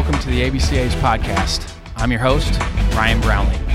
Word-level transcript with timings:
Welcome 0.00 0.18
to 0.20 0.30
the 0.30 0.40
ABCA's 0.48 0.94
podcast. 0.94 1.70
I'm 1.96 2.10
your 2.10 2.20
host, 2.20 2.58
Ryan 2.94 3.20
Brownlee. 3.20 3.69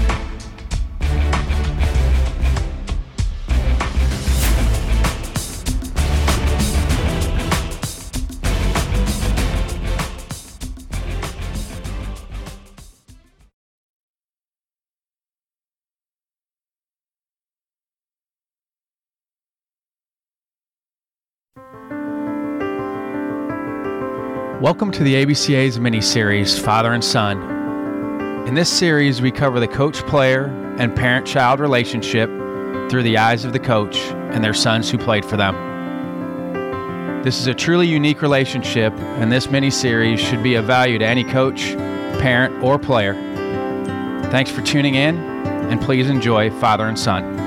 Welcome 24.66 24.90
to 24.94 25.04
the 25.04 25.14
ABCA's 25.24 25.80
mini 25.80 26.02
series, 26.02 26.58
Father 26.58 26.94
and 26.94 27.04
Son. 27.04 28.48
In 28.48 28.56
this 28.56 28.68
series, 28.68 29.22
we 29.22 29.30
cover 29.30 29.60
the 29.60 29.68
coach 29.68 29.98
player 30.08 30.46
and 30.80 30.96
parent 30.96 31.28
child 31.28 31.60
relationship 31.60 32.28
through 32.90 33.04
the 33.04 33.16
eyes 33.16 33.46
of 33.46 33.54
the 33.54 33.60
coach 33.60 33.96
and 34.32 34.44
their 34.44 34.56
sons 34.56 34.90
who 34.90 34.98
played 34.98 35.24
for 35.24 35.38
them. 35.38 35.54
This 37.22 37.40
is 37.40 37.46
a 37.46 37.54
truly 37.54 37.86
unique 37.86 38.24
relationship, 38.24 38.92
and 39.20 39.32
this 39.32 39.52
mini 39.52 39.70
series 39.70 40.20
should 40.20 40.42
be 40.42 40.56
of 40.56 40.66
value 40.66 40.98
to 40.98 41.06
any 41.06 41.24
coach, 41.24 41.76
parent, 42.18 42.64
or 42.64 42.80
player. 42.80 43.14
Thanks 44.32 44.50
for 44.50 44.64
tuning 44.64 44.96
in, 44.96 45.16
and 45.70 45.80
please 45.80 46.10
enjoy 46.10 46.50
Father 46.60 46.88
and 46.88 46.98
Son. 46.98 47.45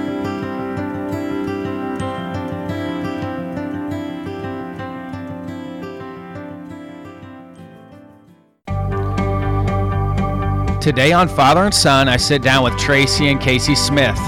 Today 10.89 11.13
on 11.13 11.29
Father 11.29 11.65
and 11.65 11.75
Son, 11.75 12.09
I 12.09 12.17
sit 12.17 12.41
down 12.41 12.65
with 12.65 12.75
Tracy 12.79 13.29
and 13.29 13.39
Casey 13.39 13.75
Smith. 13.75 14.19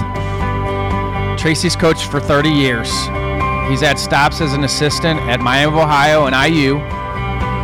Tracy's 1.35 1.75
coached 1.75 2.05
for 2.05 2.19
30 2.19 2.49
years. 2.49 2.87
He's 3.67 3.81
had 3.81 3.97
stops 3.97 4.41
as 4.41 4.53
an 4.53 4.63
assistant 4.63 5.19
at 5.21 5.39
Miami 5.39 5.73
of 5.73 5.81
Ohio 5.81 6.27
and 6.27 6.35
IU. 6.35 6.75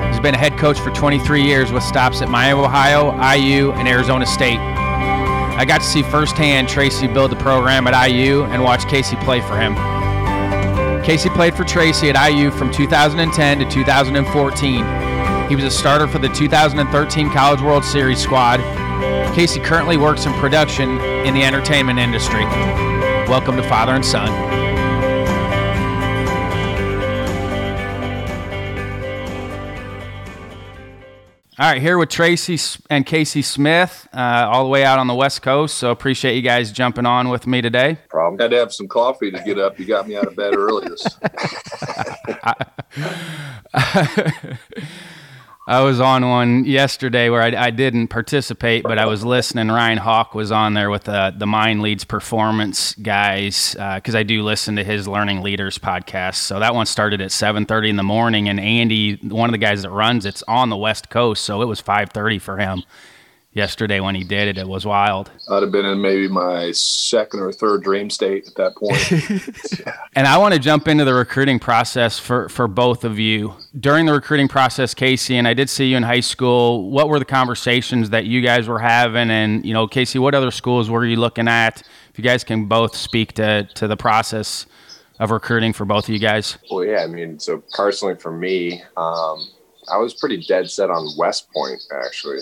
He's 0.10 0.20
been 0.20 0.34
a 0.34 0.38
head 0.40 0.58
coach 0.58 0.80
for 0.80 0.90
23 0.90 1.44
years 1.44 1.72
with 1.72 1.84
stops 1.84 2.24
at 2.24 2.30
Miami 2.30 2.60
of 2.60 2.66
Ohio, 2.66 3.12
IU, 3.36 3.72
and 3.74 3.88
Arizona 3.88 4.26
State. 4.26 4.58
I 4.58 5.64
got 5.64 5.82
to 5.82 5.88
see 5.88 6.02
firsthand 6.02 6.68
Tracy 6.68 7.06
build 7.06 7.30
the 7.30 7.36
program 7.36 7.86
at 7.86 8.08
IU 8.08 8.46
and 8.46 8.64
watch 8.64 8.88
Casey 8.88 9.16
play 9.18 9.42
for 9.42 9.60
him. 9.60 9.76
Casey 11.04 11.30
played 11.30 11.54
for 11.54 11.66
Tracy 11.66 12.10
at 12.10 12.32
IU 12.32 12.50
from 12.50 12.74
2010 12.74 13.60
to 13.60 13.70
2014. 13.70 15.50
He 15.50 15.56
was 15.56 15.66
a 15.66 15.70
starter 15.70 16.08
for 16.08 16.18
the 16.18 16.30
2013 16.30 17.30
College 17.30 17.62
World 17.62 17.86
Series 17.86 18.18
squad 18.18 18.60
Casey 19.34 19.60
currently 19.60 19.98
works 19.98 20.26
in 20.26 20.34
production 20.34 21.00
in 21.26 21.34
the 21.34 21.44
entertainment 21.44 22.00
industry. 22.00 22.44
Welcome 23.28 23.56
to 23.58 23.64
Father 23.64 23.94
and 23.94 24.06
Son. 24.06 24.30
All 31.60 31.66
right, 31.66 31.82
here 31.82 31.98
with 31.98 32.10
Tracy 32.10 32.60
and 32.90 33.04
Casey 33.04 33.42
Smith, 33.42 34.08
uh, 34.14 34.48
all 34.48 34.64
the 34.64 34.70
way 34.70 34.86
out 34.86 35.00
on 35.00 35.08
the 35.08 35.16
West 35.16 35.42
Coast. 35.42 35.80
So 35.80 35.90
appreciate 35.90 36.36
you 36.36 36.44
guys 36.44 36.72
jumping 36.72 37.08
on 37.08 37.30
with 37.30 37.48
me 37.48 37.62
today. 37.62 37.98
Problem. 38.10 38.40
Had 38.40 38.52
to 38.52 38.58
have 38.58 38.72
some 38.72 38.88
coffee 38.88 39.32
to 39.32 39.42
get 39.44 39.58
up. 39.58 39.80
You 39.80 39.86
got 39.86 40.08
me 40.08 40.16
out 40.16 40.28
of 40.28 40.36
bed 40.36 40.56
early. 40.56 40.88
I 45.70 45.84
was 45.84 46.00
on 46.00 46.26
one 46.26 46.64
yesterday 46.64 47.30
where 47.30 47.42
I, 47.42 47.66
I, 47.66 47.72
didn't 47.72 48.08
participate, 48.08 48.84
but 48.84 48.98
I 48.98 49.06
was 49.06 49.26
listening. 49.26 49.68
Ryan 49.68 49.98
Hawk 49.98 50.34
was 50.34 50.50
on 50.50 50.76
there 50.76 50.90
with 50.90 51.10
uh, 51.10 51.34
the 51.36 51.46
Mind 51.46 51.82
Leads 51.82 52.06
Performance 52.06 52.94
guys 52.94 53.74
because 53.74 54.16
uh, 54.16 54.20
I 54.20 54.24
do 54.24 54.44
listen 54.44 54.78
to 54.78 54.86
his 54.86 55.10
Learning 55.10 55.42
Leaders 55.42 55.78
podcast. 55.78 56.36
So 56.36 56.60
that 56.60 56.74
one 56.74 56.86
started 56.86 57.20
at 57.20 57.32
7:30 57.32 57.90
in 57.90 57.96
the 57.98 58.04
morning, 58.04 58.48
and 58.48 58.62
Andy, 58.62 59.18
one 59.18 59.50
of 59.50 59.52
the 59.52 59.58
guys 59.58 59.82
that 59.82 59.90
runs, 59.90 60.26
it's 60.26 60.42
on 60.48 60.70
the 60.70 60.78
West 60.78 61.10
Coast, 61.10 61.44
so 61.44 61.62
it 61.62 61.66
was 61.66 61.82
5:30 61.82 62.40
for 62.40 62.58
him 62.60 62.84
yesterday 63.58 64.00
when 64.00 64.16
he 64.16 64.24
did 64.24 64.48
it. 64.48 64.58
It 64.58 64.68
was 64.68 64.86
wild. 64.86 65.32
I'd 65.50 65.64
have 65.64 65.72
been 65.72 65.86
in 65.86 66.00
maybe 66.00 66.28
my 66.28 66.72
second 66.72 67.42
or 67.42 67.52
third 67.52 67.84
dream 67.84 68.10
state 68.10 68.48
at 68.48 68.56
that 68.56 68.76
point. 68.76 69.12
yeah. 69.80 69.98
And 70.16 70.28
I 70.28 70.38
want 70.38 70.54
to 70.54 70.60
jump 70.60 70.88
into 70.88 71.04
the 71.04 71.14
recruiting 71.14 71.60
process 71.60 72.20
for, 72.20 72.48
for 72.50 72.68
both 72.68 73.04
of 73.04 73.20
you. 73.20 73.56
During 73.78 74.06
the 74.06 74.14
recruiting 74.14 74.48
process, 74.48 74.94
Casey, 74.94 75.38
and 75.38 75.48
I 75.48 75.54
did 75.54 75.70
see 75.70 75.88
you 75.88 75.98
in 75.98 76.04
high 76.04 76.22
school, 76.22 76.90
what 76.92 77.10
were 77.10 77.20
the 77.20 77.26
conversations 77.26 78.12
that 78.12 78.26
you 78.26 78.42
guys 78.42 78.68
were 78.68 78.80
having? 78.80 79.30
And, 79.30 79.66
you 79.66 79.74
know, 79.74 79.88
Casey, 79.88 80.20
what 80.20 80.36
other 80.36 80.52
schools 80.52 80.90
were 80.90 81.06
you 81.06 81.18
looking 81.18 81.48
at? 81.48 81.82
If 82.12 82.18
you 82.18 82.24
guys 82.24 82.44
can 82.44 82.66
both 82.66 82.96
speak 82.96 83.34
to, 83.34 83.68
to 83.76 83.88
the 83.88 83.98
process 83.98 84.68
of 85.20 85.32
recruiting 85.32 85.74
for 85.74 85.84
both 85.84 86.08
of 86.08 86.14
you 86.14 86.20
guys. 86.20 86.58
Well, 86.72 86.86
yeah, 86.86 87.04
I 87.04 87.08
mean, 87.08 87.40
so 87.40 87.64
personally 87.74 88.16
for 88.16 88.32
me, 88.32 88.84
um, 88.96 89.50
I 89.92 89.98
was 89.98 90.14
pretty 90.14 90.44
dead 90.44 90.70
set 90.70 90.92
on 90.92 91.08
West 91.18 91.52
Point, 91.52 91.82
actually 92.06 92.40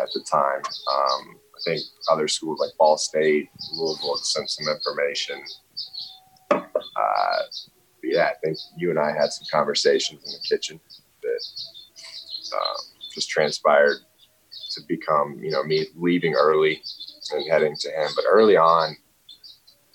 at 0.00 0.08
the 0.14 0.24
time. 0.30 0.62
Um, 0.90 1.36
I 1.54 1.60
think 1.64 1.80
other 2.10 2.28
schools 2.28 2.60
like 2.60 2.70
Ball 2.78 2.96
State, 2.96 3.48
Louisville 3.72 4.16
sent 4.16 4.50
some 4.50 4.66
information. 4.68 5.42
Uh, 6.50 7.42
yeah, 8.02 8.30
I 8.30 8.34
think 8.42 8.58
you 8.76 8.90
and 8.90 8.98
I 8.98 9.12
had 9.12 9.32
some 9.32 9.46
conversations 9.50 10.22
in 10.24 10.32
the 10.32 10.56
kitchen 10.56 10.80
that 11.22 12.56
uh, 12.56 12.82
just 13.14 13.30
transpired 13.30 13.98
to 14.72 14.80
become, 14.88 15.38
you 15.42 15.50
know, 15.50 15.62
me 15.62 15.86
leaving 15.96 16.34
early 16.34 16.82
and 17.32 17.50
heading 17.50 17.76
to 17.78 17.88
him. 17.90 18.10
But 18.16 18.24
early 18.28 18.56
on, 18.56 18.96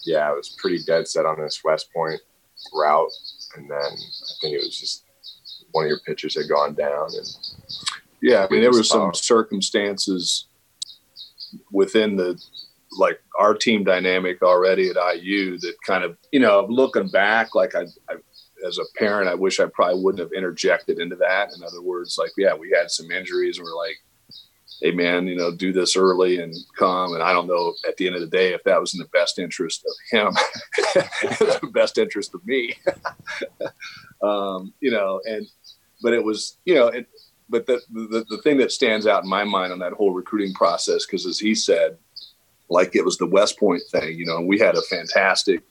yeah, 0.05 0.29
I 0.29 0.31
was 0.31 0.55
pretty 0.59 0.79
dead 0.85 1.07
set 1.07 1.25
on 1.25 1.39
this 1.39 1.63
West 1.63 1.91
Point 1.93 2.21
route. 2.73 3.09
And 3.55 3.69
then 3.69 3.77
I 3.77 4.33
think 4.41 4.53
it 4.55 4.63
was 4.63 4.79
just 4.79 5.05
one 5.71 5.85
of 5.85 5.89
your 5.89 5.99
pitchers 6.05 6.35
had 6.35 6.49
gone 6.49 6.73
down 6.73 7.09
and 7.13 7.27
yeah, 8.21 8.45
I 8.45 8.51
mean, 8.51 8.61
there 8.61 8.71
were 8.71 8.83
some 8.83 9.13
circumstances 9.13 10.47
within 11.71 12.15
the 12.15 12.41
like 12.97 13.21
our 13.39 13.53
team 13.53 13.83
dynamic 13.83 14.41
already 14.41 14.89
at 14.89 15.15
IU 15.15 15.57
that 15.59 15.75
kind 15.85 16.03
of, 16.03 16.17
you 16.31 16.39
know, 16.39 16.65
looking 16.69 17.07
back, 17.09 17.53
like 17.53 17.75
I, 17.75 17.81
I, 18.09 18.15
as 18.65 18.79
a 18.79 18.97
parent, 18.97 19.29
I 19.29 19.35
wish 19.35 19.59
I 19.59 19.65
probably 19.65 20.01
wouldn't 20.01 20.21
have 20.21 20.33
interjected 20.33 20.99
into 20.99 21.15
that. 21.17 21.49
In 21.55 21.63
other 21.63 21.81
words, 21.81 22.17
like, 22.17 22.31
yeah, 22.37 22.53
we 22.53 22.71
had 22.71 22.89
some 22.89 23.11
injuries 23.11 23.57
and 23.57 23.65
we're 23.65 23.75
like, 23.75 23.97
hey, 24.81 24.91
man, 24.91 25.27
you 25.27 25.35
know, 25.35 25.53
do 25.53 25.71
this 25.71 25.95
early 25.95 26.39
and 26.39 26.55
come. 26.77 27.13
And 27.13 27.23
I 27.23 27.33
don't 27.33 27.47
know 27.47 27.73
at 27.87 27.97
the 27.97 28.07
end 28.07 28.15
of 28.15 28.21
the 28.21 28.27
day 28.27 28.53
if 28.53 28.63
that 28.63 28.79
was 28.79 28.93
in 28.93 28.99
the 28.99 29.07
best 29.07 29.39
interest 29.39 29.85
of 29.85 30.17
him, 30.17 30.33
the 30.93 31.69
best 31.73 31.97
interest 31.97 32.33
of 32.33 32.45
me, 32.45 32.75
um, 34.23 34.73
you 34.79 34.91
know, 34.91 35.21
and, 35.25 35.45
but 36.01 36.13
it 36.13 36.23
was, 36.23 36.57
you 36.65 36.75
know, 36.75 36.87
it, 36.87 37.07
but 37.49 37.65
the, 37.65 37.81
the, 37.91 38.25
the 38.29 38.41
thing 38.43 38.57
that 38.57 38.71
stands 38.71 39.07
out 39.07 39.23
in 39.23 39.29
my 39.29 39.43
mind 39.43 39.71
on 39.71 39.79
that 39.79 39.93
whole 39.93 40.13
recruiting 40.13 40.53
process, 40.53 41.05
because 41.05 41.25
as 41.25 41.39
he 41.39 41.55
said, 41.55 41.97
like 42.69 42.95
it 42.95 43.05
was 43.05 43.17
the 43.17 43.25
West 43.25 43.57
Point 43.59 43.81
thing, 43.91 44.17
you 44.17 44.25
know, 44.25 44.41
we 44.41 44.59
had 44.59 44.75
a 44.75 44.81
fantastic 44.83 45.61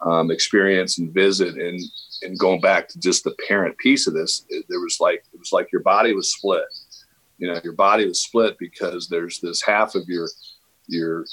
um, 0.00 0.30
experience 0.30 0.98
and 0.98 1.12
visit, 1.12 1.56
and 1.56 1.80
and 2.22 2.38
going 2.38 2.60
back 2.60 2.88
to 2.88 2.98
just 2.98 3.24
the 3.24 3.36
parent 3.46 3.76
piece 3.78 4.06
of 4.06 4.14
this, 4.14 4.44
it, 4.48 4.64
there 4.68 4.80
was 4.80 4.98
like 5.00 5.24
it 5.32 5.38
was 5.38 5.52
like 5.52 5.72
your 5.72 5.82
body 5.82 6.12
was 6.12 6.34
split. 6.34 6.64
You 7.38 7.52
know, 7.52 7.60
your 7.62 7.72
body 7.72 8.06
was 8.06 8.20
split 8.20 8.58
because 8.58 9.08
there's 9.08 9.40
this 9.40 9.62
half 9.62 9.94
of 9.94 10.02
your 10.08 10.28
your 10.86 11.24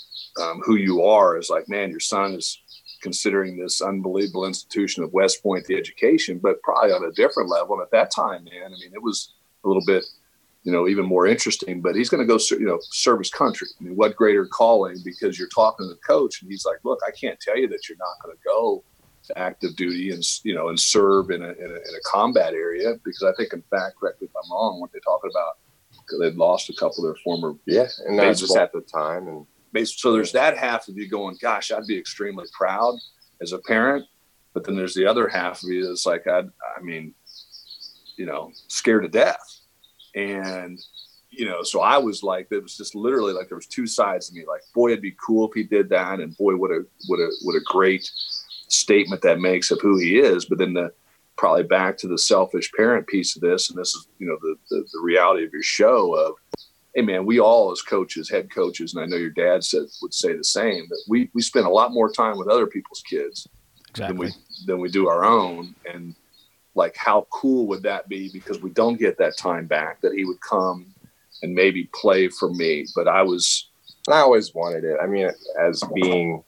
um, 0.42 0.62
who 0.64 0.76
you 0.76 1.04
are 1.04 1.38
is 1.38 1.50
like, 1.50 1.68
man, 1.70 1.90
your 1.90 2.00
son 2.00 2.34
is 2.34 2.60
considering 3.02 3.58
this 3.58 3.82
unbelievable 3.82 4.46
institution 4.46 5.04
of 5.04 5.14
West 5.14 5.44
Point, 5.44 5.66
the 5.66 5.78
education, 5.78 6.40
but 6.42 6.62
probably 6.62 6.92
on 6.92 7.06
a 7.06 7.12
different 7.12 7.50
level. 7.50 7.76
And 7.76 7.84
at 7.84 7.92
that 7.92 8.12
time, 8.12 8.46
man, 8.46 8.66
I 8.66 8.80
mean, 8.80 8.94
it 8.94 9.02
was 9.02 9.34
a 9.66 9.68
little 9.68 9.84
bit, 9.86 10.06
you 10.64 10.72
know, 10.72 10.88
even 10.88 11.06
more 11.06 11.28
interesting. 11.28 11.82
But 11.82 11.96
he's 11.96 12.10
going 12.10 12.26
to 12.26 12.32
go, 12.32 12.40
you 12.52 12.66
know, 12.66 12.80
serve 12.82 13.20
his 13.20 13.30
country. 13.30 13.68
I 13.80 13.84
mean, 13.84 13.96
what 13.96 14.16
greater 14.16 14.46
calling 14.46 14.98
because 15.04 15.38
you're 15.38 15.50
talking 15.50 15.86
to 15.86 15.90
the 15.90 16.00
coach 16.02 16.42
and 16.42 16.50
he's 16.50 16.66
like, 16.66 16.78
look, 16.84 17.00
I 17.08 17.12
can't 17.12 17.40
tell 17.40 17.58
you 17.58 17.68
that 17.70 17.90
you're 17.90 17.98
not 17.98 18.24
going 18.24 18.36
to 18.36 18.44
go 18.44 18.84
to 19.24 19.38
active 19.40 19.76
duty 19.76 20.12
and 20.12 20.24
you 20.44 20.54
know 20.54 20.70
and 20.70 20.80
serve 20.80 21.32
in 21.32 21.42
a, 21.42 21.48
in 21.48 21.66
a, 21.66 21.76
in 21.76 21.96
a 21.96 22.04
combat 22.06 22.54
area 22.54 22.94
because 23.04 23.24
I 23.24 23.34
think 23.36 23.54
in 23.54 23.64
fact, 23.72 23.96
correctly 24.00 24.28
if 24.28 24.34
I'm 24.36 24.52
wrong, 24.52 24.80
what 24.80 24.92
they're 24.92 25.02
talking 25.02 25.32
about 25.32 25.58
because 25.92 26.20
they'd 26.20 26.36
lost 26.36 26.70
a 26.70 26.74
couple 26.74 26.98
of 27.00 27.14
their 27.14 27.22
former 27.24 27.56
yeah, 27.66 27.88
and 28.06 28.20
that 28.20 28.38
just 28.38 28.56
at 28.56 28.72
the 28.72 28.82
time 28.82 29.28
and. 29.28 29.46
So 29.84 30.14
there's 30.14 30.32
that 30.32 30.58
half 30.58 30.88
of 30.88 30.96
you 30.96 31.10
going, 31.10 31.38
gosh, 31.42 31.70
I'd 31.70 31.86
be 31.86 31.98
extremely 31.98 32.46
proud 32.58 32.96
as 33.42 33.52
a 33.52 33.58
parent. 33.58 34.06
But 34.54 34.64
then 34.64 34.76
there's 34.78 34.94
the 34.94 35.06
other 35.06 35.28
half 35.28 35.62
of 35.64 35.70
you 35.70 35.86
that's 35.86 36.06
like, 36.06 36.28
I, 36.28 36.40
I 36.40 36.82
mean, 36.82 37.14
you 38.16 38.26
know, 38.26 38.52
scared 38.68 39.04
to 39.04 39.10
death. 39.10 39.55
And, 40.16 40.80
you 41.30 41.46
know, 41.46 41.64
so 41.64 41.82
I 41.82 41.98
was 41.98 42.24
like, 42.24 42.48
it 42.52 42.64
was 42.64 42.78
just 42.78 42.96
literally 42.96 43.34
like 43.34 43.50
there 43.50 43.58
was 43.58 43.68
two 43.68 43.86
sides 43.86 44.30
to 44.30 44.36
me. 44.36 44.46
Like, 44.48 44.62
boy, 44.74 44.90
it'd 44.90 45.02
be 45.02 45.16
cool 45.24 45.50
if 45.50 45.54
he 45.54 45.64
did 45.64 45.90
that, 45.90 46.20
and 46.20 46.36
boy, 46.38 46.56
what 46.56 46.72
a 46.72 46.86
what 47.08 47.20
a 47.20 47.30
what 47.44 47.56
a 47.56 47.62
great 47.66 48.10
statement 48.68 49.22
that 49.22 49.40
makes 49.40 49.72
of 49.72 49.82
who 49.82 49.98
he 49.98 50.18
is. 50.18 50.46
But 50.46 50.58
then 50.58 50.74
the 50.74 50.94
probably 51.38 51.64
back 51.64 51.98
to 51.98 52.08
the 52.08 52.18
selfish 52.18 52.72
parent 52.72 53.08
piece 53.08 53.36
of 53.36 53.42
this, 53.42 53.70
and 53.70 53.78
this 53.78 53.90
is 53.90 54.08
you 54.20 54.28
know 54.28 54.38
the, 54.42 54.56
the, 54.70 54.86
the 54.94 55.02
reality 55.02 55.44
of 55.44 55.52
your 55.52 55.64
show 55.64 56.16
of 56.16 56.36
hey 56.96 57.02
man, 57.02 57.26
we 57.26 57.40
all 57.40 57.72
as 57.72 57.82
coaches, 57.82 58.30
head 58.30 58.50
coaches, 58.50 58.94
and 58.94 59.04
I 59.04 59.06
know 59.06 59.18
your 59.18 59.30
dad 59.30 59.64
said 59.64 59.84
would 60.02 60.14
say 60.14 60.36
the 60.36 60.44
same 60.44 60.88
that 60.90 61.04
we 61.10 61.30
we 61.34 61.42
spend 61.42 61.66
a 61.66 61.70
lot 61.70 61.92
more 61.92 62.10
time 62.10 62.38
with 62.38 62.48
other 62.48 62.68
people's 62.68 63.04
kids 63.08 63.48
exactly. 63.90 64.08
than 64.08 64.18
we 64.18 64.32
than 64.66 64.80
we 64.80 64.90
do 64.90 65.08
our 65.08 65.26
own, 65.26 65.76
and 65.92 66.16
like 66.76 66.96
how 66.96 67.26
cool 67.32 67.68
would 67.68 67.84
that 67.84 68.08
be 68.08 68.30
because 68.32 68.62
we 68.62 68.70
don't 68.70 69.00
get 69.00 69.18
that 69.18 69.38
time 69.38 69.66
back 69.66 70.02
that 70.02 70.14
he 70.14 70.26
would 70.26 70.42
come 70.42 70.94
and 71.42 71.54
maybe 71.54 71.90
play 71.94 72.28
for 72.28 72.50
me, 72.54 72.86
but 72.96 73.08
I 73.08 73.22
was. 73.22 73.70
I 74.08 74.20
always 74.20 74.54
wanted 74.54 74.84
it. 74.84 74.98
I 75.02 75.08
mean, 75.08 75.32
as 75.60 75.82
being 75.96 76.44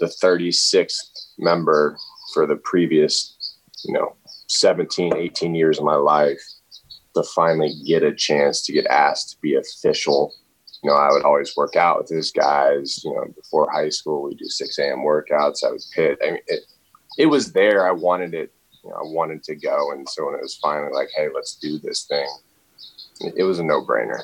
the 0.00 0.06
36th 0.06 1.28
member 1.38 1.96
for 2.34 2.46
the 2.46 2.56
previous, 2.56 3.56
you 3.86 3.94
know, 3.94 4.16
17, 4.48 5.16
18 5.16 5.54
years 5.54 5.78
of 5.78 5.84
my 5.84 5.94
life 5.94 6.42
to 7.14 7.22
finally 7.22 7.72
get 7.86 8.02
a 8.02 8.14
chance 8.14 8.62
to 8.66 8.72
get 8.72 8.86
asked 8.86 9.30
to 9.30 9.36
be 9.40 9.54
official. 9.54 10.34
You 10.82 10.90
know, 10.90 10.96
I 10.96 11.10
would 11.10 11.24
always 11.24 11.56
work 11.56 11.76
out 11.76 11.98
with 11.98 12.08
these 12.08 12.30
guys. 12.32 13.02
You 13.04 13.14
know, 13.14 13.24
before 13.34 13.70
high 13.70 13.88
school, 13.88 14.22
we 14.22 14.34
do 14.34 14.46
6 14.46 14.78
a.m. 14.78 14.98
workouts. 14.98 15.64
I 15.64 15.70
would 15.70 15.82
pit. 15.94 16.18
I 16.22 16.32
mean, 16.32 16.40
it, 16.46 16.60
it 17.18 17.26
was 17.26 17.52
there. 17.52 17.86
I 17.86 17.92
wanted 17.92 18.34
it. 18.34 18.52
You 18.84 18.90
know, 18.90 18.96
I 18.96 19.02
wanted 19.02 19.42
to 19.44 19.54
go. 19.54 19.92
And 19.92 20.08
so 20.08 20.26
when 20.26 20.34
it 20.34 20.42
was 20.42 20.56
finally 20.56 20.92
like, 20.92 21.08
hey, 21.16 21.28
let's 21.34 21.56
do 21.56 21.78
this 21.78 22.04
thing, 22.04 22.28
it 23.36 23.44
was 23.44 23.58
a 23.58 23.64
no 23.64 23.84
brainer. 23.84 24.20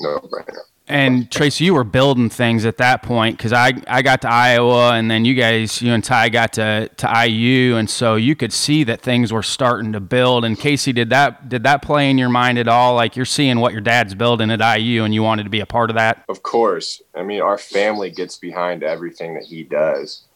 No 0.00 0.18
brainer. 0.18 0.58
And 0.90 1.30
Tracy, 1.30 1.66
you 1.66 1.74
were 1.74 1.84
building 1.84 2.28
things 2.28 2.64
at 2.64 2.78
that 2.78 3.04
point 3.04 3.36
because 3.36 3.52
I, 3.52 3.74
I 3.86 4.02
got 4.02 4.22
to 4.22 4.28
Iowa 4.28 4.94
and 4.94 5.08
then 5.08 5.24
you 5.24 5.34
guys, 5.34 5.80
you 5.80 5.92
and 5.92 6.02
Ty 6.02 6.30
got 6.30 6.54
to, 6.54 6.88
to 6.88 7.26
IU. 7.26 7.76
And 7.76 7.88
so 7.88 8.16
you 8.16 8.34
could 8.34 8.52
see 8.52 8.82
that 8.84 9.00
things 9.00 9.32
were 9.32 9.44
starting 9.44 9.92
to 9.92 10.00
build. 10.00 10.44
And 10.44 10.58
Casey, 10.58 10.92
did 10.92 11.10
that, 11.10 11.48
did 11.48 11.62
that 11.62 11.80
play 11.80 12.10
in 12.10 12.18
your 12.18 12.28
mind 12.28 12.58
at 12.58 12.66
all? 12.66 12.96
Like 12.96 13.14
you're 13.14 13.24
seeing 13.24 13.60
what 13.60 13.70
your 13.70 13.82
dad's 13.82 14.16
building 14.16 14.50
at 14.50 14.80
IU 14.80 15.04
and 15.04 15.14
you 15.14 15.22
wanted 15.22 15.44
to 15.44 15.50
be 15.50 15.60
a 15.60 15.66
part 15.66 15.90
of 15.90 15.94
that? 15.94 16.24
Of 16.28 16.42
course. 16.42 17.00
I 17.14 17.22
mean, 17.22 17.40
our 17.40 17.58
family 17.58 18.10
gets 18.10 18.36
behind 18.36 18.82
everything 18.82 19.34
that 19.34 19.44
he 19.44 19.62
does. 19.62 20.26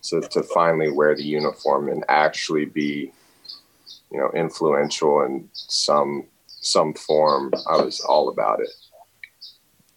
So 0.00 0.20
to 0.20 0.42
finally 0.42 0.90
wear 0.90 1.14
the 1.14 1.22
uniform 1.22 1.88
and 1.88 2.04
actually 2.08 2.64
be, 2.64 3.12
you 4.10 4.18
know, 4.18 4.30
influential 4.34 5.22
in 5.22 5.48
some, 5.52 6.24
some 6.46 6.94
form, 6.94 7.52
I 7.68 7.76
was 7.76 8.00
all 8.00 8.28
about 8.28 8.60
it 8.60 8.70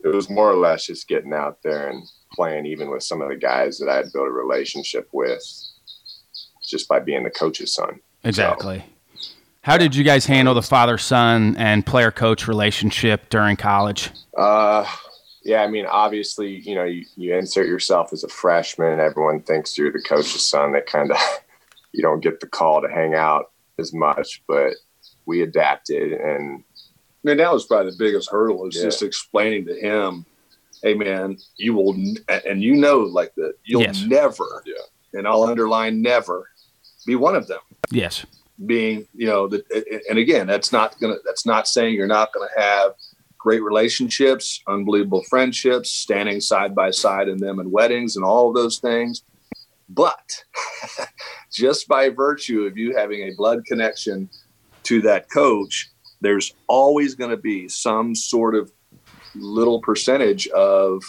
it 0.03 0.13
was 0.13 0.29
more 0.29 0.51
or 0.51 0.55
less 0.55 0.87
just 0.87 1.07
getting 1.07 1.33
out 1.33 1.63
there 1.63 1.89
and 1.89 2.03
playing 2.33 2.65
even 2.65 2.89
with 2.89 3.03
some 3.03 3.21
of 3.21 3.29
the 3.29 3.35
guys 3.35 3.77
that 3.79 3.89
I 3.89 3.97
had 3.97 4.11
built 4.11 4.27
a 4.27 4.31
relationship 4.31 5.07
with 5.11 5.41
just 6.61 6.87
by 6.87 6.99
being 6.99 7.23
the 7.23 7.29
coach's 7.29 7.73
son. 7.73 7.99
Exactly. 8.23 8.83
So, 9.17 9.29
How 9.61 9.77
did 9.77 9.95
you 9.95 10.03
guys 10.03 10.25
handle 10.25 10.53
the 10.53 10.61
father 10.61 10.97
son 10.97 11.55
and 11.57 11.85
player 11.85 12.11
coach 12.11 12.47
relationship 12.47 13.29
during 13.29 13.55
college? 13.55 14.09
Uh, 14.37 14.85
yeah, 15.43 15.61
I 15.61 15.67
mean, 15.67 15.85
obviously, 15.85 16.59
you 16.59 16.75
know, 16.75 16.83
you, 16.83 17.05
you 17.15 17.35
insert 17.35 17.67
yourself 17.67 18.13
as 18.13 18.23
a 18.23 18.29
freshman, 18.29 18.93
and 18.93 19.01
everyone 19.01 19.41
thinks 19.41 19.77
you're 19.77 19.91
the 19.91 20.01
coach's 20.01 20.45
son. 20.45 20.71
That 20.73 20.85
kind 20.85 21.11
of, 21.11 21.17
you 21.91 22.01
don't 22.01 22.21
get 22.21 22.39
the 22.39 22.47
call 22.47 22.81
to 22.81 22.87
hang 22.89 23.13
out 23.13 23.51
as 23.79 23.93
much, 23.93 24.43
but 24.47 24.73
we 25.25 25.41
adapted 25.41 26.11
and 26.11 26.63
I 27.23 27.29
mean, 27.29 27.37
that 27.37 27.53
was 27.53 27.65
probably 27.65 27.91
the 27.91 27.97
biggest 27.97 28.29
hurdle 28.29 28.67
is 28.67 28.75
yeah. 28.75 28.83
just 28.83 29.01
explaining 29.01 29.65
to 29.67 29.75
him, 29.75 30.25
hey, 30.81 30.93
man, 30.93 31.37
you 31.55 31.73
will, 31.73 31.93
and 32.45 32.61
you 32.61 32.75
know, 32.75 32.99
like 32.99 33.33
that, 33.35 33.53
you'll 33.63 33.81
yes. 33.81 34.03
never, 34.03 34.61
yeah. 34.65 34.73
and 35.13 35.25
I'll 35.25 35.43
underline 35.43 36.01
never, 36.01 36.49
be 37.05 37.15
one 37.15 37.35
of 37.35 37.47
them. 37.47 37.61
Yes. 37.91 38.25
Being, 38.65 39.07
you 39.13 39.27
know, 39.27 39.47
the, 39.47 39.63
and 40.09 40.19
again, 40.19 40.47
that's 40.47 40.73
not 40.73 40.99
gonna, 40.99 41.15
that's 41.25 41.45
not 41.45 41.67
saying 41.67 41.95
you're 41.95 42.07
not 42.07 42.33
gonna 42.33 42.51
have 42.57 42.91
great 43.43 43.61
relationships, 43.61 44.63
unbelievable 44.69 45.21
friendships, 45.29 45.91
standing 45.91 46.39
side 46.39 46.73
by 46.73 46.89
side 46.89 47.27
in 47.27 47.37
them 47.37 47.59
in 47.59 47.69
weddings 47.69 48.15
and 48.15 48.23
all 48.23 48.53
those 48.53 48.79
things. 48.79 49.23
But 49.89 50.43
just 51.51 51.89
by 51.89 52.09
virtue 52.09 52.61
of 52.61 52.77
you 52.77 52.95
having 52.95 53.23
a 53.23 53.35
blood 53.35 53.65
connection 53.65 54.29
to 54.83 55.01
that 55.01 55.29
coach, 55.29 55.91
there's 56.21 56.53
always 56.67 57.15
going 57.15 57.31
to 57.31 57.37
be 57.37 57.67
some 57.67 58.15
sort 58.15 58.55
of 58.55 58.71
little 59.35 59.81
percentage 59.81 60.47
of 60.47 61.03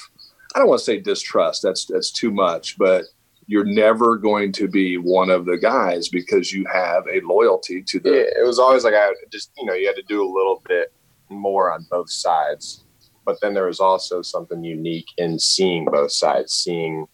I 0.54 0.58
don't 0.58 0.68
want 0.68 0.80
to 0.80 0.84
say 0.84 1.00
distrust. 1.00 1.62
That's 1.62 1.86
that's 1.86 2.10
too 2.10 2.32
much, 2.32 2.76
but 2.78 3.04
you're 3.46 3.64
never 3.64 4.16
going 4.16 4.50
to 4.52 4.66
be 4.66 4.96
one 4.96 5.30
of 5.30 5.44
the 5.44 5.58
guys 5.58 6.08
because 6.08 6.52
you 6.52 6.64
have 6.72 7.04
a 7.06 7.20
loyalty 7.20 7.82
to 7.82 8.00
the. 8.00 8.10
Yeah, 8.10 8.42
it 8.42 8.46
was 8.46 8.58
always 8.58 8.82
like 8.82 8.94
I 8.94 9.12
just 9.30 9.52
you 9.56 9.66
know 9.66 9.74
you 9.74 9.86
had 9.86 9.96
to 9.96 10.02
do 10.02 10.22
a 10.22 10.30
little 10.32 10.62
bit 10.66 10.92
more 11.28 11.72
on 11.72 11.86
both 11.90 12.10
sides, 12.10 12.84
but 13.24 13.38
then 13.40 13.54
there 13.54 13.66
was 13.66 13.80
also 13.80 14.22
something 14.22 14.62
unique 14.62 15.08
in 15.18 15.38
seeing 15.38 15.86
both 15.86 16.12
sides, 16.12 16.52
seeing 16.52 17.06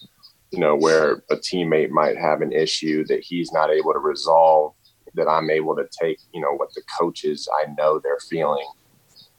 you 0.51 0.59
know 0.59 0.75
where 0.75 1.23
a 1.31 1.37
teammate 1.37 1.91
might 1.91 2.17
have 2.17 2.43
an 2.43 2.53
issue 2.53 3.05
that 3.07 3.23
he's 3.23 3.53
not 3.53 3.71
able 3.71 3.93
to 3.93 4.01
resolve 4.01 4.75
that 5.15 5.29
I'm 5.29 5.51
able 5.51 5.77
to 5.77 5.89
take, 6.01 6.19
you 6.33 6.41
know, 6.41 6.53
what 6.53 6.73
the 6.75 6.83
coaches 6.99 7.49
I 7.63 7.73
know 7.77 7.99
they're 7.99 8.21
feeling 8.29 8.67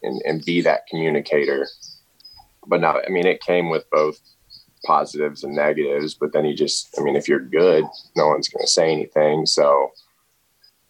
and, 0.03 0.21
and 0.25 0.43
be 0.43 0.61
that 0.61 0.87
communicator. 0.87 1.67
But 2.67 2.81
now, 2.81 2.99
I 2.99 3.09
mean, 3.09 3.25
it 3.25 3.41
came 3.41 3.69
with 3.69 3.89
both 3.89 4.19
positives 4.85 5.43
and 5.43 5.55
negatives, 5.55 6.15
but 6.15 6.33
then 6.33 6.45
you 6.45 6.55
just, 6.55 6.95
I 6.97 7.03
mean, 7.03 7.15
if 7.15 7.27
you're 7.27 7.39
good, 7.39 7.85
no 8.15 8.27
one's 8.27 8.49
going 8.49 8.65
to 8.65 8.71
say 8.71 8.91
anything. 8.91 9.45
So 9.45 9.91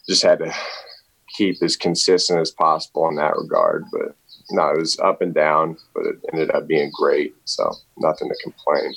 just 0.07 0.23
had 0.23 0.39
to 0.39 0.53
keep 1.35 1.61
as 1.63 1.75
consistent 1.75 2.39
as 2.39 2.51
possible 2.51 3.07
in 3.09 3.15
that 3.15 3.35
regard. 3.35 3.85
But 3.91 4.15
no, 4.51 4.69
it 4.69 4.79
was 4.79 4.99
up 4.99 5.21
and 5.21 5.33
down, 5.33 5.77
but 5.93 6.05
it 6.05 6.15
ended 6.31 6.51
up 6.51 6.67
being 6.67 6.91
great. 6.93 7.35
So 7.45 7.73
nothing 7.97 8.29
to 8.29 8.35
complain. 8.43 8.93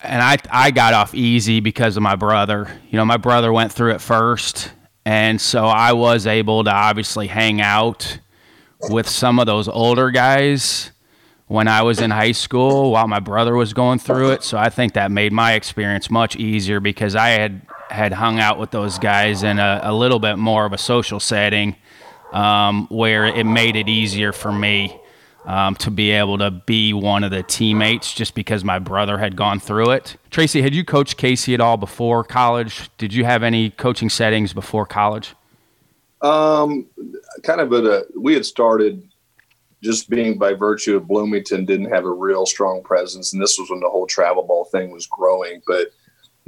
And 0.00 0.22
I, 0.22 0.36
I 0.50 0.70
got 0.70 0.94
off 0.94 1.14
easy 1.14 1.60
because 1.60 1.96
of 1.96 2.02
my 2.02 2.14
brother. 2.14 2.70
You 2.90 2.98
know, 2.98 3.04
my 3.04 3.16
brother 3.16 3.52
went 3.52 3.72
through 3.72 3.92
it 3.92 4.00
first 4.00 4.70
and 5.08 5.40
so 5.40 5.64
I 5.64 5.94
was 5.94 6.26
able 6.26 6.64
to 6.64 6.70
obviously 6.70 7.28
hang 7.28 7.62
out 7.62 8.18
with 8.90 9.08
some 9.08 9.38
of 9.38 9.46
those 9.46 9.66
older 9.66 10.10
guys 10.10 10.90
when 11.46 11.66
I 11.66 11.80
was 11.80 12.02
in 12.02 12.10
high 12.10 12.32
school 12.32 12.90
while 12.90 13.08
my 13.08 13.18
brother 13.18 13.56
was 13.56 13.72
going 13.72 14.00
through 14.00 14.32
it. 14.32 14.42
So 14.42 14.58
I 14.58 14.68
think 14.68 14.92
that 14.92 15.10
made 15.10 15.32
my 15.32 15.54
experience 15.54 16.10
much 16.10 16.36
easier 16.36 16.78
because 16.78 17.16
I 17.16 17.28
had 17.28 17.62
had 17.90 18.12
hung 18.12 18.38
out 18.38 18.58
with 18.58 18.70
those 18.70 18.98
guys 18.98 19.42
in 19.42 19.58
a, 19.58 19.80
a 19.84 19.94
little 19.94 20.18
bit 20.18 20.36
more 20.36 20.64
of 20.64 20.72
a 20.72 20.78
social 20.78 21.20
setting 21.20 21.76
um, 22.32 22.86
where 22.88 23.26
it 23.26 23.44
made 23.44 23.76
it 23.76 23.88
easier 23.88 24.32
for 24.32 24.52
me 24.52 25.00
um, 25.44 25.74
to 25.76 25.90
be 25.90 26.10
able 26.10 26.38
to 26.38 26.50
be 26.50 26.92
one 26.92 27.24
of 27.24 27.30
the 27.30 27.42
teammates 27.42 28.12
just 28.12 28.34
because 28.34 28.64
my 28.64 28.78
brother 28.78 29.16
had 29.16 29.34
gone 29.34 29.58
through 29.58 29.90
it. 29.90 30.16
Tracy, 30.30 30.60
had 30.60 30.74
you 30.74 30.84
coached 30.84 31.16
Casey 31.16 31.54
at 31.54 31.60
all 31.60 31.76
before 31.76 32.22
college? 32.22 32.90
Did 32.98 33.14
you 33.14 33.24
have 33.24 33.42
any 33.42 33.70
coaching 33.70 34.10
settings 34.10 34.52
before 34.52 34.84
college? 34.84 35.34
Um, 36.20 36.86
kind 37.42 37.60
of, 37.60 37.70
but 37.70 37.86
uh, 37.86 38.02
we 38.16 38.34
had 38.34 38.44
started 38.44 39.08
just 39.82 40.10
being 40.10 40.38
by 40.38 40.54
virtue 40.54 40.96
of 40.96 41.06
Bloomington 41.06 41.64
didn't 41.64 41.90
have 41.90 42.04
a 42.04 42.10
real 42.10 42.44
strong 42.44 42.82
presence, 42.82 43.32
and 43.32 43.40
this 43.40 43.58
was 43.58 43.70
when 43.70 43.80
the 43.80 43.88
whole 43.88 44.06
travel 44.06 44.42
ball 44.42 44.64
thing 44.64 44.90
was 44.90 45.06
growing. 45.06 45.62
But 45.66 45.92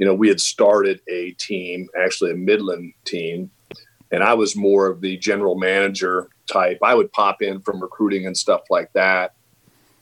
you 0.01 0.07
know, 0.07 0.15
we 0.15 0.29
had 0.29 0.41
started 0.41 0.99
a 1.07 1.29
team, 1.33 1.87
actually 1.95 2.31
a 2.31 2.35
Midland 2.35 2.91
team, 3.05 3.51
and 4.11 4.23
I 4.23 4.33
was 4.33 4.55
more 4.55 4.87
of 4.87 4.99
the 4.99 5.15
general 5.17 5.53
manager 5.53 6.27
type. 6.51 6.79
I 6.81 6.95
would 6.95 7.13
pop 7.13 7.43
in 7.43 7.61
from 7.61 7.79
recruiting 7.79 8.25
and 8.25 8.35
stuff 8.35 8.61
like 8.71 8.91
that. 8.93 9.35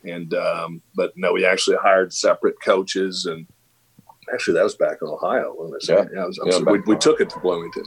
And 0.05 0.33
um, 0.33 0.81
but 0.95 1.11
no, 1.17 1.33
we 1.33 1.45
actually 1.45 1.75
hired 1.81 2.13
separate 2.13 2.55
coaches, 2.63 3.25
and 3.25 3.45
actually 4.33 4.53
that 4.53 4.63
was 4.63 4.75
back 4.75 4.99
in 5.01 5.09
Ohio. 5.09 5.53
When 5.57 5.73
I 5.73 5.77
yeah, 5.83 6.05
yeah, 6.15 6.25
was, 6.25 6.39
yeah 6.45 6.59
we, 6.59 6.79
we, 6.79 6.95
took 6.95 7.19
it 7.19 7.29
to 7.31 7.39
Bloomington. 7.41 7.83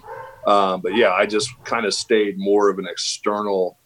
Um, 0.47 0.83
but 0.83 0.95
yeah, 0.95 1.13
I 1.13 1.25
just 1.25 1.49
kind 1.65 1.87
of 1.87 1.95
stayed 1.95 2.39
more 2.39 2.69
of 2.69 2.79
an 2.79 2.87
external 2.87 3.79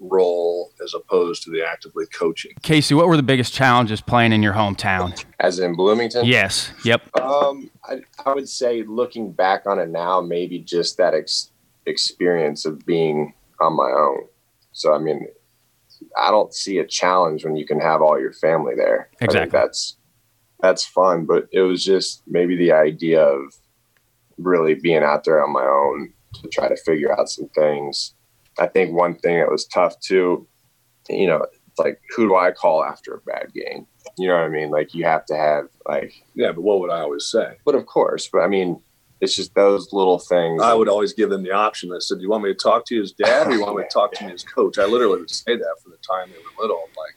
role 0.00 0.72
as 0.82 0.94
opposed 0.94 1.42
to 1.44 1.50
the 1.50 1.64
actively 1.66 2.06
coaching. 2.06 2.52
Casey, 2.62 2.94
what 2.94 3.08
were 3.08 3.16
the 3.16 3.22
biggest 3.22 3.52
challenges 3.52 4.00
playing 4.00 4.32
in 4.32 4.42
your 4.42 4.52
hometown? 4.52 5.24
As 5.40 5.58
in 5.58 5.74
Bloomington? 5.74 6.24
Yes. 6.24 6.70
Yep. 6.84 7.16
Um, 7.20 7.70
I, 7.84 8.00
I 8.24 8.34
would 8.34 8.48
say 8.48 8.82
looking 8.82 9.32
back 9.32 9.66
on 9.66 9.78
it 9.78 9.88
now, 9.88 10.20
maybe 10.20 10.58
just 10.60 10.96
that 10.98 11.14
ex- 11.14 11.50
experience 11.86 12.64
of 12.64 12.84
being 12.86 13.34
on 13.60 13.76
my 13.76 13.90
own. 13.90 14.26
So 14.72 14.94
I 14.94 14.98
mean, 14.98 15.26
I 16.16 16.30
don't 16.30 16.54
see 16.54 16.78
a 16.78 16.86
challenge 16.86 17.44
when 17.44 17.56
you 17.56 17.66
can 17.66 17.80
have 17.80 18.02
all 18.02 18.20
your 18.20 18.32
family 18.32 18.74
there. 18.76 19.10
Exactly. 19.20 19.50
that's 19.50 19.96
that's 20.60 20.84
fun, 20.84 21.24
but 21.24 21.48
it 21.52 21.62
was 21.62 21.84
just 21.84 22.22
maybe 22.26 22.56
the 22.56 22.72
idea 22.72 23.22
of 23.22 23.54
really 24.38 24.74
being 24.74 25.02
out 25.02 25.24
there 25.24 25.42
on 25.44 25.52
my 25.52 25.64
own 25.64 26.12
to 26.34 26.48
try 26.48 26.68
to 26.68 26.76
figure 26.76 27.18
out 27.18 27.28
some 27.28 27.48
things. 27.48 28.14
I 28.58 28.66
think 28.66 28.92
one 28.92 29.14
thing 29.14 29.38
that 29.38 29.50
was 29.50 29.66
tough 29.66 29.98
too, 30.00 30.46
you 31.08 31.26
know, 31.26 31.46
like 31.78 32.00
who 32.16 32.28
do 32.28 32.36
I 32.36 32.50
call 32.50 32.84
after 32.84 33.14
a 33.14 33.20
bad 33.20 33.52
game? 33.54 33.86
You 34.18 34.28
know 34.28 34.34
what 34.34 34.44
I 34.44 34.48
mean? 34.48 34.70
Like 34.70 34.94
you 34.94 35.04
have 35.04 35.24
to 35.26 35.36
have 35.36 35.68
like 35.86 36.12
yeah, 36.34 36.52
but 36.52 36.62
what 36.62 36.80
would 36.80 36.90
I 36.90 37.00
always 37.00 37.26
say? 37.26 37.56
But 37.64 37.74
of 37.74 37.86
course, 37.86 38.28
but 38.32 38.40
I 38.40 38.48
mean, 38.48 38.80
it's 39.20 39.34
just 39.34 39.54
those 39.54 39.92
little 39.92 40.18
things. 40.18 40.62
I 40.62 40.74
would 40.74 40.88
always 40.88 41.12
give 41.12 41.30
them 41.30 41.42
the 41.42 41.52
option. 41.52 41.92
I 41.92 41.98
said, 41.98 42.18
"Do 42.18 42.22
you 42.22 42.30
want 42.30 42.44
me 42.44 42.50
to 42.50 42.54
talk 42.54 42.84
to 42.86 42.94
you 42.94 43.02
as 43.02 43.12
dad, 43.12 43.48
or 43.48 43.52
you 43.52 43.60
want 43.60 43.76
me 43.76 43.82
to 43.82 43.88
talk 43.88 44.12
to 44.14 44.26
me 44.26 44.32
as 44.32 44.44
coach?" 44.44 44.78
I 44.78 44.86
literally 44.86 45.20
would 45.20 45.30
say 45.30 45.56
that 45.56 45.76
for 45.82 45.90
the 45.90 45.96
time 45.96 46.30
they 46.30 46.38
were 46.38 46.62
little. 46.62 46.76
I'm 46.76 46.94
like, 46.96 47.16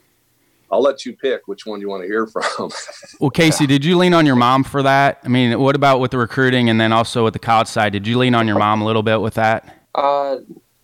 I'll 0.72 0.82
let 0.82 1.06
you 1.06 1.16
pick 1.16 1.48
which 1.48 1.66
one 1.66 1.82
you 1.82 1.90
want 1.90 2.04
to 2.04 2.08
hear 2.08 2.26
from. 2.26 2.72
well, 3.20 3.30
Casey, 3.30 3.68
did 3.68 3.84
you 3.84 3.98
lean 3.98 4.14
on 4.14 4.26
your 4.26 4.36
mom 4.36 4.64
for 4.64 4.82
that? 4.82 5.20
I 5.24 5.28
mean, 5.28 5.60
what 5.60 5.76
about 5.76 6.00
with 6.00 6.12
the 6.12 6.18
recruiting 6.18 6.70
and 6.70 6.80
then 6.80 6.94
also 6.94 7.24
with 7.24 7.34
the 7.34 7.40
college 7.40 7.68
side? 7.68 7.92
Did 7.94 8.08
you 8.08 8.18
lean 8.18 8.34
on 8.34 8.48
your 8.48 8.58
mom 8.58 8.82
a 8.82 8.86
little 8.86 9.04
bit 9.04 9.22
with 9.22 9.34
that? 9.36 9.78
Uh, 9.94 10.38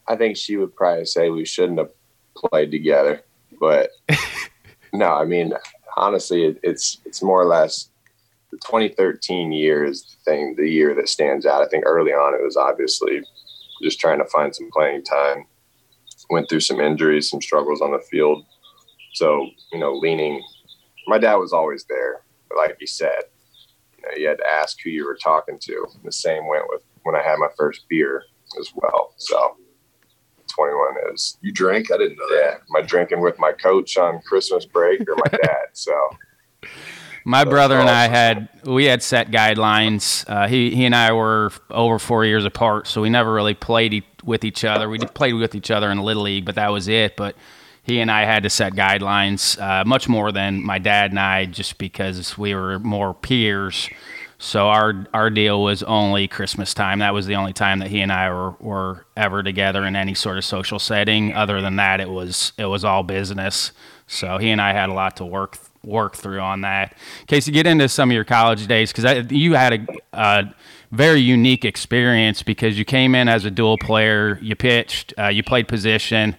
I 0.08 0.16
think 0.16 0.38
she 0.38 0.58
would 0.58 0.76
probably 0.76 1.06
say 1.06 1.30
we 1.30 1.46
shouldn't 1.46 1.80
have 1.80 1.92
played 2.36 2.72
together, 2.72 3.22
but 3.60 3.92
no, 4.94 5.08
I 5.08 5.26
mean, 5.26 5.54
honestly, 5.96 6.46
it, 6.46 6.60
it's 6.64 7.00
it's 7.06 7.22
more 7.22 7.42
or 7.42 7.46
less 7.46 7.90
the 8.52 8.58
2013 8.58 9.52
year 9.52 9.84
is 9.84 10.04
the 10.04 10.32
thing, 10.32 10.56
the 10.56 10.70
year 10.70 10.96
that 10.96 11.10
stands 11.10 11.46
out. 11.46 11.62
I 11.62 11.68
think 11.68 11.84
early 11.86 12.12
on 12.12 12.34
it 12.34 12.44
was 12.44 12.56
obviously 12.56 13.22
just 13.82 14.00
trying 14.00 14.20
to 14.20 14.26
find 14.26 14.56
some 14.56 14.70
playing 14.72 15.04
time. 15.04 15.46
Went 16.30 16.50
through 16.50 16.62
some 16.62 16.80
injuries, 16.80 17.30
some 17.30 17.42
struggles 17.42 17.82
on 17.82 17.92
the 17.92 18.00
field. 18.00 18.46
So, 19.14 19.48
you 19.72 19.80
know, 19.80 19.94
leaning, 19.94 20.44
my 21.08 21.18
dad 21.18 21.36
was 21.36 21.54
always 21.54 21.86
there. 21.86 22.22
But 22.50 22.58
like 22.58 22.78
you 22.82 22.88
said, 22.88 23.24
you 23.98 24.04
know, 24.04 24.18
you 24.18 24.28
had 24.28 24.40
to 24.40 24.50
ask 24.50 24.78
who 24.84 24.90
you 24.90 25.06
were 25.06 25.16
talking 25.16 25.58
to. 25.60 25.88
The 26.04 26.12
same 26.12 26.48
went 26.48 26.66
with 26.68 26.82
when 27.04 27.16
I 27.16 27.22
had 27.22 27.40
my 27.40 27.48
first 27.58 27.88
beer 27.88 28.24
as 28.60 28.72
well. 28.76 29.14
So, 29.18 29.58
21 30.58 31.14
is. 31.14 31.38
You 31.42 31.52
drank? 31.52 31.92
I 31.92 31.98
didn't 31.98 32.18
know 32.18 32.26
Yeah. 32.36 32.42
that. 32.52 32.54
Am 32.70 32.76
I 32.76 32.82
drinking 32.82 33.22
with 33.22 33.38
my 33.40 33.52
coach 33.52 33.98
on 33.98 34.20
Christmas 34.22 34.66
break 34.66 35.02
or 35.02 35.16
my 35.16 35.30
dad? 35.32 35.58
So, 35.74 35.94
My 37.24 37.44
That's 37.44 37.50
brother 37.52 37.78
and 37.78 37.90
I 37.90 38.08
had 38.08 38.50
we 38.64 38.86
had 38.86 39.04
set 39.04 39.30
guidelines. 39.30 40.28
Uh, 40.28 40.48
he 40.48 40.74
he 40.74 40.86
and 40.86 40.96
I 40.96 41.12
were 41.12 41.52
over 41.70 42.00
four 42.00 42.26
years 42.26 42.46
apart, 42.46 42.88
so 42.88 43.02
we 43.02 43.10
never 43.12 43.32
really 43.32 43.54
played 43.54 43.94
e- 43.94 44.04
with 44.24 44.44
each 44.44 44.64
other. 44.64 44.90
We 44.90 44.98
played 44.98 45.34
with 45.34 45.54
each 45.54 45.70
other 45.70 45.92
in 45.92 46.00
little 46.00 46.24
league, 46.24 46.46
but 46.46 46.56
that 46.56 46.72
was 46.72 46.88
it. 46.88 47.16
But 47.16 47.36
he 47.84 48.00
and 48.00 48.10
I 48.10 48.24
had 48.26 48.42
to 48.44 48.50
set 48.50 48.74
guidelines 48.74 49.62
uh, 49.62 49.86
much 49.86 50.10
more 50.10 50.32
than 50.32 50.66
my 50.66 50.80
dad 50.80 51.12
and 51.12 51.20
I, 51.20 51.46
just 51.46 51.78
because 51.78 52.38
we 52.38 52.56
were 52.56 52.80
more 52.80 53.14
peers. 53.14 53.88
So 54.40 54.68
our 54.68 55.08
our 55.14 55.30
deal 55.30 55.64
was 55.64 55.82
only 55.84 56.28
Christmas 56.28 56.74
time. 56.74 57.00
That 57.00 57.14
was 57.14 57.26
the 57.26 57.36
only 57.36 57.54
time 57.54 57.80
that 57.80 57.90
he 57.90 58.02
and 58.02 58.12
I 58.12 58.30
were, 58.30 58.52
were 58.60 59.06
ever 59.16 59.42
together 59.42 59.84
in 59.84 59.96
any 59.96 60.14
sort 60.14 60.38
of 60.38 60.46
social 60.46 60.78
setting. 60.78 61.34
Other 61.34 61.60
than 61.60 61.78
that, 61.78 62.00
it 62.00 62.10
was 62.10 62.54
it 62.58 62.66
was 62.66 62.86
all 62.86 63.04
business. 63.04 63.72
So 64.06 64.38
he 64.38 64.50
and 64.50 64.62
I 64.62 64.74
had 64.74 64.90
a 64.90 64.94
lot 64.94 65.18
to 65.18 65.26
work 65.26 65.58
work 65.84 66.16
through 66.16 66.40
on 66.40 66.62
that. 66.62 66.96
Casey, 67.28 67.52
get 67.52 67.66
into 67.66 67.90
some 67.90 68.10
of 68.10 68.14
your 68.14 68.26
college 68.26 68.68
days 68.68 68.92
because 68.92 69.32
you 69.32 69.54
had 69.54 69.74
a, 69.74 69.88
a 70.14 70.54
very 70.92 71.20
unique 71.20 71.66
experience 71.66 72.44
because 72.44 72.78
you 72.78 72.86
came 72.86 73.16
in 73.16 73.28
as 73.28 73.46
a 73.46 73.52
dual 73.52 73.78
player, 73.78 74.38
you 74.42 74.56
pitched, 74.56 75.14
uh, 75.18 75.28
you 75.28 75.44
played 75.44 75.68
position. 75.68 76.36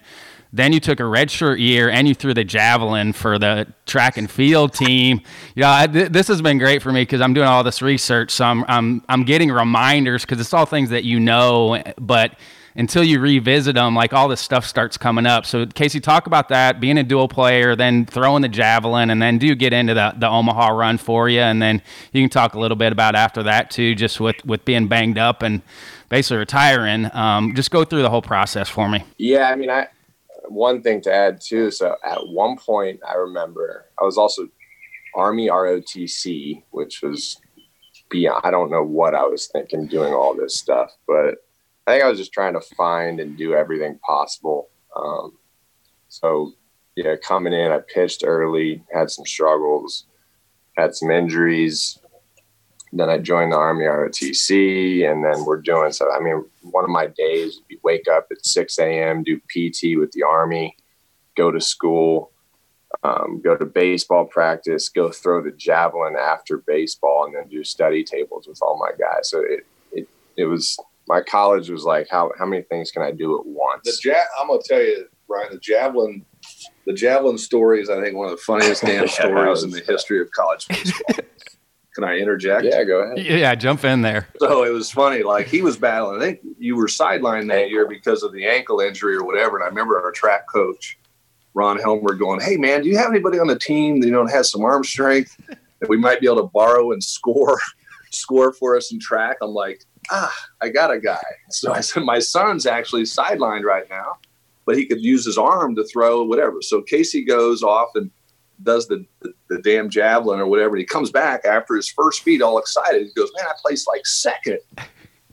Then 0.51 0.73
you 0.73 0.79
took 0.79 0.99
a 0.99 1.03
redshirt 1.03 1.59
year 1.59 1.89
and 1.89 2.07
you 2.07 2.15
threw 2.15 2.33
the 2.33 2.43
javelin 2.43 3.13
for 3.13 3.37
the 3.37 3.67
track 3.85 4.17
and 4.17 4.29
field 4.29 4.73
team. 4.73 5.21
You 5.55 5.63
know, 5.63 5.87
th- 5.87 6.11
this 6.11 6.27
has 6.29 6.41
been 6.41 6.57
great 6.57 6.81
for 6.81 6.91
me 6.91 7.01
because 7.01 7.19
I'm 7.19 7.33
doing 7.33 7.47
all 7.47 7.63
this 7.63 7.81
research, 7.81 8.31
so 8.31 8.45
I'm 8.45 8.63
I'm, 8.67 9.03
I'm 9.09 9.23
getting 9.23 9.51
reminders 9.51 10.23
because 10.23 10.39
it's 10.39 10.53
all 10.53 10.65
things 10.65 10.89
that 10.91 11.03
you 11.03 11.19
know, 11.19 11.81
but 11.99 12.37
until 12.75 13.03
you 13.03 13.19
revisit 13.19 13.75
them, 13.75 13.93
like 13.93 14.13
all 14.13 14.29
this 14.29 14.39
stuff 14.39 14.65
starts 14.65 14.97
coming 14.97 15.25
up. 15.25 15.45
So, 15.45 15.65
Casey, 15.65 15.99
talk 15.99 16.27
about 16.27 16.47
that, 16.47 16.79
being 16.79 16.97
a 16.97 17.03
dual 17.03 17.27
player, 17.27 17.75
then 17.75 18.05
throwing 18.05 18.41
the 18.41 18.47
javelin, 18.47 19.09
and 19.09 19.21
then 19.21 19.37
do 19.37 19.53
get 19.53 19.73
into 19.73 19.93
the, 19.93 20.13
the 20.17 20.29
Omaha 20.29 20.69
run 20.69 20.97
for 20.97 21.27
you. 21.27 21.41
And 21.41 21.61
then 21.61 21.81
you 22.13 22.21
can 22.21 22.29
talk 22.29 22.53
a 22.53 22.59
little 22.59 22.77
bit 22.77 22.93
about 22.93 23.15
after 23.15 23.43
that, 23.43 23.69
too, 23.69 23.95
just 23.95 24.21
with, 24.21 24.43
with 24.45 24.63
being 24.63 24.87
banged 24.87 25.17
up 25.17 25.41
and 25.41 25.61
basically 26.07 26.37
retiring. 26.37 27.13
Um, 27.13 27.53
just 27.53 27.69
go 27.69 27.83
through 27.83 28.01
the 28.01 28.09
whole 28.09 28.21
process 28.21 28.69
for 28.69 28.87
me. 28.87 29.03
Yeah, 29.17 29.49
I 29.49 29.55
mean, 29.55 29.69
I 29.69 29.87
one 30.51 30.81
thing 30.81 31.01
to 31.01 31.13
add 31.13 31.41
too. 31.41 31.71
So 31.71 31.95
at 32.03 32.27
one 32.27 32.57
point, 32.57 32.99
I 33.07 33.15
remember 33.15 33.85
I 33.99 34.03
was 34.03 34.17
also 34.17 34.47
Army 35.15 35.47
ROTC, 35.47 36.63
which 36.71 37.01
was 37.01 37.39
beyond. 38.09 38.41
I 38.43 38.51
don't 38.51 38.71
know 38.71 38.83
what 38.83 39.15
I 39.15 39.23
was 39.23 39.47
thinking 39.47 39.87
doing 39.87 40.13
all 40.13 40.35
this 40.35 40.57
stuff, 40.57 40.95
but 41.07 41.35
I 41.87 41.93
think 41.93 42.03
I 42.03 42.09
was 42.09 42.19
just 42.19 42.33
trying 42.33 42.53
to 42.53 42.61
find 42.75 43.19
and 43.19 43.37
do 43.37 43.53
everything 43.53 43.99
possible. 43.99 44.69
Um, 44.95 45.37
so 46.07 46.53
yeah, 46.95 47.15
coming 47.15 47.53
in, 47.53 47.71
I 47.71 47.79
pitched 47.79 48.23
early, 48.25 48.83
had 48.93 49.09
some 49.09 49.25
struggles, 49.25 50.05
had 50.75 50.95
some 50.95 51.11
injuries. 51.11 51.99
Then 52.91 53.09
I 53.09 53.17
joined 53.19 53.51
the 53.51 53.57
Army 53.57 53.85
ROTC, 53.85 55.09
and 55.09 55.23
then 55.23 55.45
we're 55.45 55.61
doing 55.61 55.91
so. 55.91 56.11
I 56.11 56.19
mean, 56.19 56.43
one 56.61 56.83
of 56.83 56.89
my 56.89 57.07
days 57.07 57.57
would 57.57 57.67
be 57.67 57.77
wake 57.83 58.07
up 58.11 58.27
at 58.31 58.45
6 58.45 58.79
a.m., 58.79 59.23
do 59.23 59.37
PT 59.37 59.97
with 59.99 60.11
the 60.11 60.23
Army, 60.27 60.75
go 61.37 61.51
to 61.51 61.61
school, 61.61 62.31
um, 63.03 63.41
go 63.43 63.55
to 63.55 63.65
baseball 63.65 64.25
practice, 64.25 64.89
go 64.89 65.11
throw 65.11 65.41
the 65.43 65.51
javelin 65.51 66.15
after 66.19 66.63
baseball, 66.65 67.25
and 67.25 67.35
then 67.35 67.47
do 67.47 67.63
study 67.63 68.03
tables 68.03 68.47
with 68.47 68.59
all 68.61 68.79
my 68.79 68.91
guys. 68.97 69.29
So 69.29 69.41
it 69.41 69.61
it 69.91 70.07
it 70.35 70.45
was 70.45 70.77
my 71.07 71.21
college 71.21 71.69
was 71.69 71.83
like 71.83 72.07
how 72.09 72.31
how 72.37 72.45
many 72.45 72.63
things 72.63 72.91
can 72.91 73.03
I 73.03 73.11
do 73.11 73.37
at 73.39 73.45
The 73.45 73.51
once? 73.51 74.01
ja- 74.03 74.13
I'm 74.39 74.47
gonna 74.47 74.59
tell 74.65 74.81
you, 74.81 75.05
Brian. 75.27 75.51
The 75.51 75.59
javelin, 75.59 76.25
the 76.85 76.93
javelin 76.93 77.37
story 77.37 77.81
is, 77.81 77.89
I 77.89 78.01
think, 78.01 78.15
one 78.15 78.25
of 78.25 78.31
the 78.31 78.43
funniest 78.43 78.81
damn 78.81 79.03
Yeah, 79.05 79.07
stories 79.07 79.61
that 79.61 79.67
in 79.67 79.71
the 79.71 79.81
history 79.81 80.21
of 80.21 80.31
college 80.31 80.67
baseball. 80.67 81.15
Can 81.95 82.03
I 82.03 82.17
interject? 82.17 82.65
Yeah, 82.65 82.83
go 82.83 82.99
ahead. 82.99 83.17
Yeah, 83.17 83.55
jump 83.55 83.83
in 83.83 84.01
there. 84.01 84.27
So 84.39 84.63
it 84.63 84.69
was 84.69 84.91
funny. 84.91 85.23
Like 85.23 85.47
he 85.47 85.61
was 85.61 85.75
battling. 85.75 86.21
I 86.21 86.23
think 86.23 86.39
you 86.57 86.75
were 86.75 86.87
sidelined 86.87 87.49
that 87.49 87.69
year 87.69 87.87
because 87.87 88.21
of 88.21 88.31
the 88.31 88.47
ankle 88.47 88.79
injury 88.79 89.15
or 89.15 89.25
whatever. 89.25 89.57
And 89.57 89.63
I 89.63 89.67
remember 89.67 89.99
our 90.01 90.11
track 90.11 90.47
coach, 90.47 90.99
Ron 91.55 91.79
Helmer, 91.79 92.13
going, 92.13 92.41
"Hey 92.41 92.57
man, 92.57 92.83
do 92.83 92.89
you 92.89 92.97
have 92.97 93.09
anybody 93.09 93.39
on 93.39 93.47
the 93.47 93.57
team 93.57 93.99
that 93.99 94.07
you 94.07 94.13
know 94.13 94.25
has 94.27 94.51
some 94.51 94.63
arm 94.63 94.83
strength 94.83 95.35
that 95.47 95.89
we 95.89 95.97
might 95.97 96.21
be 96.21 96.27
able 96.27 96.37
to 96.37 96.49
borrow 96.53 96.91
and 96.91 97.03
score, 97.03 97.59
score 98.11 98.53
for 98.53 98.77
us 98.77 98.91
in 98.91 98.99
track?" 98.99 99.37
I'm 99.41 99.51
like, 99.51 99.83
"Ah, 100.11 100.33
I 100.61 100.69
got 100.69 100.91
a 100.91 100.99
guy." 100.99 101.23
So 101.49 101.73
I 101.73 101.81
said, 101.81 102.03
"My 102.03 102.19
son's 102.19 102.67
actually 102.67 103.03
sidelined 103.03 103.63
right 103.63 103.89
now, 103.89 104.17
but 104.65 104.77
he 104.77 104.85
could 104.85 105.01
use 105.01 105.25
his 105.25 105.39
arm 105.39 105.75
to 105.75 105.83
throw 105.85 106.23
whatever." 106.23 106.61
So 106.61 106.81
Casey 106.81 107.25
goes 107.25 107.63
off 107.63 107.89
and 107.95 108.11
does 108.63 108.87
the, 108.87 109.05
the, 109.21 109.33
the 109.49 109.61
damn 109.61 109.89
javelin 109.89 110.39
or 110.39 110.47
whatever. 110.47 110.71
And 110.75 110.79
he 110.79 110.85
comes 110.85 111.11
back 111.11 111.45
after 111.45 111.75
his 111.75 111.89
first 111.89 112.21
feed 112.23 112.41
all 112.41 112.57
excited. 112.57 113.03
He 113.07 113.13
goes, 113.13 113.31
Man, 113.37 113.45
I 113.47 113.53
placed 113.61 113.87
like 113.87 114.05
second. 114.05 114.59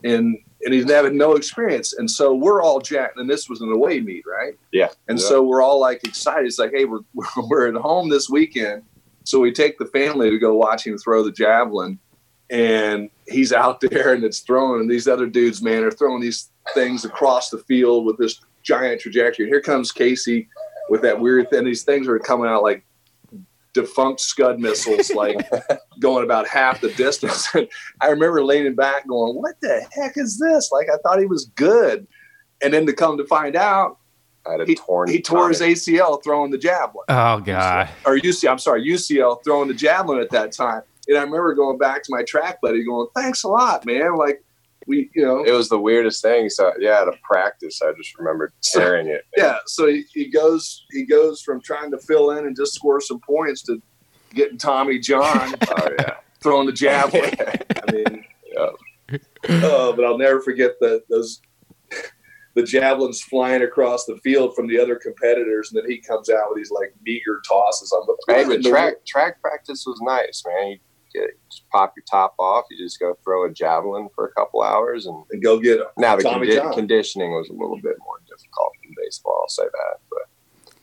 And 0.05 0.37
and 0.65 0.75
he's 0.75 0.89
having 0.91 1.17
no 1.17 1.35
experience. 1.35 1.95
And 1.95 2.09
so 2.09 2.35
we're 2.35 2.63
all 2.63 2.81
jacked. 2.81 3.19
And 3.19 3.29
this 3.29 3.49
was 3.49 3.61
an 3.63 3.73
away 3.73 4.01
meet, 4.01 4.25
right? 4.27 4.53
Yeah. 4.73 4.89
And 5.09 5.19
Yeah. 5.19 5.25
so 5.25 5.43
we're 5.43 5.63
all 5.63 5.81
like 5.81 6.05
excited. 6.05 6.47
It's 6.47 6.59
like, 6.59 6.73
hey, 6.73 6.85
we're, 6.85 7.01
we're 7.49 7.69
at 7.69 7.75
home 7.81 8.09
this 8.11 8.29
weekend. 8.29 8.83
So 9.25 9.41
we 9.41 9.53
take 9.53 9.79
the 9.79 9.87
family 9.87 10.31
to 10.31 10.39
go 10.39 10.55
watch 10.55 10.87
him 10.87 10.97
throw 10.99 11.23
the 11.23 11.33
javelin. 11.33 11.99
And 12.51 13.11
he's 13.27 13.53
out 13.53 13.81
there 13.91 14.13
and 14.13 14.23
it's 14.23 14.41
thrown. 14.41 14.81
And 14.81 14.91
these 14.91 15.09
other 15.09 15.27
dudes, 15.27 15.63
man, 15.63 15.83
are 15.83 15.91
throwing 15.91 16.21
these 16.21 16.51
things 16.75 17.05
across 17.05 17.49
the 17.51 17.59
field 17.59 18.05
with 18.05 18.19
this 18.19 18.41
giant 18.63 19.01
trajectory. 19.01 19.47
And 19.47 19.53
Here 19.53 19.63
comes 19.63 19.93
Casey 19.93 20.49
with 20.91 21.01
that 21.03 21.19
weird 21.19 21.49
thing. 21.51 21.65
These 21.65 21.85
things 21.85 22.07
are 22.07 22.19
coming 22.19 22.49
out 22.49 22.63
like 22.63 22.85
defunct 23.77 24.21
Scud 24.21 24.59
missiles, 24.59 25.11
like 25.13 25.49
going 26.01 26.25
about 26.25 26.49
half 26.49 26.81
the 26.81 26.91
distance. 26.93 27.49
And 27.55 27.69
I 28.01 28.09
remember 28.09 28.45
leaning 28.45 28.75
back, 28.75 29.07
going, 29.07 29.37
"What 29.37 29.55
the 29.61 29.87
heck 29.93 30.17
is 30.17 30.39
this?" 30.39 30.71
Like 30.73 30.89
I 30.93 30.97
thought 31.03 31.21
he 31.21 31.27
was 31.27 31.47
good, 31.55 32.07
and 32.63 32.73
then 32.75 32.87
to 32.87 32.93
come 32.93 33.17
to 33.19 33.25
find 33.27 33.55
out, 33.55 33.99
I 34.47 34.53
had 34.53 34.61
a 34.63 34.65
he, 34.65 34.75
torn. 34.75 35.09
he 35.11 35.21
tore 35.23 35.49
his. 35.49 35.61
ACL 35.61 36.23
throwing 36.25 36.51
the 36.51 36.59
javelin, 36.59 37.05
Oh, 37.09 37.39
God. 37.41 37.89
or 38.05 38.17
UCL. 38.19 38.51
I'm 38.51 38.59
sorry, 38.59 38.85
UCL 38.87 39.45
throwing 39.45 39.69
the 39.69 39.75
javelin 39.75 40.21
at 40.21 40.31
that 40.31 40.53
time. 40.53 40.83
And 41.09 41.17
I 41.17 41.23
remember 41.23 41.55
going 41.55 41.79
back 41.79 42.03
to 42.05 42.09
my 42.11 42.23
track 42.25 42.61
buddy, 42.61 42.85
going, 42.85 43.07
"Thanks 43.15 43.45
a 43.45 43.49
lot, 43.49 43.87
man." 43.87 44.17
Like 44.17 44.43
we, 44.87 45.11
you 45.15 45.23
know, 45.25 45.45
It 45.45 45.53
was 45.53 45.69
the 45.69 45.79
weirdest 45.79 46.23
thing. 46.23 46.49
So 46.49 46.73
yeah, 46.79 47.03
at 47.03 47.09
a 47.09 47.15
practice, 47.23 47.81
I 47.83 47.93
just 47.97 48.17
remember 48.19 48.53
tearing 48.63 49.09
it. 49.09 49.25
yeah. 49.37 49.59
So 49.67 49.87
he, 49.89 50.05
he 50.15 50.31
goes, 50.31 50.85
he 50.93 51.05
goes 51.05 51.43
from 51.43 51.61
trying 51.61 51.91
to 51.91 51.99
fill 51.99 52.31
in 52.33 52.47
and 52.47 52.57
just 52.57 52.75
score 52.75 53.01
some 53.01 53.21
points 53.21 53.63
to 53.65 53.81
getting 54.35 54.59
Tommy 54.59 54.99
John 54.99 55.55
Oh 55.71 55.89
yeah. 55.99 56.15
throwing 56.43 56.67
the 56.67 56.73
javelin. 56.73 57.35
I 57.89 57.93
mean, 57.93 58.25
Yeah. 58.55 59.19
oh, 59.49 59.93
but 59.93 60.05
I'll 60.05 60.19
never 60.19 60.41
forget 60.41 60.73
the 60.81 61.03
those 61.09 61.41
the 62.55 62.63
javelins 62.63 63.21
flying 63.23 63.63
across 63.63 64.07
the 64.07 64.17
field 64.25 64.55
from 64.57 64.67
the 64.67 64.79
other 64.81 64.97
competitors, 64.97 65.71
and 65.73 65.81
then 65.83 65.91
he 65.91 65.99
comes 65.99 66.31
out 66.31 66.47
with 66.49 66.57
these 66.57 66.71
like 66.71 66.95
meager 67.05 67.41
tosses 67.49 67.93
on 67.93 68.07
the. 68.07 68.35
Hey, 68.35 68.45
but 68.45 68.63
track 68.65 69.05
track 69.07 69.41
practice 69.43 69.85
was 69.87 70.01
nice, 70.01 70.43
man. 70.47 70.69
You 70.71 70.79
get 71.21 71.31
just 71.51 71.69
pop 71.71 71.95
your 71.97 72.05
top 72.11 72.35
off. 72.39 72.65
You 72.71 72.79
just 72.79 72.99
go 72.99 73.17
throw 73.25 73.45
a 73.45 73.51
javelin 73.51 74.09
for 74.15 74.27
a 74.27 74.33
couple 74.33 74.63
hours, 74.63 75.07
and 75.07 75.25
and 75.31 75.43
go 75.43 75.59
get 75.59 75.81
him. 75.81 75.87
now 75.97 76.17
the 76.17 76.23
condi- 76.23 76.75
conditioning 76.75 77.33
was 77.33 77.49
a 77.49 77.53
little 77.53 77.77
bit 77.77 77.97
more 78.05 78.21
difficult 78.29 78.73
than 78.83 78.95
baseball. 79.05 79.39
I'll 79.43 79.49
say 79.49 79.65
that, 79.65 79.99
but 80.11 80.75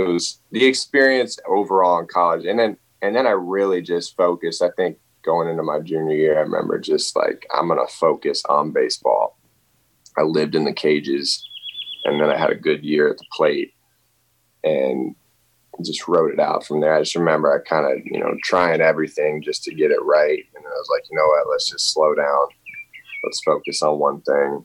it 0.00 0.06
was 0.06 0.40
the 0.50 0.64
experience 0.64 1.38
overall 1.46 1.98
in 1.98 2.06
college, 2.06 2.44
and 2.44 2.58
then 2.58 2.76
and 3.00 3.16
then 3.16 3.26
I 3.26 3.30
really 3.30 3.82
just 3.82 4.16
focused. 4.16 4.62
I 4.62 4.70
think 4.70 4.98
going 5.22 5.48
into 5.48 5.62
my 5.62 5.80
junior 5.80 6.16
year, 6.16 6.38
I 6.38 6.42
remember 6.42 6.78
just 6.78 7.14
like, 7.16 7.46
I'm 7.54 7.68
going 7.68 7.84
to 7.84 7.92
focus 7.92 8.42
on 8.48 8.72
baseball. 8.72 9.38
I 10.18 10.22
lived 10.22 10.54
in 10.54 10.64
the 10.64 10.72
cages 10.72 11.46
and 12.04 12.20
then 12.20 12.28
I 12.28 12.36
had 12.36 12.50
a 12.50 12.56
good 12.56 12.84
year 12.84 13.08
at 13.08 13.18
the 13.18 13.24
plate 13.32 13.74
and 14.64 15.14
just 15.80 16.06
wrote 16.06 16.32
it 16.32 16.40
out 16.40 16.66
from 16.66 16.80
there. 16.80 16.94
I 16.94 17.00
just 17.00 17.14
remember 17.14 17.52
I 17.52 17.66
kind 17.66 17.86
of, 17.86 18.04
you 18.04 18.20
know, 18.20 18.36
trying 18.42 18.80
everything 18.80 19.42
just 19.42 19.64
to 19.64 19.74
get 19.74 19.90
it 19.90 20.02
right. 20.02 20.44
And 20.54 20.64
I 20.64 20.68
was 20.68 20.88
like, 20.90 21.04
you 21.10 21.16
know 21.16 21.26
what, 21.26 21.50
let's 21.50 21.70
just 21.70 21.92
slow 21.92 22.14
down. 22.14 22.48
Let's 23.24 23.42
focus 23.42 23.82
on 23.82 23.98
one 23.98 24.20
thing. 24.22 24.64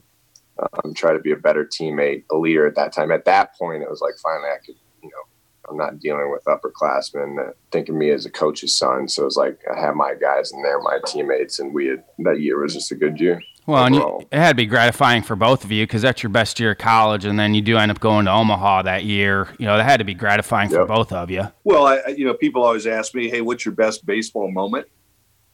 Um, 0.59 0.93
try 0.93 1.13
to 1.13 1.19
be 1.19 1.31
a 1.31 1.37
better 1.37 1.65
teammate, 1.65 2.23
a 2.31 2.35
leader 2.35 2.65
at 2.65 2.75
that 2.75 2.91
time. 2.91 3.11
At 3.11 3.25
that 3.25 3.55
point, 3.57 3.83
it 3.83 3.89
was 3.89 4.01
like 4.01 4.15
finally 4.21 4.49
I 4.49 4.57
could, 4.65 4.75
you 5.03 5.09
know, 5.09 5.23
I'm 5.69 5.77
not 5.77 5.99
dealing 5.99 6.31
with 6.31 6.43
upperclassmen 6.45 7.35
that 7.37 7.55
think 7.71 7.89
of 7.89 7.95
me 7.95 8.09
as 8.11 8.25
a 8.25 8.31
coach's 8.31 8.75
son. 8.75 9.07
So 9.07 9.23
it 9.23 9.25
was 9.25 9.37
like 9.37 9.59
I 9.71 9.79
had 9.79 9.95
my 9.95 10.15
guys 10.15 10.51
and 10.51 10.63
they're 10.63 10.81
my 10.81 10.99
teammates, 11.05 11.59
and 11.59 11.73
we 11.73 11.87
had 11.87 12.03
that 12.19 12.39
year 12.39 12.61
was 12.61 12.73
just 12.73 12.91
a 12.91 12.95
good 12.95 13.19
year. 13.19 13.41
Well, 13.67 13.83
and 13.83 13.95
you, 13.95 14.19
it 14.31 14.37
had 14.37 14.49
to 14.49 14.55
be 14.55 14.65
gratifying 14.65 15.23
for 15.23 15.35
both 15.35 15.65
of 15.65 15.73
you 15.73 15.85
because 15.85 16.01
that's 16.01 16.23
your 16.23 16.29
best 16.29 16.57
year 16.57 16.71
of 16.71 16.77
college, 16.77 17.25
and 17.25 17.37
then 17.37 17.53
you 17.53 17.61
do 17.61 17.77
end 17.77 17.91
up 17.91 17.99
going 17.99 18.23
to 18.25 18.31
Omaha 18.31 18.83
that 18.83 19.03
year. 19.03 19.49
You 19.59 19.65
know, 19.65 19.75
that 19.75 19.83
had 19.83 19.97
to 19.97 20.05
be 20.05 20.13
gratifying 20.13 20.71
yep. 20.71 20.79
for 20.79 20.85
both 20.85 21.11
of 21.11 21.29
you. 21.29 21.51
Well, 21.65 21.85
I, 21.85 22.01
you 22.15 22.25
know, 22.25 22.33
people 22.33 22.63
always 22.63 22.87
ask 22.87 23.13
me, 23.13 23.29
"Hey, 23.29 23.41
what's 23.41 23.65
your 23.65 23.75
best 23.75 24.05
baseball 24.05 24.49
moment?" 24.49 24.87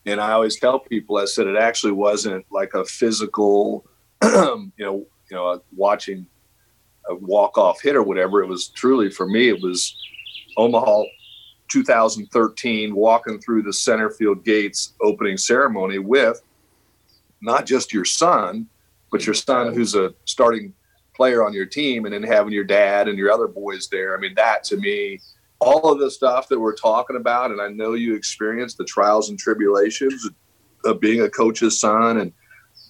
And 0.06 0.22
I 0.22 0.34
always 0.34 0.60
tell 0.60 0.80
people, 0.80 1.18
I 1.18 1.26
said 1.26 1.48
it 1.48 1.58
actually 1.58 1.94
wasn't 1.94 2.46
like 2.52 2.76
a 2.76 2.86
physical, 2.86 3.84
you 4.24 4.72
know, 4.78 5.08
you 5.32 5.36
know, 5.36 5.64
watching 5.76 6.28
a 7.10 7.16
walk 7.16 7.58
off 7.58 7.82
hit 7.82 7.96
or 7.96 8.04
whatever. 8.04 8.44
It 8.44 8.48
was 8.48 8.68
truly 8.68 9.10
for 9.10 9.28
me, 9.28 9.50
it 9.50 9.60
was 9.60 9.98
Omaha 10.56 11.04
2013, 11.70 12.94
walking 12.94 13.40
through 13.40 13.64
the 13.64 13.74
center 13.74 14.12
field 14.12 14.46
gates 14.46 14.94
opening 15.02 15.38
ceremony 15.38 15.98
with 15.98 16.40
not 17.44 17.66
just 17.66 17.94
your 17.94 18.06
son, 18.06 18.68
but 19.12 19.26
your 19.26 19.36
son 19.36 19.74
who's 19.74 19.94
a 19.94 20.14
starting 20.26 20.74
player 21.14 21.46
on 21.46 21.54
your 21.54 21.68
team, 21.68 22.06
and 22.06 22.14
then 22.14 22.24
having 22.24 22.54
your 22.54 22.64
dad 22.64 23.08
and 23.08 23.20
your 23.20 23.32
other 23.32 23.48
boys 23.48 23.88
there. 23.90 24.18
I 24.18 24.20
mean, 24.20 24.34
that 24.36 24.64
to 24.66 24.78
me, 24.78 25.20
all 25.60 25.92
of 25.92 26.00
the 26.00 26.10
stuff 26.10 26.48
that 26.50 26.60
we're 26.60 26.76
talking 26.76 27.16
about, 27.16 27.52
and 27.52 27.62
I 27.62 27.68
know 27.68 27.94
you 27.94 28.16
experienced 28.16 28.78
the 28.78 28.86
trials 28.86 29.30
and 29.30 29.38
tribulations 29.38 30.28
of 30.86 31.00
being 31.00 31.22
a 31.22 31.30
coach's 31.30 31.80
son 31.80 32.18
and 32.18 32.34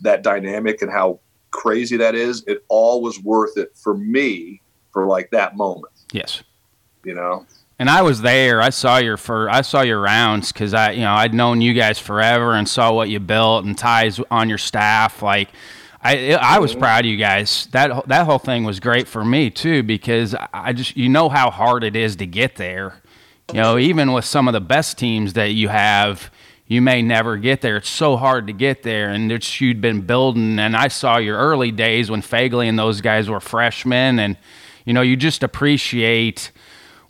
that 0.01 0.23
dynamic 0.23 0.81
and 0.81 0.91
how 0.91 1.19
crazy 1.51 1.97
that 1.97 2.15
is. 2.15 2.43
It 2.47 2.63
all 2.69 3.01
was 3.01 3.19
worth 3.19 3.57
it 3.57 3.75
for 3.75 3.95
me 3.95 4.61
for 4.91 5.05
like 5.05 5.29
that 5.31 5.57
moment. 5.57 5.93
Yes. 6.11 6.41
You 7.03 7.15
know? 7.15 7.45
And 7.79 7.89
I 7.89 8.01
was 8.01 8.21
there. 8.21 8.61
I 8.61 8.69
saw 8.69 8.97
your 8.97 9.17
for 9.17 9.49
I 9.49 9.61
saw 9.61 9.81
your 9.81 9.99
rounds 9.99 10.51
because 10.51 10.73
I 10.73 10.91
you 10.91 11.01
know 11.01 11.13
I'd 11.13 11.33
known 11.33 11.61
you 11.61 11.73
guys 11.73 11.99
forever 11.99 12.53
and 12.53 12.67
saw 12.67 12.93
what 12.93 13.09
you 13.09 13.19
built 13.19 13.65
and 13.65 13.77
Ty's 13.77 14.19
on 14.31 14.47
your 14.47 14.57
staff. 14.57 15.21
Like 15.21 15.49
I 16.01 16.33
I 16.33 16.59
was 16.59 16.71
mm-hmm. 16.71 16.81
proud 16.81 17.05
of 17.05 17.11
you 17.11 17.17
guys. 17.17 17.67
That 17.71 18.07
that 18.07 18.25
whole 18.25 18.39
thing 18.39 18.63
was 18.63 18.79
great 18.79 19.07
for 19.07 19.25
me 19.25 19.49
too 19.49 19.83
because 19.83 20.35
I 20.53 20.73
just 20.73 20.95
you 20.95 21.09
know 21.09 21.29
how 21.29 21.49
hard 21.49 21.83
it 21.83 21.95
is 21.95 22.15
to 22.17 22.25
get 22.25 22.55
there. 22.55 23.01
You 23.51 23.61
know 23.61 23.77
even 23.77 24.13
with 24.13 24.25
some 24.25 24.47
of 24.47 24.53
the 24.53 24.61
best 24.61 24.97
teams 24.97 25.33
that 25.33 25.51
you 25.51 25.67
have, 25.67 26.31
you 26.67 26.81
may 26.81 27.01
never 27.01 27.37
get 27.37 27.61
there. 27.61 27.77
It's 27.77 27.89
so 27.89 28.17
hard 28.17 28.47
to 28.47 28.53
get 28.53 28.83
there, 28.83 29.09
and 29.09 29.31
it's 29.31 29.59
you'd 29.59 29.81
been 29.81 30.01
building. 30.01 30.59
And 30.59 30.75
I 30.75 30.87
saw 30.87 31.17
your 31.17 31.37
early 31.37 31.71
days 31.71 32.09
when 32.09 32.21
Phegley 32.21 32.69
and 32.69 32.79
those 32.79 33.01
guys 33.01 33.29
were 33.29 33.39
freshmen, 33.39 34.19
and 34.19 34.37
you 34.85 34.93
know 34.93 35.01
you 35.01 35.15
just 35.15 35.43
appreciate 35.43 36.51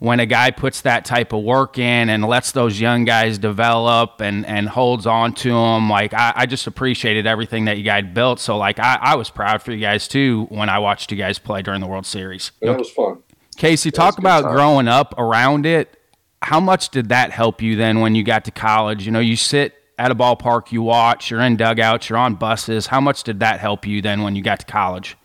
when 0.04 0.20
a 0.20 0.26
guy 0.26 0.52
puts 0.52 0.82
that 0.82 1.06
type 1.06 1.32
of 1.32 1.42
work 1.44 1.78
in 1.78 2.10
and 2.10 2.26
lets 2.26 2.52
those 2.52 2.78
young 2.78 3.06
guys 3.06 3.38
develop 3.38 4.20
and, 4.20 4.46
and 4.46 4.68
holds 4.68 5.08
on 5.08 5.34
to 5.34 5.48
them, 5.48 5.90
like 5.90 6.14
I, 6.14 6.34
I 6.36 6.46
just 6.46 6.68
appreciated 6.68 7.26
everything 7.26 7.64
that 7.66 7.78
you 7.78 7.84
guys 7.86 8.04
built. 8.14 8.42
So 8.42 8.58
like 8.58 8.80
I, 8.80 8.98
I 9.00 9.16
was 9.16 9.30
proud 9.30 9.62
for 9.62 9.72
you 9.72 9.80
guys 9.80 10.10
too 10.10 10.46
when 10.50 10.68
I 10.68 10.80
watched 10.80 11.10
you 11.10 11.18
guys 11.18 11.40
play 11.40 11.62
during 11.62 11.80
the 11.80 11.88
World 11.88 12.06
Series. 12.06 12.52
That 12.62 12.78
was 12.78 12.92
fun. 12.92 13.24
Casey, 13.56 13.92
talk 13.92 14.18
about 14.18 14.44
growing 14.44 14.89
up 14.89 15.18
around 15.18 15.66
it. 15.66 15.98
How 16.42 16.60
much 16.60 16.89
did 16.89 17.08
that 17.08 17.32
help 17.32 17.62
you 17.62 17.78
then 17.78 18.02
when 18.02 18.13
you 18.13 18.26
got 18.26 18.44
to 18.44 18.52
college? 18.52 19.06
You 19.06 19.13
know, 19.13 19.22
you 19.22 19.38
sit 19.38 19.74
at 19.98 20.12
a 20.12 20.16
ballpark, 20.16 20.74
you 20.74 20.82
watch, 20.82 21.32
you're 21.32 21.39
in 21.39 21.56
dugouts, 21.56 22.10
you're 22.10 22.20
on 22.20 22.36
buses. 22.36 22.88
How 22.88 23.00
much 23.00 23.24
did 23.24 23.39
that 23.39 23.62
help 23.62 23.88
you 23.88 24.02
then 24.02 24.22
when 24.22 24.36
you 24.36 24.44
got 24.44 24.60
to 24.60 24.66
college? 24.66 25.16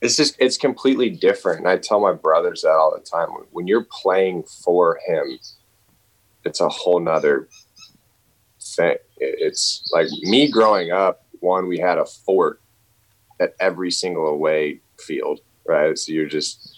It's 0.00 0.16
just 0.16 0.36
it's 0.38 0.56
completely 0.56 1.10
different 1.10 1.60
and 1.60 1.68
i 1.68 1.76
tell 1.76 2.00
my 2.00 2.12
brothers 2.12 2.62
that 2.62 2.70
all 2.70 2.94
the 2.94 3.04
time. 3.04 3.28
When 3.50 3.66
you're 3.66 3.86
playing 3.90 4.44
for 4.44 4.98
him 5.06 5.38
it's 6.44 6.60
a 6.60 6.68
whole 6.68 7.00
nother 7.00 7.48
thing. 8.60 8.96
It's 9.18 9.88
like 9.92 10.08
me 10.22 10.50
growing 10.50 10.92
up 10.92 11.26
one 11.40 11.68
we 11.68 11.78
had 11.78 11.98
a 11.98 12.06
fort 12.06 12.60
at 13.40 13.54
every 13.60 13.90
single 13.90 14.26
away 14.26 14.80
field 14.98 15.40
right? 15.68 15.96
So 15.96 16.12
you're 16.12 16.26
just 16.26 16.74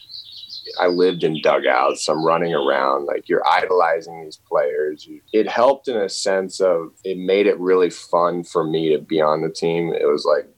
i 0.79 0.87
lived 0.87 1.25
in 1.25 1.41
dugouts. 1.43 2.09
I'm 2.09 2.25
running 2.25 2.55
around 2.55 3.07
like 3.07 3.29
you're 3.29 3.47
idolizing 3.49 4.25
these 4.25 4.41
players. 4.49 5.09
It 5.33 5.49
helped 5.49 5.89
in 5.89 5.97
a 5.97 6.09
sense 6.09 6.61
of 6.61 6.93
it 7.05 7.19
made 7.19 7.47
it 7.47 7.59
really 7.59 7.91
fun 7.91 8.45
for 8.45 8.65
me 8.65 8.91
to 8.95 8.99
be 9.01 9.21
on 9.21 9.43
the 9.43 9.51
team. 9.51 9.93
It 9.93 10.07
was 10.07 10.25
like 10.25 10.49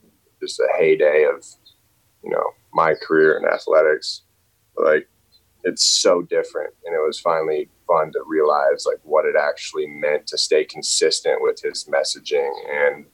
just 0.41 0.59
a 0.59 0.67
heyday 0.77 1.25
of 1.25 1.45
you 2.23 2.29
know 2.29 2.51
my 2.73 2.93
career 2.93 3.37
in 3.37 3.45
athletics 3.45 4.23
like 4.77 5.07
it's 5.63 5.83
so 5.83 6.21
different. 6.21 6.73
And 6.85 6.93
it 6.93 6.99
was 7.05 7.19
finally 7.19 7.69
fun 7.87 8.11
to 8.11 8.19
realize 8.25 8.85
like 8.85 8.99
what 9.03 9.25
it 9.25 9.35
actually 9.39 9.87
meant 9.87 10.27
to 10.27 10.37
stay 10.37 10.65
consistent 10.65 11.41
with 11.41 11.61
his 11.61 11.85
messaging 11.85 12.51
and 12.69 13.05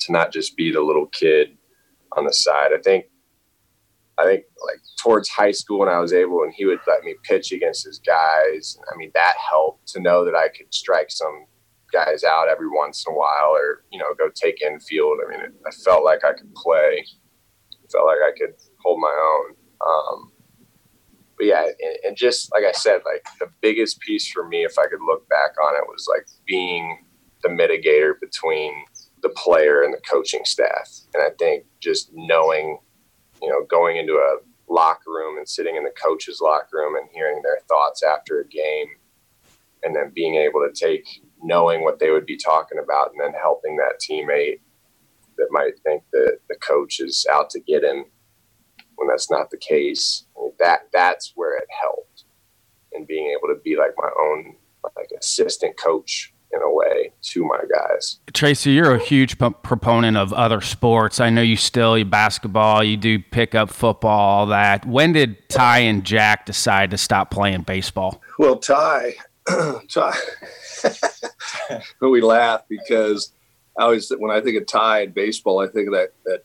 to 0.00 0.12
not 0.12 0.32
just 0.32 0.56
be 0.56 0.70
the 0.70 0.80
little 0.80 1.06
kid 1.06 1.56
on 2.16 2.24
the 2.24 2.32
side. 2.32 2.70
I 2.74 2.80
think 2.82 3.06
i 4.18 4.24
think 4.24 4.42
like 4.66 4.80
towards 5.00 5.28
high 5.28 5.52
school 5.52 5.78
when 5.78 5.88
i 5.88 6.00
was 6.00 6.12
able 6.12 6.42
and 6.42 6.52
he 6.52 6.64
would 6.64 6.80
let 6.88 7.04
me 7.04 7.14
pitch 7.22 7.52
against 7.52 7.86
his 7.86 8.00
guys 8.00 8.76
i 8.92 8.96
mean 8.96 9.12
that 9.14 9.34
helped 9.48 9.86
to 9.86 10.00
know 10.00 10.24
that 10.24 10.34
i 10.34 10.48
could 10.48 10.66
strike 10.74 11.08
some 11.08 11.46
guys 11.92 12.24
out 12.24 12.48
every 12.48 12.68
once 12.68 13.04
in 13.06 13.12
a 13.12 13.16
while 13.16 13.52
or 13.52 13.84
you 13.92 13.98
know 13.98 14.12
go 14.18 14.28
take 14.34 14.60
infield. 14.60 15.18
I 15.24 15.30
mean 15.30 15.40
it, 15.40 15.54
i 15.64 15.70
felt 15.70 16.04
like 16.04 16.24
i 16.24 16.32
could 16.32 16.52
play 16.56 17.06
felt 17.90 18.06
like 18.06 18.18
I 18.24 18.36
could 18.36 18.54
hold 18.82 19.00
my 19.00 19.08
own. 19.08 19.54
Um, 19.80 20.32
but 21.36 21.46
yeah, 21.46 21.64
and, 21.64 21.96
and, 22.04 22.16
just 22.16 22.50
like 22.52 22.64
I 22.64 22.72
said, 22.72 23.00
like 23.04 23.24
the 23.38 23.48
biggest 23.60 24.00
piece 24.00 24.28
for 24.28 24.46
me, 24.46 24.64
if 24.64 24.76
I 24.78 24.88
could 24.88 25.02
look 25.06 25.28
back 25.28 25.52
on 25.62 25.74
it, 25.76 25.86
was 25.86 26.08
like 26.08 26.26
being 26.46 27.04
the 27.42 27.48
mitigator 27.48 28.18
between 28.20 28.72
the 29.22 29.28
player 29.30 29.82
and 29.82 29.94
the 29.94 30.00
coaching 30.10 30.44
staff. 30.44 30.90
And 31.14 31.22
I 31.22 31.30
think 31.38 31.64
just 31.80 32.10
knowing, 32.12 32.78
you 33.40 33.48
know, 33.48 33.64
going 33.68 33.96
into 33.96 34.14
a 34.14 34.38
locker 34.68 35.10
room 35.10 35.38
and 35.38 35.48
sitting 35.48 35.76
in 35.76 35.84
the 35.84 35.94
coach's 36.02 36.40
locker 36.40 36.78
room 36.78 36.96
and 36.96 37.08
hearing 37.12 37.40
their 37.42 37.60
thoughts 37.68 38.02
after 38.02 38.40
a 38.40 38.48
game, 38.48 38.88
and 39.84 39.94
then 39.94 40.10
being 40.12 40.34
able 40.34 40.60
to 40.60 40.72
take 40.72 41.22
knowing 41.40 41.84
what 41.84 42.00
they 42.00 42.10
would 42.10 42.26
be 42.26 42.36
talking 42.36 42.78
about 42.82 43.12
and 43.12 43.20
then 43.20 43.40
helping 43.40 43.76
that 43.76 44.00
teammate 44.00 44.58
that 45.38 45.48
might 45.50 45.78
think 45.84 46.02
that 46.12 46.38
the 46.48 46.56
coach 46.56 47.00
is 47.00 47.26
out 47.30 47.50
to 47.50 47.60
get 47.60 47.82
him 47.82 48.04
when 48.96 49.08
that's 49.08 49.30
not 49.30 49.50
the 49.50 49.58
case. 49.58 50.24
I 50.36 50.42
mean, 50.42 50.52
that 50.58 50.88
that's 50.92 51.32
where 51.34 51.56
it 51.56 51.66
helped, 51.80 52.24
and 52.92 53.06
being 53.06 53.34
able 53.36 53.54
to 53.54 53.60
be 53.62 53.76
like 53.76 53.92
my 53.96 54.10
own 54.20 54.56
like 54.96 55.10
assistant 55.18 55.76
coach 55.76 56.32
in 56.52 56.62
a 56.62 56.72
way 56.72 57.12
to 57.20 57.44
my 57.44 57.60
guys. 57.70 58.20
Tracy, 58.32 58.72
you're 58.72 58.94
a 58.94 58.98
huge 58.98 59.38
p- 59.38 59.50
proponent 59.62 60.16
of 60.16 60.32
other 60.32 60.60
sports. 60.60 61.20
I 61.20 61.30
know 61.30 61.42
you 61.42 61.56
still 61.56 61.98
you 61.98 62.04
basketball, 62.04 62.82
you 62.82 62.96
do 62.96 63.18
pick 63.18 63.54
up 63.54 63.70
football, 63.70 64.18
all 64.18 64.46
that. 64.46 64.86
When 64.86 65.12
did 65.12 65.48
Ty 65.48 65.80
and 65.80 66.04
Jack 66.04 66.46
decide 66.46 66.90
to 66.92 66.98
stop 66.98 67.30
playing 67.30 67.62
baseball? 67.62 68.22
Well, 68.38 68.56
Ty, 68.56 69.14
Ty, 69.88 70.14
we 72.00 72.20
laugh 72.20 72.62
because 72.68 73.32
I 73.78 73.84
always 73.84 74.10
when 74.18 74.30
I 74.30 74.40
think 74.40 74.60
of 74.60 74.66
Ty 74.66 75.02
and 75.02 75.14
baseball, 75.14 75.60
I 75.60 75.68
think 75.68 75.88
of 75.88 75.94
that 75.94 76.12
that 76.24 76.44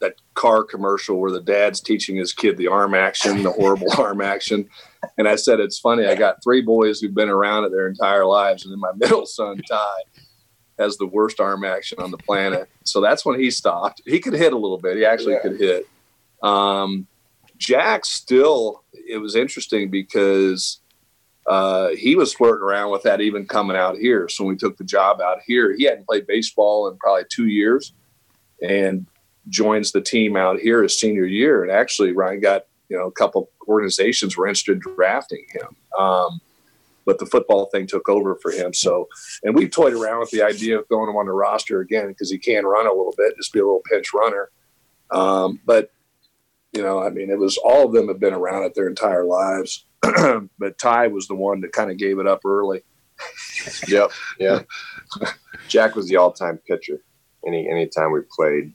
that 0.00 0.16
car 0.34 0.64
commercial 0.64 1.18
where 1.18 1.30
the 1.30 1.40
dad's 1.40 1.80
teaching 1.80 2.16
his 2.16 2.32
kid 2.32 2.56
the 2.56 2.68
arm 2.68 2.94
action, 2.94 3.42
the 3.42 3.50
horrible 3.50 3.88
arm 3.98 4.20
action. 4.20 4.68
And 5.16 5.26
I 5.28 5.36
said, 5.36 5.60
it's 5.60 5.78
funny. 5.78 6.06
I 6.06 6.14
got 6.14 6.42
three 6.42 6.60
boys 6.60 7.00
who've 7.00 7.14
been 7.14 7.28
around 7.28 7.64
it 7.64 7.70
their 7.70 7.88
entire 7.88 8.26
lives, 8.26 8.64
and 8.64 8.72
then 8.72 8.80
my 8.80 8.92
middle 8.96 9.26
son 9.26 9.60
Ty 9.68 9.96
has 10.78 10.96
the 10.96 11.06
worst 11.06 11.40
arm 11.40 11.64
action 11.64 11.98
on 12.00 12.10
the 12.10 12.18
planet. 12.18 12.68
So 12.84 13.00
that's 13.00 13.24
when 13.24 13.38
he 13.40 13.50
stopped. 13.50 14.02
He 14.04 14.20
could 14.20 14.34
hit 14.34 14.52
a 14.52 14.58
little 14.58 14.78
bit. 14.78 14.96
He 14.96 15.04
actually 15.04 15.34
yeah. 15.34 15.42
could 15.42 15.60
hit. 15.60 15.88
Um, 16.42 17.06
Jack 17.56 18.04
still. 18.04 18.82
It 18.92 19.18
was 19.18 19.36
interesting 19.36 19.90
because 19.90 20.80
uh, 21.46 21.90
he 21.90 22.16
was 22.16 22.34
flirting 22.34 22.62
around 22.62 22.90
with 22.90 23.02
that 23.02 23.20
even 23.20 23.46
coming 23.46 23.76
out 23.76 23.98
here. 23.98 24.28
So 24.28 24.44
when 24.44 24.54
we 24.54 24.58
took 24.58 24.76
the 24.76 24.84
job 24.84 25.20
out 25.20 25.38
here, 25.46 25.74
he 25.74 25.84
hadn't 25.84 26.06
played 26.06 26.26
baseball 26.26 26.88
in 26.88 26.96
probably 26.96 27.24
two 27.28 27.46
years 27.46 27.92
and 28.62 29.06
joins 29.48 29.92
the 29.92 30.00
team 30.00 30.36
out 30.36 30.58
here 30.58 30.82
his 30.82 30.98
senior 30.98 31.26
year. 31.26 31.62
And 31.62 31.70
actually, 31.70 32.12
Ryan 32.12 32.40
got, 32.40 32.66
you 32.88 32.96
know, 32.96 33.06
a 33.06 33.12
couple 33.12 33.50
organizations 33.68 34.36
were 34.36 34.46
interested 34.46 34.72
in 34.72 34.78
drafting 34.78 35.44
him. 35.50 35.76
Um, 35.98 36.40
but 37.04 37.18
the 37.18 37.26
football 37.26 37.66
thing 37.66 37.86
took 37.86 38.08
over 38.08 38.36
for 38.36 38.50
him. 38.50 38.72
So, 38.72 39.08
and 39.42 39.54
we 39.54 39.68
toyed 39.68 39.92
around 39.92 40.20
with 40.20 40.30
the 40.30 40.42
idea 40.42 40.78
of 40.78 40.88
going 40.88 41.10
him 41.10 41.16
on 41.16 41.26
the 41.26 41.32
roster 41.32 41.80
again 41.80 42.08
because 42.08 42.30
he 42.30 42.38
can 42.38 42.64
run 42.64 42.86
a 42.86 42.90
little 42.90 43.14
bit, 43.16 43.36
just 43.36 43.52
be 43.52 43.58
a 43.58 43.64
little 43.64 43.82
pinch 43.90 44.14
runner. 44.14 44.50
Um, 45.10 45.60
but 45.66 45.90
you 46.72 46.82
know, 46.82 47.00
I 47.00 47.10
mean, 47.10 47.30
it 47.30 47.38
was 47.38 47.56
all 47.56 47.86
of 47.86 47.92
them 47.92 48.08
have 48.08 48.18
been 48.18 48.34
around 48.34 48.64
it 48.64 48.74
their 48.74 48.88
entire 48.88 49.24
lives, 49.24 49.84
but 50.58 50.78
Ty 50.78 51.08
was 51.08 51.28
the 51.28 51.34
one 51.34 51.60
that 51.60 51.72
kind 51.72 51.90
of 51.90 51.96
gave 51.96 52.18
it 52.18 52.26
up 52.26 52.44
early. 52.44 52.82
yep, 53.88 54.10
yeah. 54.38 54.62
Jack 55.68 55.94
was 55.94 56.08
the 56.08 56.16
all-time 56.16 56.58
pitcher. 56.68 57.02
Any 57.46 57.68
anytime 57.68 58.12
we 58.12 58.20
played, 58.34 58.72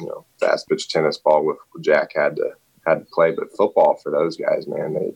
you 0.00 0.06
know, 0.06 0.24
fast 0.40 0.68
pitch 0.68 0.88
tennis 0.88 1.18
ball 1.18 1.44
with 1.44 1.58
Jack 1.80 2.12
had 2.14 2.36
to 2.36 2.50
had 2.86 3.00
to 3.00 3.04
play, 3.12 3.32
but 3.32 3.54
football 3.56 3.98
for 4.02 4.10
those 4.10 4.36
guys, 4.36 4.66
man, 4.66 4.94
they 4.94 5.12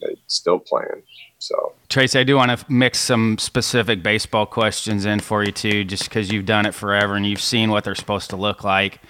they 0.00 0.16
still 0.26 0.58
playing. 0.58 1.02
So 1.38 1.74
Tracy, 1.88 2.18
I 2.18 2.24
do 2.24 2.36
want 2.36 2.58
to 2.58 2.72
mix 2.72 2.98
some 2.98 3.38
specific 3.38 4.02
baseball 4.02 4.46
questions 4.46 5.04
in 5.04 5.20
for 5.20 5.44
you 5.44 5.52
too, 5.52 5.84
just 5.84 6.04
because 6.04 6.30
you've 6.32 6.46
done 6.46 6.66
it 6.66 6.74
forever 6.74 7.14
and 7.14 7.26
you've 7.26 7.40
seen 7.40 7.70
what 7.70 7.84
they're 7.84 7.94
supposed 7.94 8.30
to 8.30 8.36
look 8.36 8.64
like. 8.64 9.00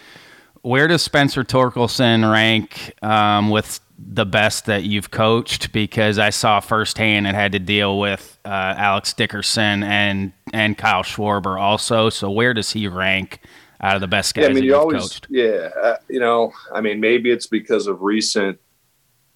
Where 0.62 0.88
does 0.88 1.02
Spencer 1.02 1.44
Torkelson 1.44 2.30
rank 2.30 2.94
um, 3.02 3.50
with 3.50 3.80
the 4.06 4.26
best 4.26 4.66
that 4.66 4.84
you've 4.84 5.10
coached? 5.10 5.72
Because 5.72 6.18
I 6.18 6.30
saw 6.30 6.60
firsthand 6.60 7.26
and 7.26 7.36
had 7.36 7.52
to 7.52 7.58
deal 7.58 7.98
with 7.98 8.38
uh, 8.44 8.74
Alex 8.76 9.12
Dickerson 9.12 9.82
and 9.82 10.32
and 10.52 10.76
Kyle 10.76 11.02
Schwarber 11.02 11.58
also. 11.60 12.10
So 12.10 12.30
where 12.30 12.54
does 12.54 12.70
he 12.70 12.88
rank 12.88 13.40
out 13.80 13.94
of 13.94 14.00
the 14.00 14.08
best 14.08 14.34
guys 14.34 14.44
yeah, 14.44 14.50
I 14.50 14.52
mean, 14.52 14.64
you 14.64 14.76
always, 14.76 15.02
coached? 15.02 15.26
Yeah, 15.30 15.70
uh, 15.80 15.96
you 16.08 16.20
know, 16.20 16.52
I 16.72 16.80
mean, 16.80 17.00
maybe 17.00 17.30
it's 17.30 17.46
because 17.46 17.86
of 17.86 18.02
recent. 18.02 18.58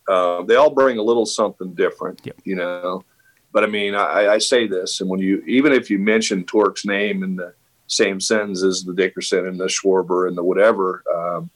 Uh, 0.09 0.43
they 0.43 0.55
all 0.55 0.71
bring 0.71 0.99
a 0.99 1.03
little 1.03 1.27
something 1.27 1.75
different, 1.75 2.21
yep. 2.25 2.37
you 2.45 2.57
know. 2.57 3.05
But 3.53 3.65
I 3.65 3.67
mean, 3.67 3.95
I, 3.95 4.29
I, 4.29 4.39
say 4.39 4.67
this, 4.67 5.01
and 5.01 5.09
when 5.09 5.21
you 5.21 5.43
even 5.47 5.73
if 5.73 5.91
you 5.91 5.99
mention 5.99 6.45
Tork's 6.45 6.85
name 6.85 7.23
in 7.23 7.37
the 7.37 7.55
same 7.87 8.21
sentence 8.21 8.63
as 8.63 8.85
the 8.85 8.95
Dickerson 8.95 9.47
and 9.47 9.59
the 9.59 9.67
Schwarber 9.67 10.29
and 10.29 10.37
the 10.37 10.45
whatever, 10.45 11.03
um, 11.15 11.51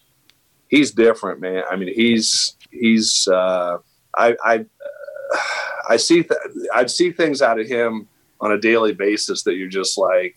he's 0.68 0.90
different, 0.90 1.40
man. 1.40 1.62
I 1.70 1.76
mean, 1.76 1.94
he's 1.94 2.56
he's 2.72 3.28
uh, 3.28 3.78
I 4.16 4.36
I 4.44 4.58
uh, 4.58 5.38
I 5.88 5.96
see 5.96 6.22
th- 6.22 6.40
I 6.74 6.86
see 6.86 7.12
things 7.12 7.42
out 7.42 7.60
of 7.60 7.66
him 7.66 8.08
on 8.40 8.52
a 8.52 8.58
daily 8.58 8.92
basis 8.92 9.44
that 9.44 9.54
you're 9.54 9.68
just 9.68 9.96
like, 9.96 10.36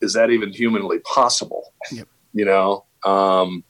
is 0.00 0.14
that 0.14 0.30
even 0.30 0.52
humanly 0.52 0.98
possible? 1.00 1.74
Yep. 1.92 2.08
You 2.32 2.44
know, 2.44 2.84
um, 3.04 3.64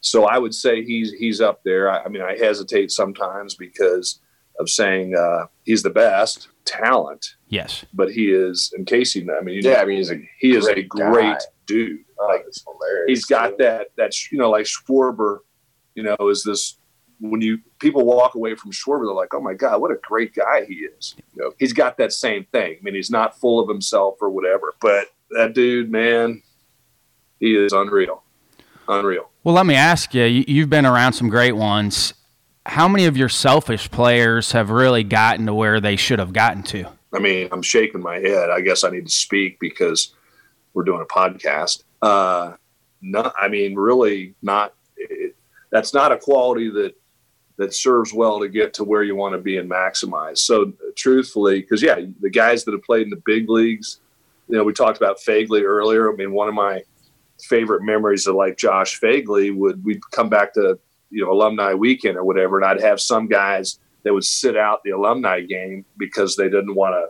so 0.00 0.24
I 0.24 0.38
would 0.38 0.54
say 0.54 0.84
he's 0.84 1.12
he's 1.12 1.40
up 1.40 1.62
there. 1.64 1.90
I, 1.90 2.04
I, 2.04 2.08
mean, 2.08 2.22
I 2.22 2.36
hesitate 2.36 2.90
sometimes 2.90 3.54
because 3.54 4.20
of 4.58 4.68
saying 4.68 5.16
uh, 5.16 5.46
he's 5.64 5.82
the 5.82 5.90
best 5.90 6.48
talent. 6.64 7.34
Yes, 7.48 7.84
but 7.92 8.12
he 8.12 8.30
is. 8.30 8.72
In 8.76 8.84
Casey, 8.84 9.26
I 9.28 9.42
mean, 9.42 9.62
yeah, 9.62 9.74
know, 9.74 9.80
I 9.80 9.84
mean, 9.84 9.96
he's 9.98 10.10
a 10.10 10.20
he 10.38 10.54
is 10.54 10.68
a 10.68 10.82
great 10.82 11.38
guy. 11.38 11.38
dude. 11.66 12.00
Oh, 12.18 12.28
like, 12.28 12.44
he's 13.06 13.24
got 13.24 13.58
that 13.58 13.88
that 13.96 14.12
you 14.30 14.38
know, 14.38 14.50
like 14.50 14.66
Schwarber. 14.66 15.38
You 15.94 16.02
know, 16.02 16.28
is 16.28 16.44
this 16.44 16.78
when 17.20 17.40
you 17.40 17.58
people 17.78 18.04
walk 18.04 18.34
away 18.34 18.54
from 18.54 18.72
Schwarber, 18.72 19.06
they're 19.06 19.14
like, 19.14 19.34
"Oh 19.34 19.40
my 19.40 19.54
God, 19.54 19.80
what 19.80 19.90
a 19.90 19.98
great 20.02 20.34
guy 20.34 20.64
he 20.66 20.74
is." 20.74 21.14
You 21.34 21.42
know, 21.42 21.52
he's 21.58 21.72
got 21.72 21.96
that 21.98 22.12
same 22.12 22.44
thing. 22.52 22.76
I 22.78 22.82
mean, 22.82 22.94
he's 22.94 23.10
not 23.10 23.38
full 23.38 23.60
of 23.60 23.68
himself 23.68 24.16
or 24.20 24.30
whatever, 24.30 24.74
but 24.80 25.08
that 25.30 25.54
dude, 25.54 25.90
man, 25.90 26.42
he 27.40 27.56
is 27.56 27.72
unreal, 27.72 28.22
unreal. 28.88 29.30
Well, 29.44 29.54
let 29.54 29.66
me 29.66 29.74
ask 29.74 30.14
you: 30.14 30.24
you've 30.24 30.70
been 30.70 30.86
around 30.86 31.14
some 31.14 31.28
great 31.28 31.56
ones. 31.56 32.14
How 32.66 32.88
many 32.88 33.06
of 33.06 33.16
your 33.16 33.28
selfish 33.28 33.90
players 33.90 34.52
have 34.52 34.70
really 34.70 35.04
gotten 35.04 35.46
to 35.46 35.54
where 35.54 35.80
they 35.80 35.96
should 35.96 36.18
have 36.18 36.32
gotten 36.32 36.62
to? 36.64 36.86
I 37.14 37.20
mean, 37.20 37.48
I'm 37.52 37.62
shaking 37.62 38.02
my 38.02 38.18
head. 38.18 38.50
I 38.50 38.60
guess 38.60 38.84
I 38.84 38.90
need 38.90 39.06
to 39.06 39.12
speak 39.12 39.60
because 39.60 40.14
we're 40.74 40.84
doing 40.84 41.00
a 41.00 41.06
podcast. 41.06 41.84
Uh, 42.02 42.54
no, 43.00 43.32
I 43.40 43.48
mean, 43.48 43.74
really, 43.76 44.34
not. 44.42 44.74
It, 44.96 45.36
that's 45.70 45.94
not 45.94 46.12
a 46.12 46.16
quality 46.16 46.70
that 46.70 46.94
that 47.58 47.74
serves 47.74 48.12
well 48.12 48.40
to 48.40 48.48
get 48.48 48.74
to 48.74 48.84
where 48.84 49.02
you 49.02 49.16
want 49.16 49.34
to 49.34 49.40
be 49.40 49.56
and 49.56 49.70
maximize. 49.70 50.38
So, 50.38 50.72
truthfully, 50.94 51.60
because 51.60 51.82
yeah, 51.82 52.00
the 52.20 52.30
guys 52.30 52.64
that 52.64 52.72
have 52.72 52.82
played 52.82 53.04
in 53.04 53.10
the 53.10 53.22
big 53.24 53.48
leagues, 53.48 54.00
you 54.48 54.56
know, 54.56 54.64
we 54.64 54.72
talked 54.72 54.98
about 54.98 55.18
Phegley 55.18 55.62
earlier. 55.62 56.12
I 56.12 56.16
mean, 56.16 56.32
one 56.32 56.48
of 56.48 56.54
my 56.54 56.82
favorite 57.42 57.82
memories 57.82 58.26
of 58.26 58.34
like 58.34 58.56
Josh 58.56 59.00
Phegley 59.00 59.54
would 59.54 59.84
we'd 59.84 60.00
come 60.12 60.28
back 60.28 60.54
to 60.54 60.78
you 61.10 61.24
know 61.24 61.32
alumni 61.32 61.74
weekend 61.74 62.16
or 62.16 62.24
whatever, 62.24 62.58
and 62.58 62.66
I'd 62.66 62.80
have 62.80 63.00
some 63.00 63.26
guys 63.26 63.78
that 64.02 64.12
would 64.12 64.24
sit 64.24 64.56
out 64.56 64.82
the 64.84 64.90
alumni 64.90 65.40
game 65.40 65.84
because 65.96 66.36
they 66.36 66.48
didn't 66.48 66.74
want 66.74 66.94
to 66.94 67.08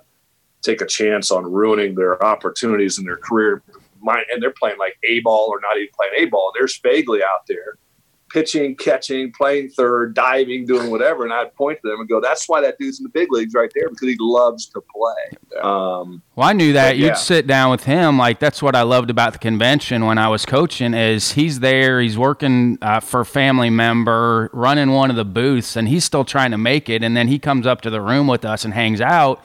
take 0.63 0.81
a 0.81 0.87
chance 0.87 1.31
on 1.31 1.45
ruining 1.45 1.95
their 1.95 2.23
opportunities 2.25 2.99
in 2.99 3.05
their 3.05 3.19
career. 3.19 3.63
And 4.09 4.43
they're 4.43 4.53
playing 4.53 4.79
like 4.79 4.97
A 5.09 5.21
ball 5.21 5.49
or 5.49 5.61
not 5.61 5.77
even 5.77 5.89
playing 5.95 6.27
A 6.27 6.31
ball. 6.31 6.53
There's 6.55 6.81
Phegley 6.81 7.21
out 7.23 7.47
there 7.49 7.77
pitching, 8.31 8.75
catching, 8.77 9.33
playing 9.33 9.71
third, 9.71 10.15
diving, 10.15 10.67
doing 10.67 10.91
whatever. 10.91 11.25
And 11.25 11.33
I'd 11.33 11.55
point 11.55 11.79
to 11.83 11.91
them 11.91 12.01
and 12.01 12.09
go, 12.09 12.21
that's 12.21 12.49
why 12.49 12.61
that 12.61 12.79
dude's 12.79 12.99
in 12.99 13.05
the 13.05 13.11
big 13.11 13.31
leagues 13.31 13.55
right 13.55 13.71
there 13.75 13.89
because 13.89 14.09
he 14.09 14.17
loves 14.19 14.67
to 14.67 14.81
play. 14.81 15.61
Um, 15.63 16.23
well, 16.35 16.49
I 16.49 16.53
knew 16.53 16.73
that. 16.73 16.91
But, 16.91 16.97
You'd 16.99 17.07
yeah. 17.07 17.15
sit 17.15 17.47
down 17.47 17.71
with 17.71 17.85
him. 17.85 18.19
Like, 18.19 18.39
that's 18.39 18.63
what 18.63 18.75
I 18.75 18.83
loved 18.83 19.11
about 19.11 19.33
the 19.33 19.39
convention 19.39 20.05
when 20.05 20.19
I 20.19 20.29
was 20.29 20.45
coaching 20.45 20.95
is 20.95 21.33
he's 21.33 21.61
there, 21.61 22.01
he's 22.01 22.19
working 22.19 22.79
uh, 22.83 23.01
for 23.01 23.21
a 23.21 23.27
family 23.27 23.71
member, 23.71 24.51
running 24.53 24.91
one 24.91 25.11
of 25.11 25.17
the 25.17 25.25
booths, 25.25 25.77
and 25.77 25.89
he's 25.89 26.05
still 26.05 26.25
trying 26.25 26.51
to 26.51 26.59
make 26.59 26.89
it. 26.89 27.03
And 27.03 27.17
then 27.17 27.29
he 27.29 27.39
comes 27.39 27.67
up 27.67 27.81
to 27.83 27.91
the 27.91 28.01
room 28.01 28.27
with 28.27 28.45
us 28.45 28.65
and 28.65 28.75
hangs 28.75 29.01
out 29.01 29.43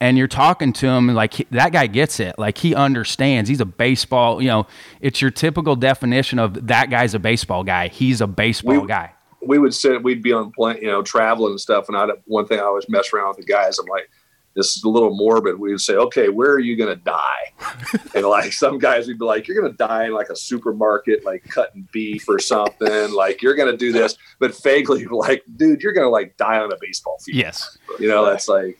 and 0.00 0.16
you're 0.16 0.28
talking 0.28 0.72
to 0.72 0.88
him 0.88 1.08
like 1.08 1.34
he, 1.34 1.46
that 1.50 1.72
guy 1.72 1.86
gets 1.86 2.20
it. 2.20 2.38
Like 2.38 2.58
he 2.58 2.74
understands. 2.74 3.48
He's 3.48 3.60
a 3.60 3.66
baseball 3.66 4.42
you 4.42 4.48
know 4.48 4.66
it's 5.00 5.20
your 5.20 5.30
typical 5.30 5.76
definition 5.76 6.38
of 6.38 6.66
that 6.66 6.90
guy's 6.90 7.14
a 7.14 7.18
baseball 7.18 7.64
guy. 7.64 7.88
He's 7.88 8.20
a 8.20 8.26
baseball 8.26 8.80
we, 8.80 8.86
guy. 8.86 9.12
we 9.42 9.58
would 9.58 9.74
sit 9.74 10.02
we'd 10.02 10.22
be 10.22 10.32
on 10.32 10.50
plane 10.52 10.78
you 10.80 10.88
know 10.88 11.02
traveling 11.02 11.52
and 11.52 11.60
stuff 11.60 11.88
and 11.88 11.96
i 11.96 12.06
one 12.26 12.46
thing 12.46 12.58
i 12.58 12.62
always 12.62 12.88
mess 12.88 13.12
around 13.12 13.28
with 13.28 13.38
the 13.38 13.52
guys 13.52 13.78
i'm 13.78 13.86
like 13.86 14.10
this 14.54 14.76
is 14.76 14.82
a 14.82 14.88
little 14.88 15.14
morbid. 15.14 15.58
We 15.58 15.70
would 15.70 15.80
say 15.80 15.94
okay 15.94 16.28
where 16.28 16.50
are 16.50 16.58
you 16.58 16.76
going 16.76 16.96
to 16.96 17.02
die? 17.02 17.52
And 18.14 18.26
like 18.26 18.52
some 18.52 18.78
guys 18.78 19.06
would 19.06 19.18
be 19.18 19.24
like 19.24 19.46
you're 19.46 19.60
going 19.60 19.70
to 19.70 19.76
die 19.76 20.06
in 20.06 20.12
like 20.12 20.28
a 20.28 20.36
supermarket 20.36 21.24
like 21.24 21.44
cutting 21.44 21.88
beef 21.92 22.28
or 22.28 22.38
something. 22.38 23.12
Like 23.12 23.40
you're 23.42 23.54
going 23.54 23.70
to 23.70 23.76
do 23.76 23.92
this. 23.92 24.16
But 24.38 24.50
Phegley 24.50 25.08
like 25.10 25.44
dude 25.56 25.82
you're 25.82 25.92
going 25.92 26.06
to 26.06 26.10
like 26.10 26.36
die 26.36 26.58
on 26.58 26.72
a 26.72 26.76
baseball 26.80 27.18
field. 27.24 27.36
Yes. 27.36 27.78
You 27.98 28.08
know 28.08 28.24
that's 28.26 28.48
like 28.48 28.78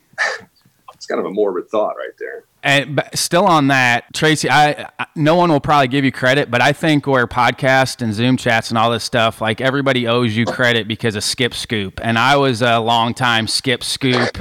it's 1.01 1.07
kind 1.07 1.19
of 1.19 1.25
a 1.25 1.31
morbid 1.31 1.67
thought 1.71 1.97
right 1.97 2.13
there. 2.19 2.45
And 2.63 2.95
but 2.95 3.17
still 3.17 3.47
on 3.47 3.69
that, 3.69 4.13
Tracy, 4.13 4.51
I, 4.51 4.87
I, 4.99 5.07
no 5.17 5.35
one 5.35 5.51
will 5.51 5.59
probably 5.59 5.89
give 5.89 6.05
you 6.05 6.13
credit, 6.13 6.51
but 6.51 6.61
I 6.61 6.75
think 6.75 7.07
where 7.07 7.27
podcast 7.27 8.03
and 8.03 8.13
Zoom 8.13 8.37
chats 8.37 8.69
and 8.69 8.77
all 8.77 8.91
this 8.91 9.03
stuff, 9.03 9.41
like 9.41 9.63
everybody 9.63 10.07
owes 10.07 10.37
you 10.37 10.45
credit 10.45 10.87
because 10.87 11.17
of 11.17 11.25
Skip 11.25 11.55
Scoop, 11.55 12.01
and 12.05 12.19
I 12.19 12.37
was 12.37 12.61
a 12.61 12.79
long 12.81 13.15
time 13.15 13.49
Skip 13.49 13.83
Scoop. 13.83 14.37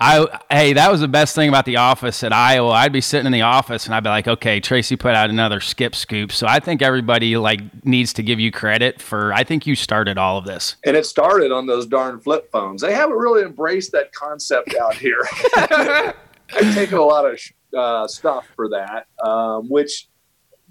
I 0.00 0.26
hey, 0.50 0.72
that 0.72 0.90
was 0.90 1.00
the 1.00 1.08
best 1.08 1.34
thing 1.34 1.48
about 1.48 1.66
the 1.66 1.76
office 1.76 2.24
at 2.24 2.32
Iowa. 2.32 2.70
I'd 2.70 2.92
be 2.92 3.02
sitting 3.02 3.26
in 3.26 3.32
the 3.32 3.42
office 3.42 3.86
and 3.86 3.94
I'd 3.94 4.02
be 4.02 4.08
like, 4.08 4.26
okay, 4.26 4.58
Tracy 4.58 4.96
put 4.96 5.14
out 5.14 5.28
another 5.28 5.60
skip 5.60 5.94
scoop. 5.94 6.32
So 6.32 6.46
I 6.46 6.58
think 6.58 6.80
everybody 6.80 7.36
like 7.36 7.60
needs 7.84 8.12
to 8.14 8.22
give 8.22 8.40
you 8.40 8.50
credit 8.50 9.00
for. 9.00 9.32
I 9.32 9.44
think 9.44 9.66
you 9.66 9.74
started 9.74 10.16
all 10.16 10.38
of 10.38 10.46
this. 10.46 10.76
And 10.84 10.96
it 10.96 11.04
started 11.04 11.52
on 11.52 11.66
those 11.66 11.86
darn 11.86 12.18
flip 12.18 12.50
phones. 12.50 12.80
They 12.80 12.94
haven't 12.94 13.18
really 13.18 13.42
embraced 13.42 13.92
that 13.92 14.12
concept 14.12 14.74
out 14.74 14.94
here. 14.94 15.26
I've 16.52 16.74
taken 16.74 16.98
a 16.98 17.04
lot 17.04 17.26
of 17.26 17.38
uh, 17.76 18.06
stuff 18.08 18.46
for 18.56 18.68
that, 18.70 19.06
um, 19.24 19.68
which 19.68 20.08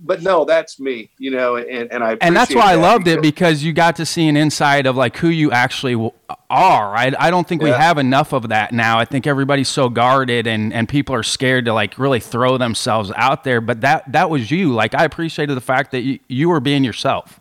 but 0.01 0.21
no, 0.21 0.45
that's 0.45 0.79
me, 0.79 1.09
you 1.17 1.31
know, 1.31 1.57
and, 1.57 1.91
and 1.91 2.03
I 2.03 2.17
and 2.21 2.35
that's 2.35 2.55
why 2.55 2.73
that 2.73 2.79
I 2.79 2.81
loved 2.81 3.05
because, 3.05 3.17
it 3.17 3.21
because 3.21 3.63
you 3.63 3.73
got 3.73 3.97
to 3.97 4.05
see 4.05 4.27
an 4.27 4.37
insight 4.37 4.85
of 4.85 4.95
like 4.95 5.17
who 5.17 5.27
you 5.27 5.51
actually 5.51 6.11
are. 6.49 6.95
I, 6.95 7.13
I 7.19 7.29
don't 7.29 7.47
think 7.47 7.61
yeah. 7.61 7.69
we 7.69 7.71
have 7.71 7.97
enough 7.97 8.33
of 8.33 8.49
that 8.49 8.71
now. 8.71 8.97
I 8.97 9.05
think 9.05 9.27
everybody's 9.27 9.67
so 9.67 9.89
guarded 9.89 10.47
and, 10.47 10.73
and 10.73 10.87
people 10.87 11.13
are 11.15 11.23
scared 11.23 11.65
to 11.65 11.73
like 11.73 11.97
really 11.99 12.19
throw 12.19 12.57
themselves 12.57 13.11
out 13.15 13.43
there. 13.43 13.59
But 13.61 13.81
that 13.81 14.11
that 14.11 14.29
was 14.29 14.49
you. 14.51 14.73
Like 14.73 14.95
I 14.95 15.03
appreciated 15.03 15.55
the 15.55 15.61
fact 15.61 15.91
that 15.91 16.01
you, 16.01 16.19
you 16.27 16.49
were 16.49 16.61
being 16.61 16.83
yourself. 16.83 17.39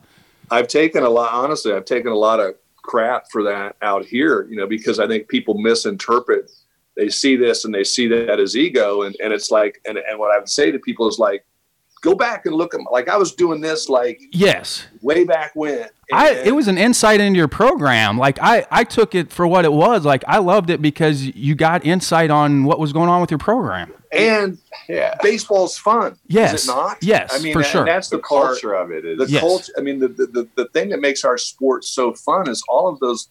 I've 0.51 0.69
taken 0.69 1.05
a 1.05 1.11
lot. 1.11 1.33
Honestly, 1.33 1.73
I've 1.73 1.85
taken 1.85 2.11
a 2.11 2.17
lot 2.17 2.41
of 2.41 2.55
crap 2.77 3.31
for 3.31 3.45
that 3.45 3.77
out 3.83 4.05
here, 4.05 4.47
you 4.49 4.57
know, 4.57 4.67
because 4.67 4.99
I 4.99 5.07
think 5.07 5.29
people 5.29 5.55
misinterpret. 5.59 6.51
They 6.97 7.11
see 7.11 7.37
this 7.37 7.65
and 7.65 7.73
they 7.73 7.85
see 7.85 8.09
that 8.09 8.41
as 8.41 8.57
ego, 8.57 9.03
and, 9.03 9.15
and 9.23 9.33
it's 9.33 9.53
like, 9.53 9.81
and, 9.87 9.99
and 9.99 10.19
what 10.19 10.35
I 10.35 10.39
would 10.39 10.49
say 10.49 10.73
to 10.73 10.81
people 10.81 11.07
is 11.07 11.21
like, 11.21 11.45
go 12.03 12.15
back 12.15 12.47
and 12.47 12.55
look 12.55 12.75
at 12.75 12.81
my, 12.81 12.91
like 12.91 13.09
I 13.09 13.17
was 13.17 13.35
doing 13.35 13.61
this 13.61 13.89
like 13.89 14.21
yes 14.33 14.87
way 15.03 15.25
back 15.25 15.53
when. 15.55 15.87
I 16.13 16.31
it 16.31 16.55
was 16.55 16.69
an 16.69 16.79
insight 16.79 17.21
into 17.21 17.37
your 17.37 17.49
program. 17.49 18.19
Like 18.19 18.39
I 18.41 18.67
I 18.71 18.85
took 18.85 19.15
it 19.15 19.31
for 19.31 19.47
what 19.47 19.65
it 19.65 19.73
was. 19.73 20.05
Like 20.05 20.25
I 20.27 20.39
loved 20.39 20.71
it 20.71 20.81
because 20.81 21.25
you 21.25 21.55
got 21.55 21.85
insight 21.85 22.31
on 22.31 22.65
what 22.65 22.79
was 22.79 22.93
going 22.93 23.09
on 23.09 23.21
with 23.21 23.31
your 23.31 23.39
program. 23.39 23.93
And 24.11 24.59
yeah, 24.89 25.17
baseball's 25.23 25.77
fun. 25.77 26.17
Yes, 26.29 26.55
is 26.55 26.65
it 26.69 26.73
not? 26.73 26.97
Yes, 27.03 27.31
I 27.33 27.43
mean 27.43 27.53
for 27.53 27.63
sure. 27.63 27.85
That's 27.85 28.09
the, 28.09 28.17
the 28.17 28.23
culture 28.23 28.73
of 28.73 28.91
it. 28.91 29.05
Is, 29.05 29.19
the 29.19 29.27
yes. 29.29 29.41
culture. 29.41 29.73
I 29.77 29.83
mean, 29.83 29.99
the, 29.99 30.09
the 30.09 30.49
the 30.55 30.69
thing 30.69 30.89
that 30.91 31.01
makes 31.01 31.25
our 31.25 31.37
sport 31.37 31.85
so 31.85 32.15
fun 32.15 32.49
is 32.49 32.63
all 32.69 32.89
of 32.89 32.99
those 33.01 33.29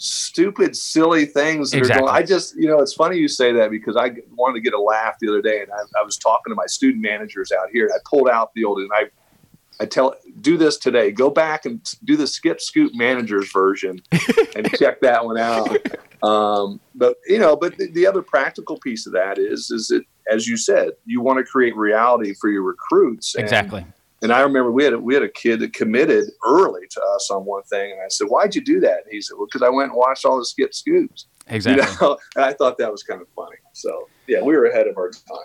stupid, 0.00 0.74
silly 0.74 1.26
things. 1.26 1.70
That 1.70 1.78
exactly. 1.78 2.06
Going, 2.06 2.16
I 2.16 2.22
just, 2.22 2.56
you 2.56 2.66
know, 2.66 2.78
it's 2.78 2.94
funny 2.94 3.18
you 3.18 3.28
say 3.28 3.52
that 3.52 3.70
because 3.70 3.96
I 3.96 4.12
wanted 4.34 4.54
to 4.54 4.60
get 4.60 4.72
a 4.72 4.80
laugh 4.80 5.16
the 5.20 5.28
other 5.28 5.42
day, 5.42 5.60
and 5.60 5.70
I, 5.70 6.00
I 6.00 6.02
was 6.02 6.16
talking 6.16 6.50
to 6.50 6.54
my 6.54 6.66
student 6.66 7.02
managers 7.02 7.52
out 7.52 7.68
here, 7.70 7.84
and 7.84 7.92
I 7.94 7.98
pulled 8.08 8.28
out 8.28 8.52
the 8.54 8.64
old, 8.64 8.78
and 8.78 8.90
I, 8.92 9.10
I 9.78 9.86
tell, 9.86 10.14
do 10.40 10.56
this 10.56 10.78
today. 10.78 11.12
Go 11.12 11.30
back 11.30 11.66
and 11.66 11.80
do 12.04 12.16
the 12.16 12.26
skip 12.26 12.60
scoop 12.60 12.92
managers 12.94 13.52
version, 13.52 14.00
and 14.56 14.70
check 14.78 15.00
that 15.02 15.24
one 15.24 15.38
out. 15.38 15.76
Um, 16.22 16.80
but 16.94 17.16
you 17.26 17.38
know, 17.38 17.54
but 17.56 17.76
the, 17.76 17.90
the 17.92 18.06
other 18.06 18.22
practical 18.22 18.78
piece 18.78 19.06
of 19.06 19.12
that 19.12 19.38
is, 19.38 19.70
is 19.70 19.88
that 19.88 20.02
as 20.30 20.46
you 20.46 20.56
said, 20.56 20.90
you 21.04 21.20
want 21.20 21.38
to 21.38 21.44
create 21.44 21.76
reality 21.76 22.34
for 22.40 22.48
your 22.48 22.62
recruits. 22.62 23.34
Exactly. 23.34 23.80
And 23.80 23.92
I 24.32 24.40
remember 24.40 24.70
we 24.70 24.84
had 24.84 24.92
a, 24.92 24.98
we 24.98 25.14
had 25.14 25.22
a 25.22 25.28
kid 25.28 25.60
that 25.60 25.72
committed 25.72 26.30
early 26.46 26.86
to 26.90 27.02
us 27.14 27.30
on 27.30 27.44
one 27.44 27.62
thing, 27.62 27.92
and 27.92 28.00
I 28.00 28.08
said, 28.08 28.26
"Why'd 28.26 28.54
you 28.54 28.62
do 28.62 28.80
that?" 28.80 29.04
And 29.04 29.12
he 29.12 29.20
said, 29.22 29.36
"Well, 29.38 29.46
because 29.46 29.62
I 29.62 29.70
went 29.70 29.90
and 29.90 29.96
watched 29.96 30.24
all 30.24 30.38
the 30.38 30.44
skip 30.44 30.74
scoops." 30.74 31.26
Exactly. 31.46 31.82
You 31.82 31.96
know? 32.00 32.18
and 32.36 32.44
I 32.44 32.52
thought 32.52 32.78
that 32.78 32.92
was 32.92 33.02
kind 33.02 33.20
of 33.20 33.28
funny. 33.34 33.56
So 33.72 34.08
yeah, 34.26 34.42
we 34.42 34.56
were 34.56 34.66
ahead 34.66 34.86
of 34.86 34.96
our 34.96 35.10
time. 35.10 35.38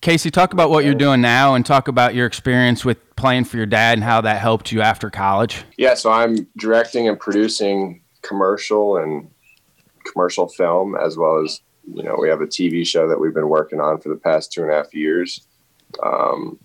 Casey, 0.00 0.30
talk 0.30 0.52
about 0.52 0.70
what 0.70 0.84
you're 0.84 0.94
doing 0.94 1.20
now, 1.20 1.54
and 1.54 1.64
talk 1.64 1.88
about 1.88 2.14
your 2.14 2.26
experience 2.26 2.84
with 2.84 2.98
playing 3.16 3.44
for 3.44 3.56
your 3.56 3.66
dad 3.66 3.98
and 3.98 4.04
how 4.04 4.20
that 4.20 4.40
helped 4.40 4.70
you 4.70 4.80
after 4.80 5.10
college. 5.10 5.64
Yeah, 5.76 5.94
so 5.94 6.10
I'm 6.10 6.46
directing 6.56 7.08
and 7.08 7.18
producing 7.18 8.02
commercial 8.22 8.98
and 8.98 9.28
commercial 10.04 10.48
film, 10.48 10.96
as 10.96 11.16
well 11.16 11.42
as 11.42 11.60
you 11.92 12.02
know 12.02 12.16
we 12.20 12.28
have 12.28 12.40
a 12.40 12.46
TV 12.46 12.86
show 12.86 13.08
that 13.08 13.18
we've 13.18 13.34
been 13.34 13.48
working 13.48 13.80
on 13.80 14.00
for 14.00 14.10
the 14.10 14.16
past 14.16 14.52
two 14.52 14.62
and 14.62 14.70
a 14.70 14.74
half 14.74 14.94
years. 14.94 15.46
Um, 16.02 16.58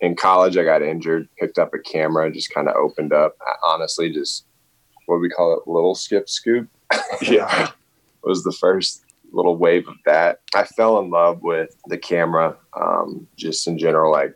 in 0.00 0.14
college, 0.14 0.56
I 0.56 0.64
got 0.64 0.82
injured, 0.82 1.28
picked 1.38 1.58
up 1.58 1.74
a 1.74 1.78
camera, 1.78 2.30
just 2.30 2.52
kind 2.52 2.68
of 2.68 2.76
opened 2.76 3.12
up. 3.12 3.36
honestly, 3.64 4.10
just 4.10 4.46
what 5.06 5.20
we 5.20 5.28
call 5.28 5.54
it, 5.54 5.68
little 5.68 5.94
skip 5.94 6.28
scoop. 6.28 6.68
yeah, 7.22 7.70
was 8.22 8.44
the 8.44 8.52
first 8.52 9.04
little 9.32 9.56
wave 9.56 9.88
of 9.88 9.96
that. 10.04 10.40
I 10.54 10.64
fell 10.64 10.98
in 11.00 11.10
love 11.10 11.42
with 11.42 11.76
the 11.86 11.98
camera, 11.98 12.56
um, 12.74 13.26
just 13.36 13.66
in 13.66 13.78
general, 13.78 14.12
like 14.12 14.34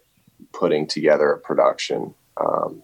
putting 0.53 0.87
together 0.87 1.33
a 1.33 1.39
production. 1.39 2.15
Um, 2.39 2.83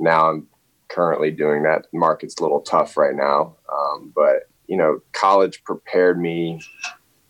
now 0.00 0.30
I'm 0.30 0.46
currently 0.88 1.30
doing 1.30 1.62
that. 1.62 1.86
The 1.92 1.98
market's 1.98 2.36
a 2.38 2.42
little 2.42 2.60
tough 2.60 2.96
right 2.96 3.14
now, 3.14 3.56
um, 3.72 4.12
but 4.14 4.48
you 4.66 4.76
know, 4.76 5.00
college 5.12 5.62
prepared 5.64 6.20
me. 6.20 6.60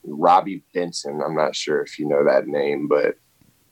Robbie 0.05 0.63
Benson, 0.73 1.21
I'm 1.25 1.37
not 1.37 1.55
sure 1.55 1.83
if 1.83 1.99
you 1.99 2.09
know 2.09 2.25
that 2.25 2.47
name, 2.47 2.89
but 2.89 3.19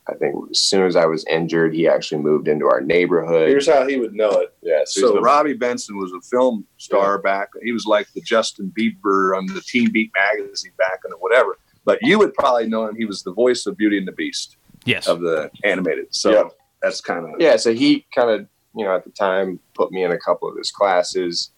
I 0.08 0.14
think 0.14 0.36
as 0.50 0.60
soon 0.60 0.86
as 0.86 0.94
I 0.94 1.06
was 1.06 1.24
injured, 1.26 1.74
he 1.74 1.88
actually 1.88 2.22
moved 2.22 2.46
into 2.46 2.66
our 2.66 2.80
neighborhood. 2.80 3.48
Here's 3.48 3.68
how 3.68 3.86
he 3.86 3.98
would 3.98 4.14
know 4.14 4.30
it. 4.30 4.54
Yeah. 4.62 4.82
So, 4.84 5.00
so 5.00 5.20
Robbie 5.20 5.54
Benson 5.54 5.98
was 5.98 6.12
a 6.12 6.20
film 6.20 6.64
star 6.76 7.16
yeah. 7.16 7.30
back. 7.30 7.48
He 7.62 7.72
was 7.72 7.86
like 7.86 8.06
the 8.12 8.20
Justin 8.20 8.72
Bieber 8.78 9.36
on 9.36 9.46
the 9.46 9.60
Teen 9.60 9.90
Beat 9.90 10.12
magazine 10.14 10.72
back 10.78 11.00
in 11.04 11.10
the 11.10 11.16
whatever. 11.16 11.58
But 11.84 11.98
you 12.02 12.18
would 12.18 12.34
probably 12.34 12.68
know 12.68 12.86
him. 12.86 12.96
He 12.96 13.04
was 13.04 13.22
the 13.22 13.32
voice 13.32 13.66
of 13.66 13.76
Beauty 13.76 13.98
and 13.98 14.06
the 14.06 14.12
Beast. 14.12 14.56
Yes. 14.84 15.08
Of 15.08 15.20
the 15.20 15.50
animated. 15.64 16.14
So 16.14 16.30
yep. 16.30 16.52
that's 16.80 17.00
kind 17.00 17.24
of 17.24 17.40
yeah. 17.40 17.56
So 17.56 17.74
he 17.74 18.06
kind 18.14 18.30
of 18.30 18.46
you 18.76 18.84
know 18.84 18.94
at 18.94 19.02
the 19.02 19.10
time 19.10 19.58
put 19.74 19.90
me 19.90 20.04
in 20.04 20.12
a 20.12 20.18
couple 20.18 20.48
of 20.48 20.56
his 20.56 20.70
classes. 20.70 21.50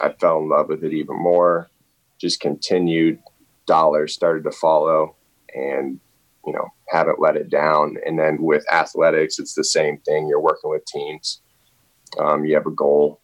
I 0.00 0.10
fell 0.10 0.38
in 0.38 0.48
love 0.48 0.68
with 0.68 0.82
it 0.82 0.92
even 0.92 1.16
more. 1.16 1.70
Just 2.18 2.40
continued. 2.40 3.20
Dollars 3.66 4.14
started 4.14 4.42
to 4.44 4.50
follow, 4.50 5.14
and 5.54 6.00
you 6.48 6.54
know 6.54 6.68
haven't 6.88 7.20
let 7.20 7.36
it 7.36 7.50
down. 7.50 7.96
And 8.06 8.18
then 8.18 8.38
with 8.40 8.64
athletics, 8.72 9.38
it's 9.38 9.52
the 9.52 9.64
same 9.64 9.98
thing. 9.98 10.26
You're 10.26 10.40
working 10.40 10.70
with 10.70 10.86
teams. 10.86 11.42
Um, 12.18 12.46
you 12.46 12.54
have 12.54 12.66
a 12.66 12.70
goal, 12.70 13.20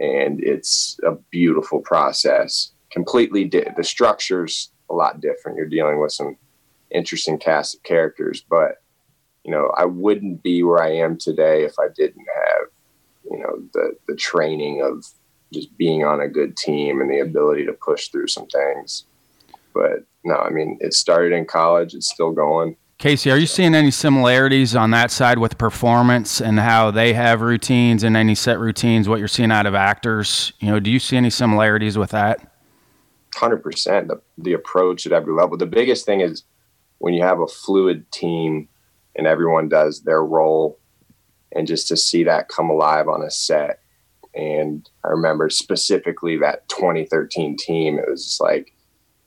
and 0.00 0.42
it's 0.42 0.98
a 1.04 1.12
beautiful 1.30 1.80
process. 1.80 2.72
Completely, 2.90 3.44
di- 3.44 3.68
the 3.76 3.84
structure's 3.84 4.72
a 4.88 4.94
lot 4.94 5.20
different. 5.20 5.58
You're 5.58 5.66
dealing 5.66 6.00
with 6.00 6.12
some 6.12 6.38
interesting 6.90 7.38
cast 7.38 7.74
of 7.74 7.82
characters, 7.82 8.42
but 8.48 8.76
you 9.44 9.50
know, 9.50 9.70
I 9.76 9.84
wouldn't 9.84 10.42
be 10.42 10.62
where 10.62 10.82
I 10.82 10.92
am 10.92 11.18
today 11.18 11.64
if 11.64 11.74
I 11.78 11.88
didn't 11.94 12.26
have, 12.34 12.68
you 13.30 13.38
know, 13.38 13.62
the 13.74 13.96
the 14.08 14.16
training 14.16 14.82
of 14.82 15.04
just 15.52 15.76
being 15.76 16.04
on 16.04 16.20
a 16.20 16.28
good 16.28 16.56
team 16.56 17.02
and 17.02 17.10
the 17.10 17.20
ability 17.20 17.66
to 17.66 17.74
push 17.74 18.08
through 18.08 18.28
some 18.28 18.46
things. 18.46 19.04
But 19.76 20.06
no, 20.24 20.36
I 20.36 20.50
mean, 20.50 20.78
it 20.80 20.94
started 20.94 21.32
in 21.32 21.44
college. 21.44 21.94
It's 21.94 22.10
still 22.10 22.32
going. 22.32 22.76
Casey, 22.98 23.30
are 23.30 23.36
you 23.36 23.46
seeing 23.46 23.74
any 23.74 23.90
similarities 23.90 24.74
on 24.74 24.90
that 24.92 25.10
side 25.10 25.38
with 25.38 25.58
performance 25.58 26.40
and 26.40 26.58
how 26.58 26.90
they 26.90 27.12
have 27.12 27.42
routines 27.42 28.02
and 28.02 28.16
any 28.16 28.34
set 28.34 28.58
routines? 28.58 29.06
What 29.06 29.18
you're 29.18 29.28
seeing 29.28 29.52
out 29.52 29.66
of 29.66 29.74
actors, 29.74 30.54
you 30.60 30.70
know, 30.70 30.80
do 30.80 30.90
you 30.90 30.98
see 30.98 31.16
any 31.18 31.28
similarities 31.28 31.98
with 31.98 32.10
that? 32.10 32.54
Hundred 33.34 33.62
percent. 33.62 34.08
The 34.08 34.22
the 34.38 34.54
approach 34.54 35.04
at 35.04 35.12
every 35.12 35.34
level. 35.34 35.58
The 35.58 35.66
biggest 35.66 36.06
thing 36.06 36.20
is 36.20 36.44
when 36.98 37.12
you 37.12 37.22
have 37.22 37.40
a 37.40 37.46
fluid 37.46 38.10
team 38.10 38.68
and 39.14 39.26
everyone 39.26 39.68
does 39.68 40.02
their 40.02 40.24
role, 40.24 40.78
and 41.52 41.66
just 41.66 41.86
to 41.88 41.98
see 41.98 42.24
that 42.24 42.48
come 42.48 42.70
alive 42.70 43.08
on 43.08 43.22
a 43.22 43.30
set. 43.30 43.80
And 44.34 44.88
I 45.04 45.08
remember 45.08 45.50
specifically 45.50 46.38
that 46.38 46.68
2013 46.70 47.56
team. 47.58 47.98
It 47.98 48.08
was 48.08 48.24
just 48.24 48.40
like 48.40 48.72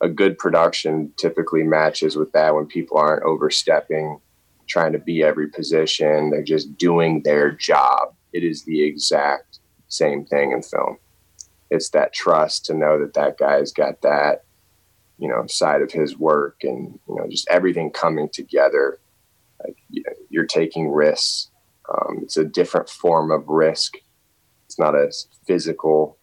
a 0.02 0.10
good 0.10 0.38
production 0.38 1.12
typically 1.18 1.64
matches 1.64 2.16
with 2.16 2.32
that 2.32 2.56
when 2.56 2.66
people 2.66 2.98
aren't 2.98 3.24
overstepping, 3.24 4.20
trying 4.68 4.94
to 4.94 5.00
be 5.00 5.24
every 5.24 5.48
position. 5.50 6.30
They're 6.30 6.44
just 6.44 6.78
doing 6.78 7.22
their 7.24 7.52
job. 7.52 8.14
It 8.32 8.44
is 8.44 8.64
the 8.64 8.84
exact 8.84 9.60
same 9.88 10.26
thing 10.26 10.52
in 10.52 10.62
film. 10.62 10.98
It's 11.70 11.90
that 11.90 12.14
trust 12.14 12.66
to 12.66 12.74
know 12.74 13.00
that 13.00 13.16
that 13.16 13.38
guy's 13.38 13.72
got 13.72 14.02
that, 14.04 14.44
you 15.18 15.28
know, 15.28 15.46
side 15.48 15.82
of 15.82 15.92
his 15.92 16.18
work 16.18 16.60
and, 16.64 17.00
you 17.08 17.16
know, 17.16 17.28
just 17.28 17.50
everything 17.50 17.92
coming 17.92 18.30
together. 18.30 19.00
Like, 19.66 19.78
you're 20.30 20.46
taking 20.46 20.90
risks. 20.92 21.50
Um, 21.92 22.20
it's 22.22 22.38
a 22.38 22.46
different 22.46 22.90
form 22.90 23.32
of 23.32 23.48
risk. 23.48 23.98
It's 24.68 24.80
not 24.80 24.96
as 24.96 25.28
physical 25.48 26.19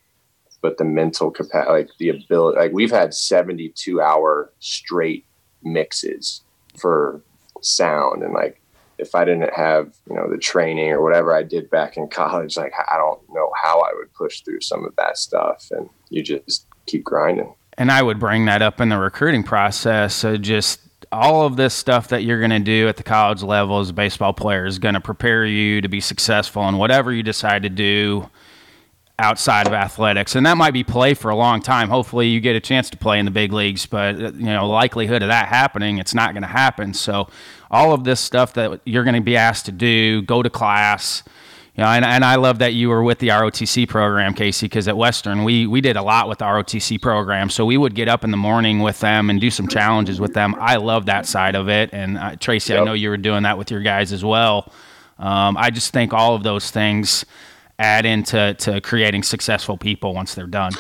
but 0.67 0.79
the 0.79 0.85
mental 0.85 1.31
capacity, 1.31 1.71
like 1.71 1.91
the 1.99 2.09
ability, 2.09 2.59
like 2.59 2.73
we've 2.73 2.91
had 2.91 3.15
72 3.15 4.01
hour 4.01 4.51
straight 4.59 5.25
mixes 5.63 6.43
for 6.77 7.23
sound. 7.63 8.25
And 8.25 8.35
like, 8.35 8.61
if 8.99 9.15
I 9.15 9.25
didn't 9.25 9.55
have, 9.55 9.95
you 10.11 10.17
know, 10.17 10.29
the 10.29 10.39
training 10.39 10.91
or 10.91 11.03
whatever 11.03 11.33
I 11.33 11.45
did 11.45 11.71
back 11.71 11.97
in 11.97 12.09
college, 12.09 12.57
like 12.57 12.73
I 12.91 12.97
don't 12.97 13.21
know 13.33 13.53
how 13.63 13.81
I 13.81 13.93
would 13.95 14.13
push 14.13 14.41
through 14.41 14.61
some 14.61 14.85
of 14.85 14.97
that 14.97 15.19
stuff. 15.19 15.69
And 15.71 15.89
you 16.11 16.21
just 16.21 16.67
keep 16.87 17.05
grinding. 17.05 17.55
And 17.79 17.93
I 17.93 18.03
would 18.03 18.19
bring 18.19 18.47
that 18.47 18.61
up 18.61 18.81
in 18.81 18.89
the 18.89 18.99
recruiting 18.99 19.45
process. 19.45 20.17
So 20.17 20.37
just 20.37 20.81
all 21.13 21.47
of 21.47 21.55
this 21.55 21.75
stuff 21.75 22.09
that 22.09 22.25
you're 22.25 22.41
going 22.41 22.51
to 22.51 22.59
do 22.59 22.89
at 22.89 22.97
the 22.97 23.05
college 23.05 23.45
level 23.45 23.79
as 23.79 23.91
a 23.91 23.93
baseball 23.93 24.33
player 24.33 24.67
is 24.67 24.81
going 24.81 24.95
to 24.95 25.01
prepare 25.01 25.47
you 25.47 25.81
to 25.81 25.89
be 25.89 26.01
successful 26.01 26.69
in 26.69 26.77
whatever 26.77 27.13
you 27.13 27.23
decide 27.23 27.63
to 27.63 27.69
do 27.71 28.29
outside 29.19 29.67
of 29.67 29.73
athletics, 29.73 30.37
and 30.37 30.45
that 30.45 30.57
might 30.57 30.73
be 30.73 30.85
play 30.85 31.15
for 31.15 31.31
a 31.31 31.37
long 31.37 31.61
time. 31.61 31.89
Hopefully, 31.89 32.29
you 32.29 32.41
get 32.41 32.57
a 32.57 32.61
chance 32.61 32.91
to 32.91 32.97
play 32.97 33.19
in 33.19 33.25
the 33.25 33.31
big 33.31 33.53
leagues, 33.53 33.87
but 33.87 34.19
you 34.19 34.47
know, 34.47 34.69
likelihood 34.69 35.23
of 35.23 35.29
that 35.29 35.49
happening, 35.49 35.99
it's 35.99 36.15
not 36.15 36.33
going 36.33 36.43
to 36.43 36.49
happen. 36.49 36.93
So, 36.93 37.29
all 37.71 37.93
of 37.93 38.05
this 38.05 38.21
stuff 38.21 38.55
that 38.55 38.81
you're 38.85 39.05
going 39.05 39.15
to 39.15 39.23
be 39.23 39.37
asked 39.37 39.67
to 39.67 39.73
do, 39.73 40.23
go 40.23 40.43
to 40.43 40.51
class. 40.51 41.23
You 41.77 41.85
know, 41.85 41.91
and, 41.91 42.07
and 42.07 42.25
I 42.25 42.37
love 42.37 42.61
that 42.61 42.73
you 42.73 42.89
were 42.89 43.03
with 43.03 43.19
the 43.19 43.29
ROTC 43.29 43.87
program, 43.87 44.33
Casey, 44.33 44.65
because 44.65 44.89
at 44.89 44.97
Western 44.97 45.45
we 45.45 45.67
we 45.67 45.83
did 45.83 45.97
a 45.97 46.03
lot 46.03 46.27
with 46.27 46.39
the 46.39 46.47
ROTC 46.47 47.01
program. 47.03 47.51
So 47.51 47.67
we 47.67 47.77
would 47.77 47.95
get 47.95 48.09
up 48.09 48.25
in 48.25 48.31
the 48.31 48.39
morning 48.39 48.81
with 48.81 49.01
them 49.01 49.29
and 49.29 49.39
do 49.39 49.51
some 49.51 49.69
challenges 49.69 50.19
with 50.19 50.33
them. 50.33 50.55
I 50.59 50.77
love 50.77 51.07
that 51.07 51.27
side 51.27 51.55
of 51.55 51.69
it, 51.69 51.91
and 51.93 52.17
uh, 52.17 52.37
Tracy, 52.37 52.73
yep. 52.73 52.83
I 52.83 52.85
know 52.85 52.95
you 52.95 53.11
were 53.11 53.19
doing 53.19 53.43
that 53.43 53.59
with 53.59 53.71
your 53.71 53.83
guys 53.83 54.13
as 54.13 54.25
well. 54.25 54.73
Um, 55.19 55.57
I 55.57 55.71
just 55.71 55.93
think 55.93 56.13
all 56.13 56.35
of 56.35 56.43
those 56.43 56.71
things 56.71 57.27
add 57.79 58.07
into 58.07 58.55
to 58.55 58.81
creating 58.81 59.23
successful 59.23 59.77
people 59.77 60.15
once 60.15 60.35
they're 60.35 60.47
done. 60.47 60.73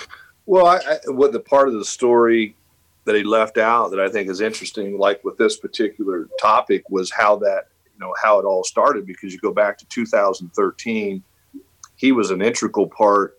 Well, 0.46 0.66
I, 0.66 0.76
I, 0.76 0.98
what 1.08 1.32
the 1.32 1.40
part 1.40 1.68
of 1.68 1.74
the 1.74 1.84
story 1.84 2.56
that 3.04 3.14
he 3.14 3.22
left 3.22 3.58
out 3.58 3.90
that 3.90 4.00
I 4.00 4.08
think 4.08 4.28
is 4.28 4.40
interesting, 4.40 4.98
like 4.98 5.22
with 5.24 5.36
this 5.36 5.56
particular 5.56 6.28
topic, 6.40 6.88
was 6.90 7.10
how 7.10 7.36
that 7.36 7.68
you 7.94 8.00
know 8.00 8.14
how 8.22 8.38
it 8.38 8.44
all 8.44 8.64
started. 8.64 9.06
Because 9.06 9.32
you 9.32 9.38
go 9.40 9.52
back 9.52 9.78
to 9.78 9.86
2013, 9.86 11.22
he 11.96 12.12
was 12.12 12.30
an 12.30 12.42
integral 12.42 12.88
part 12.88 13.38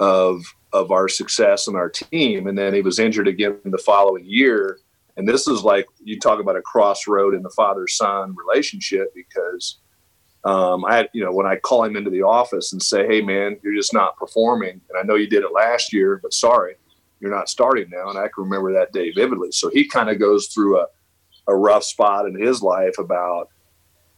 of 0.00 0.42
of 0.72 0.90
our 0.90 1.08
success 1.08 1.66
and 1.68 1.76
our 1.76 1.88
team, 1.88 2.46
and 2.46 2.56
then 2.56 2.74
he 2.74 2.82
was 2.82 2.98
injured 2.98 3.28
again 3.28 3.58
the 3.64 3.78
following 3.78 4.24
year. 4.24 4.78
And 5.16 5.26
this 5.26 5.48
is 5.48 5.64
like 5.64 5.86
you 6.04 6.18
talk 6.18 6.38
about 6.40 6.56
a 6.56 6.62
crossroad 6.62 7.34
in 7.34 7.42
the 7.42 7.50
father 7.50 7.88
son 7.88 8.36
relationship 8.36 9.12
because 9.14 9.78
um, 10.44 10.84
I 10.84 10.96
had, 10.96 11.08
you 11.12 11.24
know, 11.24 11.32
when 11.32 11.46
I 11.46 11.56
call 11.56 11.84
him 11.84 11.96
into 11.96 12.10
the 12.10 12.22
office 12.22 12.72
and 12.72 12.82
say, 12.82 13.06
"Hey, 13.06 13.20
man, 13.20 13.58
you're 13.62 13.74
just 13.74 13.92
not 13.92 14.16
performing," 14.16 14.80
and 14.88 14.98
I 14.98 15.02
know 15.02 15.14
you 15.14 15.28
did 15.28 15.42
it 15.42 15.52
last 15.52 15.92
year, 15.92 16.20
but 16.22 16.32
sorry, 16.32 16.76
you're 17.20 17.34
not 17.34 17.48
starting 17.48 17.90
now. 17.90 18.08
And 18.08 18.18
I 18.18 18.28
can 18.28 18.44
remember 18.44 18.72
that 18.72 18.92
day 18.92 19.10
vividly. 19.10 19.50
So 19.52 19.68
he 19.70 19.86
kind 19.86 20.08
of 20.08 20.18
goes 20.18 20.46
through 20.46 20.78
a, 20.78 20.86
a 21.48 21.54
rough 21.54 21.84
spot 21.84 22.26
in 22.26 22.38
his 22.38 22.62
life 22.62 22.98
about 22.98 23.48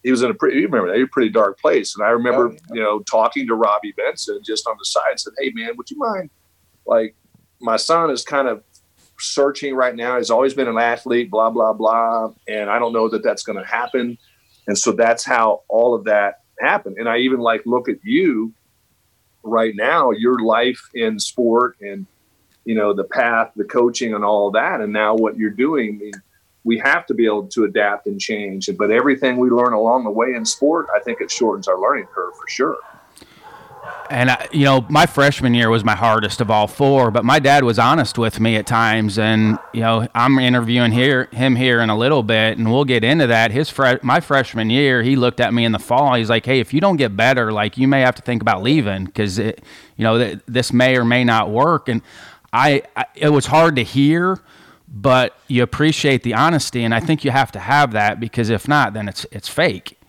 he 0.03 0.11
was 0.11 0.23
in 0.23 0.31
a 0.31 0.35
pretty 0.35 0.59
you 0.59 0.67
remember 0.67 0.93
that 0.93 1.03
a 1.03 1.07
pretty 1.07 1.31
dark 1.31 1.59
place. 1.59 1.97
And 1.97 2.05
I 2.05 2.11
remember, 2.11 2.49
oh, 2.49 2.53
yeah. 2.53 2.75
you 2.75 2.83
know, 2.83 3.01
talking 3.01 3.47
to 3.47 3.55
Robbie 3.55 3.95
Benson 3.97 4.41
just 4.45 4.67
on 4.67 4.77
the 4.79 4.85
side, 4.85 5.11
and 5.11 5.21
said, 5.21 5.33
"Hey, 5.39 5.51
man, 5.55 5.77
would 5.77 5.91
you 5.91 5.99
mind 5.99 6.31
like 6.87 7.15
my 7.61 7.77
son 7.77 8.11
is 8.11 8.23
kind 8.23 8.49
of 8.49 8.63
searching 9.19 9.75
right 9.75 9.95
now. 9.95 10.17
He's 10.17 10.31
always 10.31 10.55
been 10.55 10.69
an 10.69 10.79
athlete, 10.79 11.31
blah 11.31 11.51
blah 11.51 11.73
blah, 11.73 12.33
and 12.49 12.71
I 12.71 12.79
don't 12.79 12.93
know 12.93 13.09
that 13.09 13.23
that's 13.23 13.43
going 13.43 13.59
to 13.59 13.67
happen. 13.67 14.19
And 14.67 14.79
so 14.79 14.93
that's 14.93 15.25
how 15.25 15.63
all 15.69 15.95
of 15.95 16.05
that 16.05 16.43
happened. 16.61 16.97
And 16.99 17.09
I 17.09 17.19
even 17.19 17.41
like 17.41 17.63
look 17.67 17.89
at 17.89 17.97
you 18.03 18.53
right 19.43 19.75
now, 19.75 20.11
your 20.11 20.39
life 20.41 20.81
in 20.95 21.19
sport 21.19 21.77
and 21.81 22.07
you 22.65 22.75
know 22.75 22.93
the 22.93 23.05
path, 23.05 23.53
the 23.57 23.65
coaching, 23.65 24.15
and 24.15 24.25
all 24.25 24.51
that, 24.51 24.81
and 24.81 24.93
now 24.93 25.15
what 25.15 25.37
you're 25.37 25.51
doing. 25.51 25.97
I 25.97 26.05
mean, 26.05 26.13
we 26.63 26.79
have 26.79 27.07
to 27.07 27.15
be 27.15 27.25
able 27.25 27.47
to 27.49 27.65
adapt 27.65 28.07
and 28.07 28.21
change. 28.21 28.69
But 28.77 28.91
everything 28.91 29.39
we 29.39 29.49
learn 29.49 29.73
along 29.73 30.05
the 30.05 30.11
way 30.11 30.35
in 30.35 30.45
sport, 30.45 30.89
I 30.95 31.01
think 31.01 31.21
it 31.21 31.31
shortens 31.31 31.69
our 31.69 31.81
learning 31.81 32.07
curve 32.15 32.37
for 32.37 32.49
sure. 32.49 32.77
And 34.11 34.29
I, 34.29 34.49
you 34.51 34.65
know, 34.65 34.85
my 34.89 35.07
freshman 35.07 35.55
year 35.55 35.71
was 35.71 35.85
my 35.85 35.95
hardest 35.95 36.41
of 36.41 36.51
all 36.51 36.67
four, 36.67 37.13
but 37.13 37.25
my 37.25 37.39
dad 37.39 37.63
was 37.63 37.79
honest 37.79 38.19
with 38.19 38.41
me 38.41 38.57
at 38.57 38.67
times, 38.67 39.21
and 39.21 39.57
you 39.73 39.83
know, 39.83 40.09
I'm 40.17 40.37
interviewing 40.41 40.91
here 40.91 41.29
him 41.31 41.55
here 41.55 41.81
in 41.81 41.91
a 41.91 41.97
little 41.97 42.25
bit, 42.25 42.59
and 42.59 42.73
we'll 42.73 42.85
get 42.85 43.05
into 43.05 43.29
that. 43.29 43.53
His 43.53 43.71
fre- 43.71 44.03
my 44.03 44.19
freshman 44.19 44.69
year, 44.69 45.05
he 45.05 45.15
looked 45.15 45.39
at 45.39 45.55
me 45.55 45.65
in 45.65 45.71
the 45.71 45.79
fall. 45.79 46.15
He's 46.15 46.29
like, 46.29 46.45
"Hey, 46.45 46.59
if 46.59 46.75
you 46.75 46.81
don't 46.81 46.97
get 46.97 47.17
better, 47.17 47.53
like 47.53 47.79
you 47.79 47.87
may 47.87 48.01
have 48.01 48.17
to 48.17 48.23
think 48.23 48.43
about 48.43 48.65
leaving 48.65 49.05
because 49.05 49.39
it, 49.39 49.63
you 49.97 50.03
know, 50.03 50.19
th- 50.19 50.41
this 50.49 50.73
may 50.73 50.97
or 50.99 51.05
may 51.05 51.23
not 51.23 51.51
work." 51.51 51.89
And 51.89 52.03
I, 52.53 52.83
I, 52.97 53.05
it 53.15 53.29
was 53.29 53.47
hard 53.47 53.77
to 53.77 53.85
hear, 53.85 54.41
but 54.89 55.39
you 55.47 55.63
appreciate 55.63 56.25
the 56.25 56.35
honesty, 56.35 56.83
and 56.83 56.93
I 56.93 56.99
think 56.99 57.25
you 57.25 57.31
have 57.31 57.53
to 57.53 57.61
have 57.61 57.93
that 57.93 58.19
because 58.19 58.51
if 58.51 58.67
not, 58.67 58.93
then 58.93 59.07
it's 59.09 59.25
it's 59.31 59.49
fake. 59.49 60.00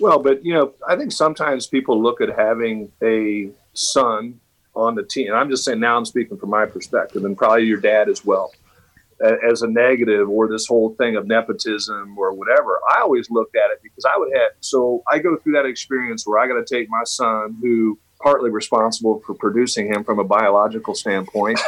Well, 0.00 0.22
but 0.22 0.44
you 0.44 0.54
know, 0.54 0.74
I 0.86 0.96
think 0.96 1.12
sometimes 1.12 1.66
people 1.66 2.00
look 2.00 2.20
at 2.20 2.28
having 2.28 2.92
a 3.02 3.50
son 3.74 4.40
on 4.74 4.94
the 4.94 5.02
team. 5.02 5.28
And 5.28 5.36
I'm 5.36 5.50
just 5.50 5.64
saying 5.64 5.80
now 5.80 5.96
I'm 5.96 6.04
speaking 6.04 6.38
from 6.38 6.50
my 6.50 6.66
perspective, 6.66 7.24
and 7.24 7.36
probably 7.36 7.64
your 7.64 7.80
dad 7.80 8.08
as 8.08 8.24
well, 8.24 8.52
as 9.50 9.62
a 9.62 9.68
negative 9.68 10.28
or 10.28 10.48
this 10.48 10.66
whole 10.66 10.94
thing 10.94 11.16
of 11.16 11.26
nepotism 11.26 12.16
or 12.16 12.32
whatever. 12.32 12.78
I 12.90 13.00
always 13.00 13.28
looked 13.30 13.56
at 13.56 13.70
it 13.72 13.80
because 13.82 14.04
I 14.04 14.16
would 14.16 14.32
have. 14.34 14.52
So 14.60 15.02
I 15.10 15.18
go 15.18 15.36
through 15.36 15.54
that 15.54 15.66
experience 15.66 16.26
where 16.26 16.38
I 16.38 16.46
got 16.46 16.64
to 16.64 16.74
take 16.74 16.88
my 16.88 17.02
son, 17.04 17.56
who 17.60 17.98
partly 18.20 18.50
responsible 18.50 19.20
for 19.26 19.34
producing 19.34 19.92
him 19.92 20.04
from 20.04 20.18
a 20.18 20.24
biological 20.24 20.94
standpoint. 20.94 21.60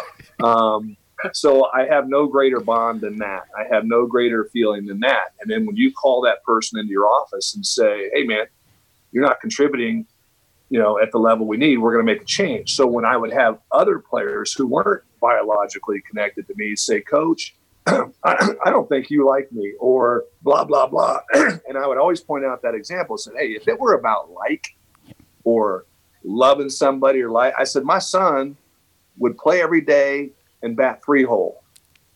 Um, 0.43 0.97
so 1.33 1.69
I 1.73 1.87
have 1.87 2.09
no 2.09 2.27
greater 2.27 2.61
bond 2.61 3.01
than 3.01 3.17
that. 3.19 3.45
I 3.57 3.73
have 3.73 3.85
no 3.85 4.07
greater 4.07 4.45
feeling 4.53 4.87
than 4.87 5.01
that. 5.01 5.33
And 5.41 5.51
then 5.51 5.67
when 5.67 5.77
you 5.77 5.93
call 5.93 6.23
that 6.23 6.43
person 6.45 6.79
into 6.79 6.91
your 6.91 7.07
office 7.07 7.55
and 7.55 7.65
say, 7.65 8.11
"Hey, 8.13 8.25
man, 8.25 8.47
you're 9.13 9.25
not 9.25 9.41
contributing, 9.41 10.07
you 10.69 10.79
know, 10.79 10.99
at 10.99 11.11
the 11.13 11.19
level 11.19 11.47
we 11.47 11.57
need. 11.57 11.79
We're 11.79 11.93
going 11.93 12.07
to 12.07 12.13
make 12.13 12.23
a 12.23 12.27
change." 12.27 12.75
So 12.75 12.87
when 12.87 13.05
I 13.05 13.17
would 13.17 13.33
have 13.33 13.59
other 13.73 13.99
players 13.99 14.53
who 14.53 14.67
weren't 14.67 15.03
biologically 15.21 16.01
connected 16.09 16.47
to 16.49 16.55
me 16.57 16.77
say, 16.77 17.01
"Coach," 17.01 17.55
I, 17.87 18.55
don't 18.67 18.89
think 18.89 19.11
you 19.11 19.27
like 19.27 19.51
me, 19.53 19.75
or 19.79 20.25
blah 20.43 20.65
blah 20.65 20.87
blah, 20.87 21.21
and 21.33 21.77
I 21.79 21.87
would 21.87 21.99
always 21.99 22.21
point 22.21 22.45
out 22.45 22.63
that 22.63 22.75
example. 22.75 23.17
Say, 23.17 23.33
hey, 23.37 23.49
if 23.53 23.69
it 23.69 23.79
were 23.79 23.95
about 23.95 24.31
like, 24.31 24.77
or 25.45 25.87
loving 26.23 26.69
somebody, 26.69 27.23
or 27.23 27.31
like, 27.31 27.55
I 27.59 27.65
said, 27.65 27.85
my 27.85 27.99
son 27.99 28.57
would 29.19 29.37
play 29.39 29.63
every 29.63 29.81
day 29.81 30.31
and 30.63 30.77
bat 30.77 31.03
three 31.05 31.25
hole. 31.25 31.63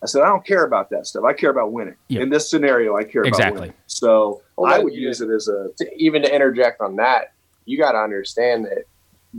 I 0.03 0.07
said, 0.07 0.23
I 0.23 0.27
don't 0.27 0.45
care 0.45 0.65
about 0.65 0.91
that 0.91 1.07
stuff. 1.07 1.25
I 1.25 1.33
care 1.33 1.51
about 1.51 1.73
winning. 1.73 1.97
Yep. 2.09 2.23
In 2.23 2.29
this 2.29 2.51
scenario, 2.51 2.95
I 2.95 3.05
care 3.05 3.23
exactly. 3.23 3.47
about 3.47 3.61
winning. 3.61 3.77
So 3.87 4.43
well, 4.57 4.73
I 4.73 4.79
would 4.79 4.93
use 4.93 5.23
it 5.23 5.31
as 5.31 5.49
a 5.49 5.69
to, 5.79 5.91
even 5.97 6.23
to 6.23 6.35
interject 6.35 6.83
on 6.83 6.97
that. 6.97 7.33
You 7.65 7.79
got 7.79 7.93
to 7.93 7.99
understand 7.99 8.67
that 8.67 8.85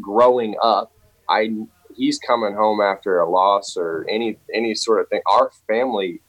growing 0.02 0.56
up, 0.62 0.92
I 1.30 1.56
he's 1.96 2.18
coming 2.18 2.56
home 2.56 2.82
after 2.82 3.20
a 3.20 3.30
loss 3.30 3.78
or 3.78 4.06
any 4.10 4.38
any 4.54 4.74
sort 4.74 5.02
of 5.02 5.10
thing. 5.10 5.22
Our 5.28 5.52
family, 5.68 6.22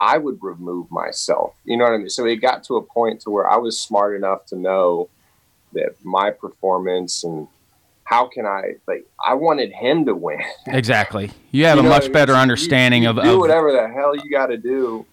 I 0.00 0.18
would 0.18 0.38
remove 0.42 0.90
myself. 0.90 1.54
You 1.64 1.76
know 1.76 1.84
what 1.84 1.94
I 1.94 1.98
mean? 1.98 2.08
So 2.08 2.26
it 2.26 2.36
got 2.36 2.64
to 2.64 2.76
a 2.76 2.82
point 2.82 3.20
to 3.22 3.30
where 3.30 3.48
I 3.48 3.56
was 3.56 3.80
smart 3.80 4.16
enough 4.16 4.46
to 4.46 4.56
know 4.56 5.08
that 5.74 5.94
my 6.04 6.30
performance 6.30 7.22
and 7.22 7.46
how 8.06 8.28
can 8.28 8.46
I 8.46 8.76
like 8.86 9.04
I 9.24 9.34
wanted 9.34 9.72
him 9.72 10.06
to 10.06 10.14
win. 10.14 10.40
exactly. 10.68 11.30
You 11.50 11.66
have 11.66 11.78
you 11.78 11.84
a 11.84 11.88
much 11.88 12.10
better 12.12 12.32
understanding 12.32 13.02
you, 13.02 13.10
you 13.10 13.18
of 13.18 13.24
do 13.24 13.34
of, 13.34 13.38
whatever 13.40 13.72
the 13.72 13.88
hell 13.88 14.16
you 14.16 14.30
got 14.30 14.46
to 14.46 14.56
do. 14.56 15.04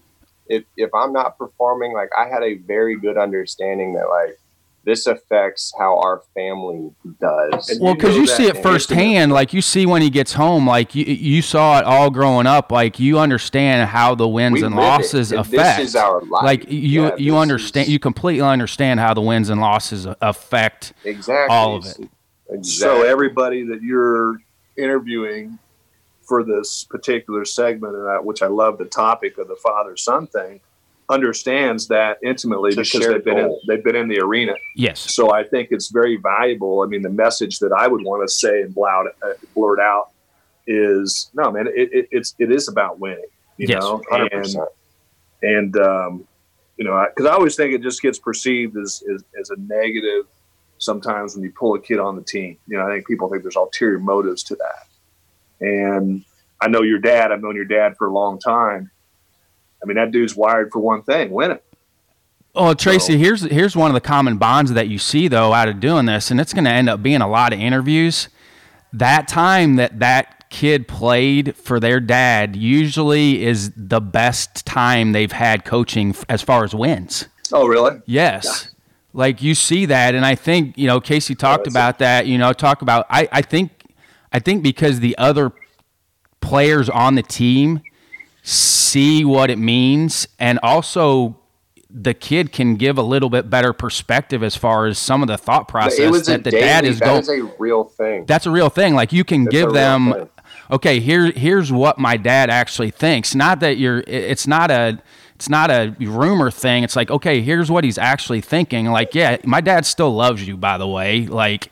If 0.46 0.64
if 0.76 0.94
I'm 0.94 1.12
not 1.12 1.36
performing, 1.36 1.92
like 1.92 2.10
I 2.16 2.28
had 2.28 2.42
a 2.42 2.54
very 2.54 2.96
good 2.96 3.18
understanding 3.18 3.94
that 3.94 4.08
like 4.08 4.38
this 4.84 5.06
affects 5.06 5.72
how 5.76 5.98
our 5.98 6.22
family 6.34 6.90
does. 7.18 7.70
And 7.70 7.80
well, 7.80 7.94
because 7.94 8.10
you, 8.10 8.16
know 8.16 8.20
you 8.20 8.26
see 8.26 8.46
it 8.46 8.62
firsthand. 8.62 9.32
Like 9.32 9.52
you 9.52 9.62
see 9.62 9.86
when 9.86 10.02
he 10.02 10.10
gets 10.10 10.34
home. 10.34 10.66
Like 10.66 10.94
you, 10.94 11.04
you 11.04 11.42
saw 11.42 11.78
it 11.80 11.84
all 11.84 12.10
growing 12.10 12.46
up. 12.46 12.70
Like 12.70 13.00
you 13.00 13.18
understand 13.18 13.88
how 13.88 14.14
the 14.14 14.28
wins 14.28 14.60
we 14.60 14.62
and 14.62 14.76
losses 14.76 15.32
and 15.32 15.40
affect. 15.40 15.78
This 15.78 15.88
is 15.88 15.96
our 15.96 16.20
life. 16.20 16.44
Like 16.44 16.70
you, 16.70 17.04
yeah, 17.04 17.16
you 17.16 17.36
understand. 17.36 17.88
Is... 17.88 17.92
You 17.92 17.98
completely 17.98 18.46
understand 18.46 19.00
how 19.00 19.14
the 19.14 19.22
wins 19.22 19.48
and 19.48 19.60
losses 19.60 20.06
affect 20.20 20.92
exactly 21.04 21.56
all 21.56 21.76
of 21.76 21.86
it. 21.86 22.08
Exactly. 22.48 22.70
So 22.70 23.02
everybody 23.02 23.64
that 23.64 23.82
you're 23.82 24.40
interviewing 24.76 25.58
for 26.22 26.42
this 26.42 26.84
particular 26.84 27.44
segment, 27.44 27.94
and 27.96 28.26
which 28.26 28.42
I 28.42 28.46
love 28.46 28.78
the 28.78 28.86
topic 28.86 29.38
of 29.38 29.48
the 29.48 29.56
father 29.56 29.96
son 29.96 30.26
thing, 30.26 30.60
understands 31.10 31.88
that 31.88 32.18
intimately 32.22 32.72
it's 32.72 32.92
because 32.92 33.06
they've 33.06 33.24
been 33.24 33.38
in, 33.38 33.58
they've 33.68 33.84
been 33.84 33.96
in 33.96 34.08
the 34.08 34.20
arena. 34.20 34.54
Yes. 34.74 35.00
So 35.14 35.32
I 35.32 35.44
think 35.44 35.68
it's 35.70 35.90
very 35.90 36.16
valuable. 36.16 36.82
I 36.82 36.86
mean, 36.86 37.02
the 37.02 37.10
message 37.10 37.58
that 37.58 37.72
I 37.72 37.86
would 37.86 38.02
want 38.02 38.26
to 38.26 38.32
say 38.32 38.62
and 38.62 38.74
blurt, 38.74 39.14
uh, 39.22 39.32
blurt 39.54 39.80
out 39.80 40.10
is 40.66 41.30
no, 41.34 41.50
man. 41.50 41.66
It, 41.66 41.92
it, 41.92 42.08
it's 42.10 42.34
it 42.38 42.50
is 42.50 42.68
about 42.68 42.98
winning. 42.98 43.24
You 43.58 43.68
yes, 43.68 43.82
know, 43.82 44.02
100%. 44.10 44.30
and 44.32 44.56
and 45.42 45.76
um, 45.76 46.28
you 46.78 46.84
know, 46.84 47.06
because 47.14 47.26
I, 47.26 47.32
I, 47.32 47.34
always 47.34 47.54
think 47.54 47.74
it 47.74 47.82
just 47.82 48.02
gets 48.02 48.18
perceived 48.18 48.76
as, 48.76 49.02
as 49.12 49.24
as 49.38 49.50
a 49.50 49.56
negative 49.58 50.26
sometimes 50.84 51.34
when 51.34 51.44
you 51.44 51.52
pull 51.52 51.74
a 51.74 51.80
kid 51.80 51.98
on 51.98 52.16
the 52.16 52.22
team. 52.22 52.58
You 52.66 52.78
know, 52.78 52.86
I 52.86 52.90
think 52.90 53.06
people 53.06 53.28
think 53.28 53.42
there's 53.42 53.56
ulterior 53.56 53.98
motives 53.98 54.42
to 54.44 54.56
that. 54.56 54.86
And 55.60 56.24
I 56.60 56.68
know 56.68 56.82
your 56.82 56.98
dad, 56.98 57.32
I've 57.32 57.42
known 57.42 57.56
your 57.56 57.64
dad 57.64 57.96
for 57.96 58.06
a 58.06 58.12
long 58.12 58.38
time. 58.38 58.90
I 59.82 59.86
mean, 59.86 59.96
that 59.96 60.10
dude's 60.10 60.34
wired 60.34 60.72
for 60.72 60.78
one 60.78 61.02
thing, 61.02 61.30
winning. 61.30 61.58
Oh, 62.54 62.72
Tracy, 62.72 63.14
so, 63.14 63.18
here's 63.18 63.42
here's 63.42 63.74
one 63.74 63.90
of 63.90 63.94
the 63.94 64.00
common 64.00 64.36
bonds 64.36 64.72
that 64.74 64.86
you 64.88 64.96
see 64.98 65.26
though 65.26 65.52
out 65.52 65.68
of 65.68 65.80
doing 65.80 66.06
this, 66.06 66.30
and 66.30 66.40
it's 66.40 66.52
going 66.52 66.64
to 66.64 66.70
end 66.70 66.88
up 66.88 67.02
being 67.02 67.20
a 67.20 67.28
lot 67.28 67.52
of 67.52 67.58
interviews. 67.58 68.28
That 68.92 69.26
time 69.26 69.74
that 69.76 69.98
that 69.98 70.48
kid 70.50 70.86
played 70.86 71.56
for 71.56 71.80
their 71.80 71.98
dad 71.98 72.54
usually 72.54 73.44
is 73.44 73.72
the 73.76 74.00
best 74.00 74.64
time 74.64 75.10
they've 75.10 75.32
had 75.32 75.64
coaching 75.64 76.14
as 76.28 76.42
far 76.42 76.62
as 76.62 76.72
wins. 76.72 77.26
Oh, 77.52 77.66
really? 77.66 78.00
Yes. 78.06 78.70
Like 79.16 79.40
you 79.40 79.54
see 79.54 79.86
that, 79.86 80.16
and 80.16 80.26
I 80.26 80.34
think 80.34 80.76
you 80.76 80.88
know 80.88 81.00
Casey 81.00 81.36
talked 81.36 81.68
about 81.68 82.00
that. 82.00 82.26
You 82.26 82.36
know, 82.36 82.52
talk 82.52 82.82
about 82.82 83.06
I 83.08 83.28
I 83.30 83.42
think 83.42 83.84
I 84.32 84.40
think 84.40 84.64
because 84.64 84.98
the 84.98 85.16
other 85.16 85.52
players 86.40 86.90
on 86.90 87.14
the 87.14 87.22
team 87.22 87.80
see 88.42 89.24
what 89.24 89.50
it 89.50 89.58
means, 89.58 90.26
and 90.40 90.58
also 90.64 91.38
the 91.88 92.12
kid 92.12 92.50
can 92.50 92.74
give 92.74 92.98
a 92.98 93.02
little 93.02 93.30
bit 93.30 93.48
better 93.48 93.72
perspective 93.72 94.42
as 94.42 94.56
far 94.56 94.86
as 94.86 94.98
some 94.98 95.22
of 95.22 95.28
the 95.28 95.38
thought 95.38 95.68
process 95.68 96.26
that 96.26 96.42
the 96.42 96.50
daily, 96.50 96.64
dad 96.64 96.84
is 96.84 96.98
going. 96.98 97.14
That 97.14 97.20
is 97.22 97.28
a 97.28 97.54
real 97.56 97.84
thing. 97.84 98.26
That's 98.26 98.46
a 98.46 98.50
real 98.50 98.68
thing. 98.68 98.94
Like 98.94 99.12
you 99.12 99.22
can 99.22 99.44
give 99.44 99.72
them, 99.72 100.28
okay, 100.72 100.98
here 100.98 101.30
here's 101.30 101.70
what 101.70 102.00
my 102.00 102.16
dad 102.16 102.50
actually 102.50 102.90
thinks. 102.90 103.32
Not 103.32 103.60
that 103.60 103.78
you're. 103.78 104.02
It's 104.08 104.48
not 104.48 104.72
a 104.72 105.00
it's 105.44 105.50
not 105.50 105.70
a 105.70 105.94
rumor 106.00 106.50
thing. 106.50 106.84
It's 106.84 106.96
like, 106.96 107.10
okay, 107.10 107.42
here's 107.42 107.70
what 107.70 107.84
he's 107.84 107.98
actually 107.98 108.40
thinking. 108.40 108.86
Like, 108.86 109.14
yeah, 109.14 109.36
my 109.44 109.60
dad 109.60 109.84
still 109.84 110.10
loves 110.10 110.48
you, 110.48 110.56
by 110.56 110.78
the 110.78 110.88
way. 110.88 111.26
Like, 111.26 111.70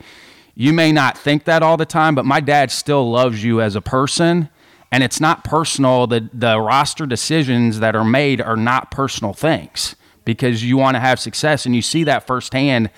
you 0.55 0.75
may 0.75 0.93
not 0.93 1.17
think 1.17 1.45
that 1.45 1.63
all 1.63 1.79
the 1.79 1.87
time, 1.87 2.15
but 2.15 2.27
my 2.27 2.41
dad 2.41 2.71
still 2.71 3.11
loves 3.11 3.43
you 3.43 3.63
as 3.63 3.75
a 3.75 3.81
person. 3.81 4.51
And 4.91 5.03
it's 5.03 5.21
not 5.21 5.43
personal. 5.43 6.07
The, 6.07 6.29
the 6.35 6.61
roster 6.61 7.07
decisions 7.07 7.81
that 7.81 7.97
are 7.97 8.05
made 8.05 8.43
are 8.43 8.59
not 8.59 8.91
personal 8.91 9.33
things 9.33 9.97
because 10.27 10.63
you 10.63 10.77
want 10.77 10.97
to 10.97 11.01
have 11.01 11.19
success. 11.19 11.65
And 11.65 11.75
you 11.75 11.81
see 11.81 12.05
that 12.05 12.27
firsthand 12.27 12.91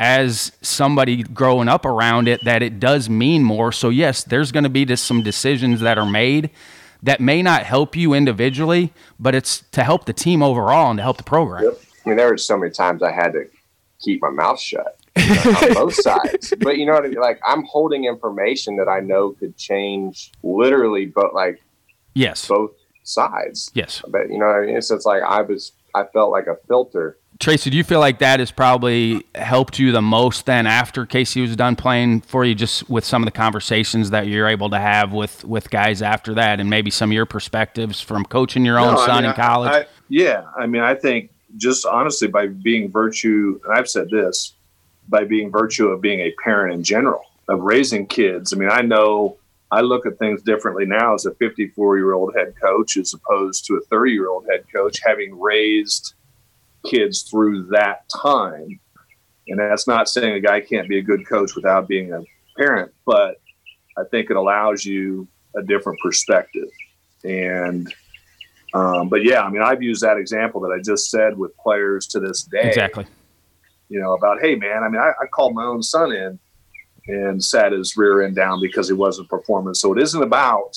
as 0.00 0.50
somebody 0.60 1.22
growing 1.22 1.68
up 1.68 1.86
around 1.86 2.26
it 2.26 2.42
that 2.42 2.64
it 2.64 2.80
does 2.80 3.08
mean 3.08 3.44
more. 3.44 3.70
So, 3.70 3.90
yes, 3.90 4.24
there's 4.24 4.50
going 4.50 4.64
to 4.64 4.70
be 4.70 4.84
just 4.84 5.04
some 5.04 5.22
decisions 5.22 5.78
that 5.82 5.98
are 5.98 6.10
made 6.10 6.50
that 7.02 7.20
may 7.20 7.42
not 7.42 7.64
help 7.64 7.96
you 7.96 8.12
individually, 8.12 8.92
but 9.18 9.34
it's 9.34 9.60
to 9.72 9.84
help 9.84 10.06
the 10.06 10.12
team 10.12 10.42
overall 10.42 10.90
and 10.90 10.98
to 10.98 11.02
help 11.02 11.16
the 11.16 11.22
program. 11.22 11.64
Yep. 11.64 11.80
I 12.04 12.08
mean, 12.08 12.16
there 12.18 12.30
were 12.30 12.38
so 12.38 12.56
many 12.56 12.72
times 12.72 13.02
I 13.02 13.12
had 13.12 13.32
to 13.32 13.48
keep 14.00 14.22
my 14.22 14.30
mouth 14.30 14.60
shut 14.60 14.98
you 15.16 15.34
know, 15.34 15.58
on 15.62 15.74
both 15.74 15.94
sides. 15.94 16.52
But 16.60 16.78
you 16.78 16.86
know 16.86 16.92
what 16.92 17.04
I 17.04 17.08
mean? 17.08 17.20
Like 17.20 17.40
I'm 17.44 17.64
holding 17.64 18.04
information 18.04 18.76
that 18.76 18.88
I 18.88 19.00
know 19.00 19.32
could 19.32 19.56
change 19.56 20.32
literally, 20.42 21.06
but 21.06 21.34
like 21.34 21.60
yes, 22.14 22.46
both 22.46 22.72
sides. 23.02 23.70
Yes. 23.74 24.02
But 24.08 24.30
you 24.30 24.38
know 24.38 24.46
what 24.46 24.56
I 24.56 24.66
mean? 24.66 24.82
So 24.82 24.94
it's 24.94 25.06
like 25.06 25.22
I 25.22 25.42
was, 25.42 25.72
I 25.94 26.04
felt 26.04 26.30
like 26.30 26.46
a 26.46 26.56
filter 26.68 27.18
Tracy, 27.38 27.70
do 27.70 27.76
you 27.76 27.84
feel 27.84 28.00
like 28.00 28.18
that 28.20 28.40
has 28.40 28.50
probably 28.50 29.24
helped 29.34 29.78
you 29.78 29.92
the 29.92 30.00
most 30.00 30.46
then 30.46 30.66
after 30.66 31.04
Casey 31.04 31.42
was 31.42 31.54
done 31.54 31.76
playing 31.76 32.22
for 32.22 32.44
you, 32.44 32.54
just 32.54 32.88
with 32.88 33.04
some 33.04 33.22
of 33.22 33.26
the 33.26 33.32
conversations 33.32 34.10
that 34.10 34.26
you're 34.26 34.48
able 34.48 34.70
to 34.70 34.78
have 34.78 35.12
with 35.12 35.44
with 35.44 35.70
guys 35.70 36.02
after 36.02 36.34
that, 36.34 36.60
and 36.60 36.70
maybe 36.70 36.90
some 36.90 37.10
of 37.10 37.14
your 37.14 37.26
perspectives 37.26 38.00
from 38.00 38.24
coaching 38.24 38.64
your 38.64 38.78
own 38.78 38.94
no, 38.94 39.00
son 39.00 39.10
I 39.10 39.20
mean, 39.20 39.30
in 39.30 39.36
college? 39.36 39.70
I, 39.70 39.80
I, 39.80 39.86
yeah, 40.08 40.44
I 40.56 40.66
mean, 40.66 40.82
I 40.82 40.94
think 40.94 41.30
just 41.56 41.84
honestly 41.84 42.28
by 42.28 42.46
being 42.46 42.90
virtue, 42.90 43.60
and 43.64 43.76
I've 43.76 43.88
said 43.88 44.08
this, 44.10 44.54
by 45.08 45.24
being 45.24 45.50
virtue 45.50 45.88
of 45.88 46.00
being 46.00 46.20
a 46.20 46.32
parent 46.42 46.74
in 46.74 46.82
general, 46.82 47.22
of 47.48 47.60
raising 47.60 48.06
kids. 48.06 48.52
I 48.52 48.56
mean, 48.56 48.70
I 48.70 48.82
know 48.82 49.36
I 49.70 49.80
look 49.80 50.06
at 50.06 50.18
things 50.18 50.42
differently 50.42 50.86
now 50.86 51.14
as 51.14 51.26
a 51.26 51.34
54 51.34 51.98
year 51.98 52.12
old 52.12 52.34
head 52.36 52.54
coach 52.60 52.96
as 52.96 53.14
opposed 53.14 53.66
to 53.66 53.76
a 53.76 53.80
30 53.82 54.12
year 54.12 54.28
old 54.28 54.46
head 54.50 54.64
coach, 54.72 55.00
having 55.04 55.38
raised 55.38 56.14
kids 56.86 57.22
through 57.22 57.66
that 57.66 58.04
time. 58.22 58.80
And 59.48 59.58
that's 59.60 59.86
not 59.86 60.08
saying 60.08 60.34
a 60.34 60.40
guy 60.40 60.60
can't 60.60 60.88
be 60.88 60.98
a 60.98 61.02
good 61.02 61.26
coach 61.26 61.54
without 61.54 61.86
being 61.86 62.12
a 62.12 62.22
parent, 62.56 62.92
but 63.04 63.40
I 63.96 64.02
think 64.10 64.30
it 64.30 64.36
allows 64.36 64.84
you 64.84 65.28
a 65.56 65.62
different 65.62 66.00
perspective. 66.00 66.68
And, 67.24 67.92
um, 68.74 69.08
but 69.08 69.24
yeah, 69.24 69.42
I 69.42 69.50
mean, 69.50 69.62
I've 69.62 69.82
used 69.82 70.02
that 70.02 70.16
example 70.16 70.60
that 70.62 70.72
I 70.76 70.82
just 70.82 71.10
said 71.10 71.38
with 71.38 71.56
players 71.56 72.06
to 72.08 72.20
this 72.20 72.42
day. 72.42 72.68
Exactly. 72.68 73.06
You 73.88 74.00
know, 74.00 74.14
about, 74.14 74.40
hey, 74.40 74.56
man, 74.56 74.82
I 74.82 74.88
mean, 74.88 75.00
I, 75.00 75.10
I 75.10 75.26
called 75.32 75.54
my 75.54 75.64
own 75.64 75.82
son 75.82 76.12
in 76.12 76.38
and 77.08 77.42
sat 77.42 77.72
his 77.72 77.96
rear 77.96 78.22
end 78.22 78.34
down 78.34 78.60
because 78.60 78.88
he 78.88 78.94
wasn't 78.94 79.28
performing. 79.28 79.74
So 79.74 79.92
it 79.96 80.02
isn't 80.02 80.22
about, 80.22 80.72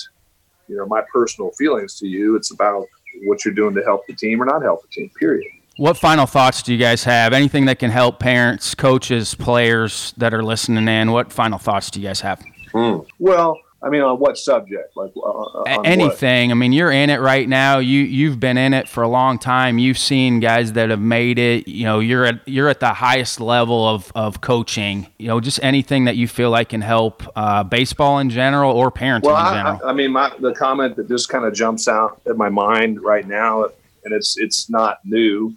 you 0.68 0.78
know, 0.78 0.86
my 0.86 1.02
personal 1.12 1.52
feelings 1.58 1.98
to 2.00 2.08
you. 2.08 2.36
It's 2.36 2.52
about 2.52 2.86
what 3.24 3.44
you're 3.44 3.54
doing 3.54 3.74
to 3.76 3.82
help 3.84 4.06
the 4.06 4.14
team 4.14 4.42
or 4.42 4.46
not 4.46 4.62
help 4.62 4.84
the 4.84 4.88
team, 4.90 5.10
period. 5.20 5.48
What 5.80 5.98
final 5.98 6.26
thoughts 6.26 6.62
do 6.62 6.74
you 6.74 6.78
guys 6.78 7.06
have? 7.06 7.32
Anything 7.32 7.64
that 7.68 7.80
can 7.80 7.90
help 7.90 8.20
parents, 8.20 8.76
coaches, 8.76 9.34
players 9.34 10.14
that 10.18 10.34
are 10.34 10.44
listening 10.44 10.90
in? 10.90 11.14
What 11.14 11.32
final 11.32 11.58
thoughts 11.58 11.90
do 11.90 12.02
you 12.02 12.08
guys 12.10 12.20
have? 12.20 12.44
Mm. 12.74 13.08
Well, 13.18 13.58
I 13.82 13.88
mean, 13.88 14.02
on 14.02 14.20
what 14.20 14.38
subject? 14.38 14.98
Like 14.98 15.14
uh, 15.16 15.80
anything. 15.86 16.50
What? 16.50 16.56
I 16.56 16.58
mean, 16.58 16.74
you're 16.74 16.92
in 16.92 17.10
it 17.10 17.22
right 17.22 17.48
now. 17.48 17.78
You 17.80 18.02
you've 18.02 18.42
been 18.42 18.58
in 18.58 18.74
it 18.74 18.90
for 18.90 19.04
a 19.04 19.08
long 19.08 19.40
time. 19.40 19.78
You've 19.78 19.98
seen 19.98 20.42
guys 20.42 20.74
that 20.74 20.90
have 20.90 21.00
made 21.00 21.40
it. 21.40 21.66
You 21.70 21.86
know, 21.86 22.02
you're 22.02 22.26
at 22.26 22.46
you're 22.46 22.68
at 22.68 22.82
the 22.82 22.94
highest 22.96 23.40
level 23.40 23.88
of 23.88 24.12
of 24.16 24.42
coaching. 24.42 25.08
You 25.18 25.28
know, 25.28 25.40
just 25.40 25.64
anything 25.64 26.04
that 26.06 26.18
you 26.18 26.28
feel 26.28 26.50
like 26.50 26.70
can 26.70 26.82
help 26.82 27.24
uh, 27.38 27.64
baseball 27.64 28.20
in 28.20 28.30
general 28.30 28.76
or 28.76 28.92
parenting 28.92 29.24
well, 29.24 29.48
in 29.48 29.54
general. 29.54 29.80
I, 29.86 29.92
I 29.92 29.94
mean, 29.94 30.12
my, 30.12 30.30
the 30.42 30.54
comment 30.54 30.98
that 30.98 31.08
just 31.08 31.30
kind 31.30 31.46
of 31.46 31.54
jumps 31.54 31.88
out 31.88 32.20
at 32.28 32.36
my 32.36 32.50
mind 32.50 33.02
right 33.02 33.26
now, 33.26 33.64
and 34.04 34.14
it's 34.14 34.38
it's 34.38 34.70
not 34.70 34.98
new 35.06 35.56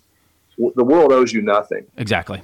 the 0.70 0.84
world 0.84 1.12
owes 1.12 1.32
you 1.32 1.42
nothing. 1.42 1.86
Exactly. 1.96 2.42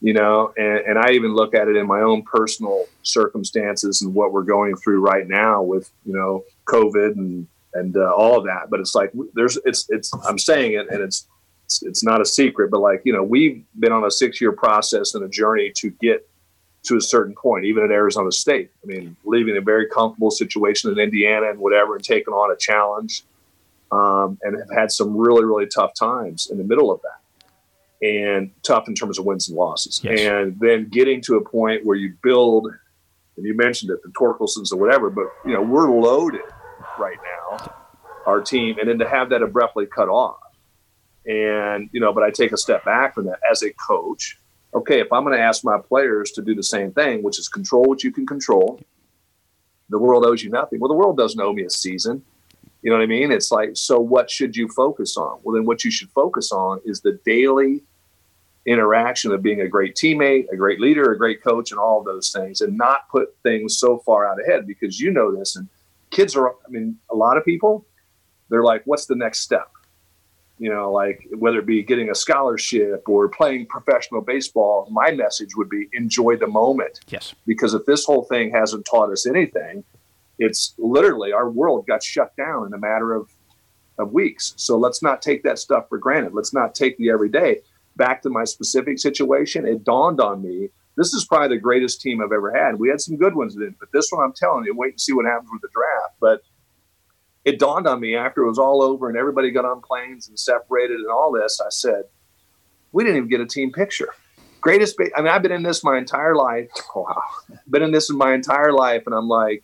You 0.00 0.12
know, 0.12 0.52
and, 0.56 0.78
and 0.80 0.98
I 0.98 1.12
even 1.12 1.34
look 1.34 1.54
at 1.54 1.68
it 1.68 1.76
in 1.76 1.86
my 1.86 2.00
own 2.00 2.22
personal 2.22 2.84
circumstances 3.02 4.02
and 4.02 4.14
what 4.14 4.32
we're 4.32 4.42
going 4.42 4.76
through 4.76 5.00
right 5.00 5.26
now 5.26 5.62
with, 5.62 5.90
you 6.04 6.12
know, 6.12 6.44
COVID 6.66 7.12
and, 7.12 7.46
and 7.72 7.96
uh, 7.96 8.12
all 8.14 8.38
of 8.38 8.44
that. 8.44 8.68
But 8.68 8.80
it's 8.80 8.94
like, 8.94 9.10
there's, 9.34 9.58
it's, 9.64 9.86
it's, 9.88 10.12
I'm 10.28 10.38
saying 10.38 10.74
it 10.74 10.86
and 10.90 11.00
it's, 11.00 11.26
it's, 11.64 11.82
it's 11.82 12.04
not 12.04 12.20
a 12.20 12.26
secret, 12.26 12.70
but 12.70 12.80
like, 12.80 13.02
you 13.04 13.12
know, 13.12 13.22
we've 13.22 13.64
been 13.80 13.92
on 13.92 14.04
a 14.04 14.10
six 14.10 14.40
year 14.40 14.52
process 14.52 15.14
and 15.14 15.24
a 15.24 15.28
journey 15.28 15.72
to 15.76 15.90
get 15.90 16.28
to 16.84 16.96
a 16.96 17.00
certain 17.00 17.34
point, 17.34 17.64
even 17.64 17.82
at 17.82 17.90
Arizona 17.90 18.30
State. 18.30 18.70
I 18.84 18.86
mean, 18.86 19.16
leaving 19.24 19.56
a 19.56 19.60
very 19.60 19.88
comfortable 19.88 20.30
situation 20.30 20.92
in 20.92 20.98
Indiana 20.98 21.50
and 21.50 21.58
whatever, 21.58 21.96
and 21.96 22.04
taking 22.04 22.32
on 22.32 22.52
a 22.52 22.56
challenge, 22.56 23.24
um, 23.90 24.38
and 24.42 24.56
have 24.56 24.70
had 24.70 24.92
some 24.92 25.16
really, 25.16 25.44
really 25.44 25.66
tough 25.66 25.94
times 25.94 26.48
in 26.50 26.58
the 26.58 26.64
middle 26.64 26.92
of 26.92 27.00
that 27.02 27.15
and 28.02 28.50
tough 28.62 28.88
in 28.88 28.94
terms 28.94 29.18
of 29.18 29.24
wins 29.24 29.48
and 29.48 29.56
losses. 29.56 30.00
Yes. 30.02 30.20
And 30.20 30.58
then 30.60 30.88
getting 30.88 31.20
to 31.22 31.36
a 31.36 31.40
point 31.40 31.84
where 31.84 31.96
you 31.96 32.14
build, 32.22 32.68
and 33.36 33.46
you 33.46 33.56
mentioned 33.56 33.90
it, 33.90 34.02
the 34.02 34.10
Torkelsons 34.10 34.72
or 34.72 34.76
whatever, 34.76 35.10
but 35.10 35.26
you 35.44 35.52
know 35.52 35.62
we're 35.62 35.90
loaded 35.90 36.42
right 36.98 37.18
now, 37.50 37.74
our 38.26 38.40
team, 38.40 38.78
and 38.78 38.88
then 38.88 38.98
to 38.98 39.08
have 39.08 39.30
that 39.30 39.42
abruptly 39.42 39.86
cut 39.86 40.08
off, 40.08 40.40
and 41.26 41.88
you 41.92 42.00
know, 42.00 42.12
but 42.12 42.22
I 42.22 42.30
take 42.30 42.52
a 42.52 42.56
step 42.56 42.84
back 42.84 43.14
from 43.14 43.26
that 43.26 43.38
as 43.50 43.62
a 43.62 43.72
coach. 43.88 44.38
Okay, 44.74 45.00
if 45.00 45.10
I'm 45.12 45.24
going 45.24 45.36
to 45.36 45.42
ask 45.42 45.64
my 45.64 45.78
players 45.78 46.32
to 46.32 46.42
do 46.42 46.54
the 46.54 46.62
same 46.62 46.92
thing, 46.92 47.22
which 47.22 47.38
is 47.38 47.48
control 47.48 47.84
what 47.84 48.04
you 48.04 48.12
can 48.12 48.26
control, 48.26 48.80
the 49.88 49.98
world 49.98 50.24
owes 50.24 50.42
you 50.42 50.50
nothing. 50.50 50.80
Well, 50.80 50.88
the 50.88 50.94
world 50.94 51.16
doesn't 51.16 51.40
owe 51.40 51.52
me 51.52 51.64
a 51.64 51.70
season. 51.70 52.24
You 52.86 52.92
know 52.92 52.98
what 52.98 53.02
I 53.02 53.08
mean? 53.08 53.32
It's 53.32 53.50
like, 53.50 53.70
so 53.74 53.98
what 53.98 54.30
should 54.30 54.56
you 54.56 54.68
focus 54.68 55.16
on? 55.16 55.40
Well, 55.42 55.56
then 55.56 55.66
what 55.66 55.82
you 55.82 55.90
should 55.90 56.08
focus 56.10 56.52
on 56.52 56.80
is 56.84 57.00
the 57.00 57.18
daily 57.24 57.82
interaction 58.64 59.32
of 59.32 59.42
being 59.42 59.60
a 59.60 59.66
great 59.66 59.96
teammate, 59.96 60.48
a 60.52 60.56
great 60.56 60.78
leader, 60.78 61.10
a 61.10 61.18
great 61.18 61.42
coach, 61.42 61.72
and 61.72 61.80
all 61.80 61.98
of 61.98 62.04
those 62.04 62.30
things, 62.30 62.60
and 62.60 62.78
not 62.78 63.08
put 63.08 63.34
things 63.42 63.76
so 63.76 63.98
far 63.98 64.24
out 64.24 64.40
ahead 64.40 64.68
because 64.68 65.00
you 65.00 65.10
know 65.10 65.34
this. 65.34 65.56
And 65.56 65.68
kids 66.10 66.36
are, 66.36 66.50
I 66.50 66.68
mean, 66.68 66.96
a 67.10 67.16
lot 67.16 67.36
of 67.36 67.44
people, 67.44 67.84
they're 68.50 68.62
like, 68.62 68.82
what's 68.84 69.06
the 69.06 69.16
next 69.16 69.40
step? 69.40 69.68
You 70.60 70.70
know, 70.72 70.92
like 70.92 71.26
whether 71.36 71.58
it 71.58 71.66
be 71.66 71.82
getting 71.82 72.08
a 72.08 72.14
scholarship 72.14 73.08
or 73.08 73.28
playing 73.28 73.66
professional 73.66 74.20
baseball, 74.20 74.86
my 74.92 75.10
message 75.10 75.56
would 75.56 75.68
be 75.68 75.88
enjoy 75.92 76.36
the 76.36 76.46
moment. 76.46 77.00
Yes. 77.08 77.34
Because 77.48 77.74
if 77.74 77.84
this 77.84 78.04
whole 78.04 78.22
thing 78.26 78.52
hasn't 78.52 78.86
taught 78.86 79.10
us 79.10 79.26
anything, 79.26 79.82
it's 80.38 80.74
literally 80.78 81.32
our 81.32 81.50
world 81.50 81.86
got 81.86 82.02
shut 82.02 82.34
down 82.36 82.66
in 82.66 82.74
a 82.74 82.78
matter 82.78 83.14
of 83.14 83.30
of 83.98 84.12
weeks. 84.12 84.52
So 84.56 84.76
let's 84.76 85.02
not 85.02 85.22
take 85.22 85.42
that 85.44 85.58
stuff 85.58 85.88
for 85.88 85.96
granted. 85.96 86.34
Let's 86.34 86.52
not 86.52 86.74
take 86.74 86.98
the 86.98 87.08
everyday. 87.10 87.60
Back 87.96 88.20
to 88.22 88.28
my 88.28 88.44
specific 88.44 88.98
situation, 88.98 89.66
it 89.66 89.84
dawned 89.84 90.20
on 90.20 90.42
me 90.42 90.68
this 90.96 91.12
is 91.12 91.26
probably 91.26 91.56
the 91.56 91.60
greatest 91.60 92.00
team 92.00 92.22
I've 92.22 92.32
ever 92.32 92.50
had. 92.52 92.78
We 92.78 92.88
had 92.88 93.00
some 93.00 93.16
good 93.16 93.34
ones 93.34 93.56
but 93.78 93.92
this 93.92 94.08
one, 94.10 94.24
I'm 94.24 94.32
telling 94.32 94.64
you, 94.64 94.74
wait 94.74 94.92
and 94.92 95.00
see 95.00 95.12
what 95.12 95.26
happens 95.26 95.50
with 95.52 95.60
the 95.60 95.68
draft. 95.68 96.14
But 96.20 96.42
it 97.44 97.58
dawned 97.58 97.86
on 97.86 98.00
me 98.00 98.16
after 98.16 98.42
it 98.42 98.48
was 98.48 98.58
all 98.58 98.82
over 98.82 99.08
and 99.08 99.16
everybody 99.16 99.50
got 99.50 99.66
on 99.66 99.82
planes 99.82 100.28
and 100.28 100.38
separated 100.38 100.98
and 100.98 101.10
all 101.10 101.30
this. 101.30 101.60
I 101.60 101.68
said, 101.68 102.04
we 102.92 103.04
didn't 103.04 103.18
even 103.18 103.28
get 103.28 103.40
a 103.40 103.46
team 103.46 103.72
picture. 103.72 104.08
Greatest. 104.62 104.96
I 105.14 105.20
mean, 105.20 105.28
I've 105.28 105.42
been 105.42 105.52
in 105.52 105.62
this 105.62 105.84
my 105.84 105.98
entire 105.98 106.34
life. 106.34 106.70
Wow, 106.96 107.22
been 107.68 107.82
in 107.82 107.92
this 107.92 108.10
my 108.10 108.32
entire 108.32 108.72
life, 108.72 109.02
and 109.04 109.14
I'm 109.14 109.28
like, 109.28 109.62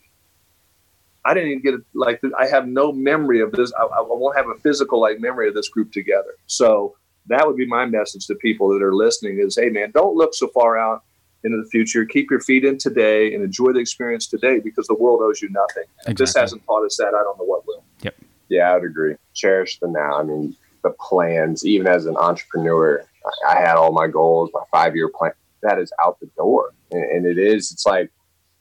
I 1.25 1.33
didn't 1.33 1.49
even 1.49 1.61
get 1.61 1.73
it. 1.75 1.81
Like 1.93 2.21
I 2.37 2.47
have 2.47 2.67
no 2.67 2.91
memory 2.91 3.41
of 3.41 3.51
this. 3.51 3.71
I, 3.79 3.83
I, 3.83 4.01
won't 4.01 4.35
have 4.35 4.47
a 4.47 4.55
physical 4.55 4.99
like 4.99 5.19
memory 5.19 5.47
of 5.47 5.53
this 5.53 5.69
group 5.69 5.91
together. 5.91 6.35
So 6.47 6.95
that 7.27 7.47
would 7.47 7.55
be 7.55 7.65
my 7.65 7.85
message 7.85 8.27
to 8.27 8.35
people 8.35 8.69
that 8.69 8.83
are 8.83 8.93
listening: 8.93 9.39
is 9.39 9.55
Hey, 9.55 9.69
man, 9.69 9.91
don't 9.91 10.15
look 10.15 10.33
so 10.33 10.47
far 10.49 10.77
out 10.77 11.03
into 11.43 11.57
the 11.57 11.69
future. 11.69 12.05
Keep 12.05 12.31
your 12.31 12.39
feet 12.39 12.65
in 12.65 12.77
today 12.77 13.33
and 13.33 13.43
enjoy 13.43 13.71
the 13.71 13.79
experience 13.79 14.27
today 14.27 14.59
because 14.59 14.87
the 14.87 14.95
world 14.95 15.21
owes 15.21 15.41
you 15.41 15.49
nothing. 15.49 15.83
Exactly. 15.99 16.13
This 16.13 16.35
hasn't 16.35 16.65
taught 16.65 16.85
us 16.85 16.97
that. 16.97 17.09
I 17.09 17.23
don't 17.23 17.37
know 17.37 17.45
what 17.45 17.65
will. 17.65 17.83
Yep. 18.01 18.15
Yeah, 18.49 18.71
I 18.71 18.75
would 18.75 18.85
agree. 18.85 19.15
Cherish 19.33 19.79
the 19.79 19.87
now. 19.87 20.19
I 20.19 20.23
mean, 20.23 20.55
the 20.83 20.91
plans. 20.99 21.65
Even 21.65 21.87
as 21.87 22.05
an 22.05 22.17
entrepreneur, 22.17 23.03
I 23.47 23.55
had 23.59 23.75
all 23.75 23.91
my 23.91 24.07
goals, 24.07 24.49
my 24.53 24.63
five 24.71 24.95
year 24.95 25.09
plan. 25.09 25.31
That 25.61 25.79
is 25.79 25.93
out 26.03 26.19
the 26.19 26.29
door, 26.35 26.73
and, 26.91 27.03
and 27.03 27.25
it 27.25 27.37
is. 27.37 27.71
It's 27.71 27.85
like, 27.85 28.11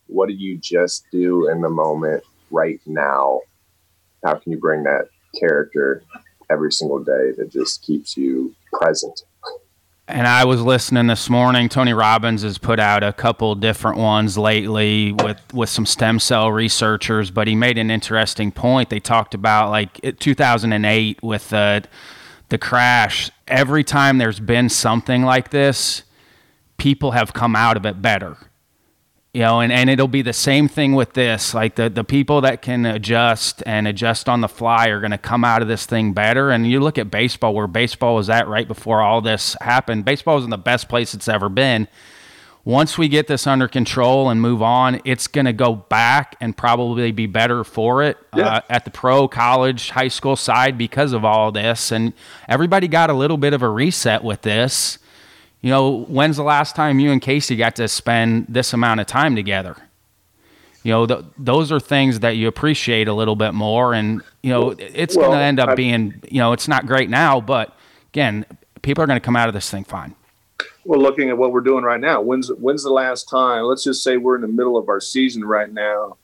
what 0.07 0.29
do 0.29 0.35
you 0.35 0.57
just 0.57 1.05
do 1.11 1.49
in 1.49 1.61
the 1.61 1.69
moment? 1.69 2.23
Right 2.53 2.81
now, 2.87 3.41
how 4.25 4.35
can 4.35 4.53
you 4.53 4.59
bring 4.59 4.85
that 4.85 5.09
character 5.39 6.03
every 6.51 6.71
single 6.71 7.03
day 7.03 7.33
that 7.37 7.51
just 7.51 7.83
keeps 7.83 8.17
you 8.17 8.55
present? 8.73 9.23
And 10.09 10.27
I 10.27 10.45
was 10.45 10.61
listening 10.61 11.07
this 11.07 11.31
morning. 11.31 11.69
Tony 11.69 11.95
Robbins 11.95 12.43
has 12.43 12.59
put 12.59 12.79
out 12.79 13.03
a 13.03 13.13
couple 13.13 13.55
different 13.55 13.99
ones 13.99 14.37
lately 14.37 15.13
with, 15.13 15.41
with 15.55 15.71
some 15.71 15.87
stem 15.87 16.19
cell 16.19 16.51
researchers, 16.51 17.31
but 17.31 17.47
he 17.49 17.55
made 17.55 17.79
an 17.79 17.91
interesting 17.91 18.53
point. 18.53 18.91
They 18.91 19.01
talked 19.01 19.33
about 19.33 19.71
like 19.71 20.01
2008 20.19 21.23
with 21.23 21.49
the 21.51 21.85
the 22.49 22.59
crash. 22.59 23.31
Every 23.49 23.83
time 23.83 24.19
there's 24.19 24.39
been 24.39 24.69
something 24.69 25.23
like 25.23 25.49
this, 25.49 26.03
people 26.77 27.13
have 27.13 27.33
come 27.33 27.57
out 27.57 27.79
of 27.79 27.87
it 27.87 28.03
better 28.03 28.37
you 29.33 29.41
know 29.41 29.61
and, 29.61 29.73
and 29.73 29.89
it'll 29.89 30.09
be 30.09 30.23
the 30.23 30.33
same 30.33 30.69
thing 30.69 30.95
with 30.95 31.15
this. 31.15 31.55
Like 31.55 31.77
the, 31.77 31.89
the 31.89 32.05
people 32.05 32.43
that 32.43 32.61
can 32.63 32.85
adjust 32.85 33.63
and 33.65 33.89
adjust 33.89 34.29
on 34.29 34.41
the 34.41 34.49
fly 34.49 34.89
are 34.89 35.01
going 35.01 35.13
to 35.13 35.19
come 35.19 35.45
out 35.45 35.63
of 35.63 35.69
this 35.69 35.87
thing 35.87 36.13
better. 36.13 36.51
And 36.51 36.67
you 36.67 36.81
look 36.81 36.99
at 36.99 37.11
baseball 37.11 37.55
where 37.55 37.67
baseball 37.67 38.15
was 38.15 38.29
at 38.29 38.47
right 38.47 38.69
before 38.69 39.01
all 39.01 39.21
this 39.21 39.57
happened. 39.61 40.05
Baseball 40.05 40.37
was 40.37 40.45
in 40.45 40.51
the 40.51 40.59
best 40.59 40.89
place 40.89 41.15
it's 41.15 41.29
ever 41.29 41.49
been. 41.49 41.89
Once 42.65 42.97
we 42.97 43.09
get 43.09 43.27
this 43.27 43.45
under 43.45 43.67
control 43.67 44.31
and 44.31 44.41
move 44.41 44.63
on 44.63 45.01
it's 45.05 45.27
going 45.27 45.47
to 45.47 45.53
go 45.53 45.75
back 45.75 46.37
and 46.41 46.57
probably 46.57 47.11
be 47.11 47.27
better 47.27 47.65
for 47.65 48.05
it 48.05 48.17
yeah. 48.37 48.47
uh, 48.47 48.61
at 48.71 48.85
the 48.85 48.91
pro 48.91 49.27
college 49.27 49.91
high 49.91 50.07
school 50.07 50.37
side 50.37 50.79
because 50.79 51.13
of 51.13 51.25
all 51.25 51.51
this. 51.51 51.91
And 51.91 52.13
everybody 52.49 52.87
got 52.87 53.11
a 53.11 53.15
little 53.15 53.39
bit 53.39 53.55
of 53.55 53.63
a 53.63 53.69
reset 53.69 54.23
with 54.23 54.43
this 54.43 54.99
you 55.63 55.71
know, 55.71 56.05
when's 56.05 56.37
the 56.37 56.43
last 56.43 56.77
time 56.77 57.01
you 57.01 57.11
and 57.13 57.23
Casey 57.23 57.57
got 57.57 57.77
to 57.77 57.89
spend 57.89 58.47
this 58.49 58.73
amount 58.73 59.01
of 59.01 59.07
time 59.07 59.35
together? 59.37 59.77
You 60.83 60.93
know, 60.93 61.07
th- 61.07 61.25
those 61.39 61.71
are 61.71 61.79
things 61.79 62.21
that 62.21 62.37
you 62.37 62.49
appreciate 62.49 63.07
a 63.07 63.15
little 63.15 63.37
bit 63.37 63.55
more. 63.55 63.95
And, 63.95 64.23
you 64.43 64.51
know, 64.51 64.71
it's 64.71 65.17
well, 65.17 65.29
going 65.29 65.39
to 65.39 65.45
end 65.45 65.61
up 65.61 65.71
I, 65.71 65.75
being, 65.77 66.21
you 66.29 66.41
know, 66.41 66.53
it's 66.53 66.67
not 66.67 66.87
great 66.87 67.09
now, 67.09 67.41
but 67.41 67.77
again, 68.13 68.45
people 68.83 69.05
are 69.05 69.07
going 69.07 69.21
to 69.21 69.25
come 69.25 69.37
out 69.37 69.47
of 69.47 69.55
this 69.55 69.71
thing 69.71 69.85
fine. 69.85 70.17
Well, 70.85 71.01
looking 71.01 71.31
at 71.31 71.39
what 71.39 71.53
we're 71.53 71.61
doing 71.61 71.85
right 71.85 72.01
now, 72.01 72.21
when's 72.21 72.49
when's 72.49 72.83
the 72.83 72.91
last 72.91 73.29
time? 73.29 73.63
Let's 73.63 73.85
just 73.85 74.03
say 74.03 74.17
we're 74.17 74.35
in 74.35 74.43
the 74.43 74.49
middle 74.49 74.77
of 74.77 74.89
our 74.89 75.01
season 75.01 75.45
right 75.45 75.73
now, 75.73 76.17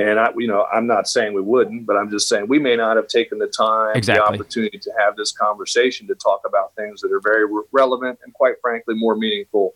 and 0.00 0.18
I, 0.18 0.30
you 0.36 0.46
know, 0.46 0.66
I'm 0.72 0.86
not 0.86 1.08
saying 1.08 1.34
we 1.34 1.42
wouldn't, 1.42 1.86
but 1.86 1.96
I'm 1.96 2.10
just 2.10 2.28
saying 2.28 2.48
we 2.48 2.58
may 2.58 2.76
not 2.76 2.96
have 2.96 3.08
taken 3.08 3.38
the 3.38 3.46
time, 3.46 3.96
exactly. 3.96 4.36
the 4.36 4.42
opportunity 4.42 4.78
to 4.78 4.92
have 4.98 5.16
this 5.16 5.32
conversation 5.32 6.06
to 6.08 6.14
talk 6.14 6.42
about 6.46 6.74
things 6.74 7.00
that 7.02 7.12
are 7.12 7.20
very 7.20 7.44
re- 7.46 7.64
relevant 7.72 8.18
and, 8.24 8.32
quite 8.32 8.54
frankly, 8.62 8.94
more 8.94 9.16
meaningful 9.16 9.74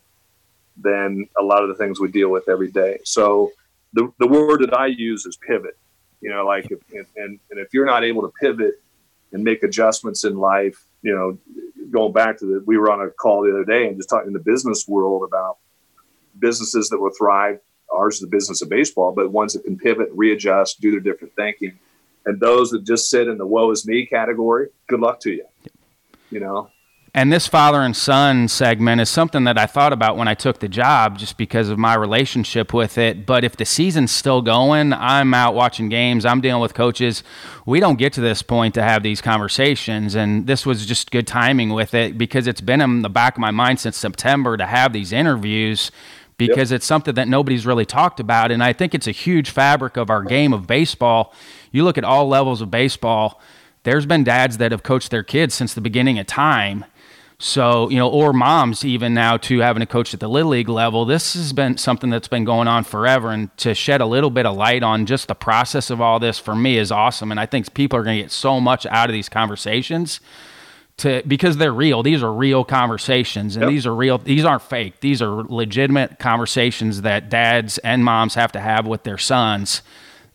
than 0.77 1.29
a 1.39 1.43
lot 1.43 1.63
of 1.63 1.69
the 1.69 1.75
things 1.75 2.01
we 2.01 2.11
deal 2.11 2.31
with 2.31 2.49
every 2.49 2.71
day. 2.71 2.99
So, 3.05 3.53
the 3.93 4.13
the 4.19 4.27
word 4.27 4.63
that 4.63 4.75
I 4.75 4.87
use 4.87 5.27
is 5.27 5.37
pivot. 5.37 5.77
You 6.21 6.31
know, 6.31 6.45
like 6.45 6.71
if, 6.71 6.81
and 7.17 7.39
and 7.51 7.61
if 7.61 7.69
you're 7.73 7.87
not 7.87 8.03
able 8.03 8.23
to 8.23 8.33
pivot 8.41 8.83
and 9.33 9.45
make 9.45 9.63
adjustments 9.63 10.25
in 10.25 10.37
life, 10.37 10.83
you 11.03 11.15
know, 11.15 11.39
going 11.91 12.13
back 12.13 12.39
to 12.39 12.47
the, 12.47 12.65
we 12.67 12.79
were 12.79 12.91
on 12.91 13.01
a 13.01 13.11
call 13.11 13.43
the 13.43 13.51
other 13.51 13.65
day 13.65 13.87
and 13.87 13.97
just 13.97 14.09
talking 14.09 14.29
in 14.29 14.33
the 14.33 14.41
business 14.41 14.89
world 14.89 15.23
about 15.23 15.59
businesses 16.39 16.89
that 16.89 16.99
will 16.99 17.13
thrive. 17.17 17.61
Ours 17.93 18.17
is 18.17 18.21
the 18.21 18.27
business 18.27 18.63
of 18.63 18.69
baseball, 18.69 19.13
but 19.13 19.31
ones 19.31 19.53
that 19.53 19.65
can 19.65 19.79
pivot, 19.79 20.09
readjust, 20.13 20.81
do 20.81 20.91
their 20.91 21.01
different 21.01 21.35
thinking. 21.37 21.79
And 22.27 22.41
those 22.41 22.71
that 22.71 22.85
just 22.85 23.11
sit 23.11 23.29
in 23.29 23.39
the 23.39 23.47
woe 23.47 23.71
is 23.71 23.87
me 23.87 24.07
category, 24.07 24.69
good 24.89 25.01
luck 25.01 25.21
to 25.21 25.31
you. 25.31 25.45
You 26.31 26.41
know, 26.41 26.71
and 27.17 27.33
this 27.33 27.47
father 27.47 27.81
and 27.81 27.97
son 27.97 28.49
segment 28.49 29.01
is 29.01 29.09
something 29.09 29.45
that 29.45 29.57
I 29.57 29.67
thought 29.67 29.93
about 29.93 30.17
when 30.17 30.27
I 30.27 30.35
took 30.35 30.59
the 30.59 30.67
job 30.67 31.17
just 31.17 31.39
because 31.39 31.69
of 31.69 31.79
my 31.79 31.95
relationship 31.95 32.75
with 32.75 32.99
it. 32.99 33.25
But 33.25 33.45
if 33.45 33.57
the 33.57 33.65
season's 33.65 34.11
still 34.11 34.43
going, 34.43 34.93
I'm 34.93 35.33
out 35.33 35.55
watching 35.55 35.89
games, 35.89 36.25
I'm 36.25 36.41
dealing 36.41 36.61
with 36.61 36.75
coaches. 36.75 37.23
We 37.67 37.79
don't 37.79 38.01
get 38.01 38.15
to 38.15 38.21
this 38.21 38.43
point 38.43 38.75
to 38.75 38.83
have 38.83 39.05
these 39.05 39.21
conversations. 39.21 40.17
And 40.17 40.49
this 40.49 40.67
was 40.67 40.85
just 40.85 41.13
good 41.13 41.29
timing 41.29 41.71
with 41.71 41.95
it 41.95 42.19
because 42.19 42.49
it's 42.49 42.61
been 42.61 42.81
in 42.81 43.03
the 43.03 43.09
back 43.09 43.37
of 43.37 43.41
my 43.41 43.53
mind 43.53 43.79
since 43.79 43.97
September 43.97 44.57
to 44.57 44.67
have 44.67 44.93
these 44.93 45.13
interviews 45.13 45.93
because 46.37 46.71
yep. 46.71 46.77
it's 46.77 46.87
something 46.87 47.15
that 47.15 47.29
nobody's 47.29 47.67
really 47.67 47.87
talked 47.87 48.21
about. 48.21 48.51
And 48.51 48.63
I 48.63 48.73
think 48.73 48.95
it's 48.95 49.07
a 49.07 49.13
huge 49.13 49.51
fabric 49.51 49.97
of 49.97 50.11
our 50.11 50.23
game 50.23 50.53
of 50.53 50.67
baseball. 50.67 51.33
You 51.71 51.85
look 51.85 51.99
at 51.99 52.05
all 52.05 52.29
levels 52.29 52.61
of 52.61 52.71
baseball, 52.71 53.41
there's 53.85 54.07
been 54.07 54.25
dads 54.25 54.59
that 54.59 54.73
have 54.73 54.83
coached 54.83 55.11
their 55.11 55.23
kids 55.23 55.55
since 55.55 55.75
the 55.75 55.81
beginning 55.81 56.19
of 56.19 56.27
time 56.27 56.85
so, 57.39 57.91
you 57.91 57.97
know, 57.97 58.09
or 58.09 58.33
moms 58.33 58.85
even 58.85 59.13
now 59.13 59.37
to 59.39 59.59
having 59.59 59.83
a 59.83 59.87
coach 59.87 60.15
at 60.15 60.21
the 60.21 60.29
Little 60.29 60.53
League 60.53 60.69
level. 60.69 61.05
This 61.05 61.35
has 61.35 61.53
been 61.53 61.77
something 61.77 62.09
that's 62.09 62.29
been 62.29 62.45
going 62.45 62.69
on 62.69 62.85
forever. 62.85 63.31
And 63.31 63.55
to 63.59 63.75
shed 63.75 64.01
a 64.01 64.07
little 64.07 64.31
bit 64.31 64.47
of 64.47 64.57
light 64.57 64.83
on 64.83 65.05
just 65.05 65.29
the 65.29 65.35
process 65.35 65.91
of 65.91 66.01
all 66.01 66.21
this 66.21 66.39
for 66.39 66.55
me 66.55 66.79
is 66.79 66.93
awesome. 66.93 67.31
And 67.31 67.41
I 67.41 67.47
think 67.47 67.75
people 67.75 67.99
are 67.99 68.05
going 68.05 68.17
to 68.17 68.23
get 68.23 68.31
so 68.31 68.61
much 68.61 68.87
out 68.87 69.11
of 69.11 69.13
these 69.13 69.29
conversations 69.29 70.21
to 70.99 71.23
because 71.27 71.57
they're 71.57 71.73
real. 71.73 72.03
These 72.03 72.23
are 72.23 72.33
real 72.33 72.65
conversations 72.65 73.57
and 73.57 73.65
yep. 73.65 73.71
these 73.71 73.87
are 73.87 73.95
real 73.95 74.19
these 74.19 74.45
aren't 74.45 74.63
fake. 74.63 75.01
These 75.01 75.21
are 75.23 75.43
legitimate 75.45 76.19
conversations 76.19 77.03
that 77.03 77.29
dads 77.29 77.79
and 77.79 78.05
moms 78.05 78.35
have 78.35 78.53
to 78.53 78.61
have 78.61 78.87
with 78.87 79.03
their 79.03 79.19
sons 79.19 79.83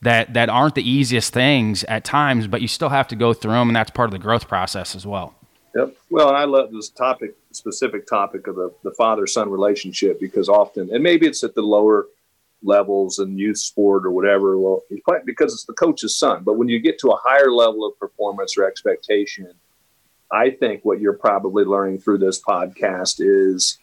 that 0.02 0.34
that 0.34 0.50
aren't 0.50 0.76
the 0.76 0.90
easiest 0.90 1.34
things 1.34 1.84
at 1.86 2.04
times, 2.04 2.48
but 2.48 2.62
you 2.62 2.68
still 2.68 2.90
have 2.90 3.08
to 3.10 3.16
go 3.16 3.34
through 3.34 3.54
them 3.54 3.70
and 3.70 3.76
that's 3.76 3.92
part 3.92 4.08
of 4.08 4.12
the 4.12 4.20
growth 4.20 4.48
process 4.48 4.96
as 4.96 5.06
well. 5.06 5.36
Yep. 5.76 5.96
Well, 6.10 6.30
and 6.30 6.38
I 6.38 6.46
love 6.46 6.72
this 6.72 6.90
topic, 6.90 7.36
specific 7.52 8.08
topic 8.08 8.48
of 8.48 8.56
the, 8.56 8.74
the 8.84 8.92
father 8.92 9.28
son 9.28 9.50
relationship 9.50 10.20
because 10.20 10.50
often, 10.50 10.90
and 10.94 11.04
maybe 11.04 11.28
it's 11.28 11.44
at 11.44 11.56
the 11.56 11.62
lower 11.62 12.08
levels 12.64 13.20
in 13.20 13.38
youth 13.38 13.58
sport 13.58 14.06
or 14.06 14.12
whatever. 14.12 14.58
Well, 14.58 14.84
because 15.26 15.54
it's 15.54 15.66
the 15.66 15.74
coach's 15.74 16.18
son. 16.18 16.44
But 16.44 16.58
when 16.58 16.68
you 16.68 16.80
get 16.80 17.00
to 17.00 17.10
a 17.10 17.20
higher 17.24 17.52
level 17.52 17.86
of 17.86 17.98
performance 18.00 18.58
or 18.58 18.66
expectation, 18.66 19.54
I 20.32 20.52
think 20.52 20.84
what 20.84 21.00
you're 21.00 21.14
probably 21.14 21.64
learning 21.64 22.00
through 22.00 22.20
this 22.20 22.42
podcast 22.42 23.16
is, 23.20 23.78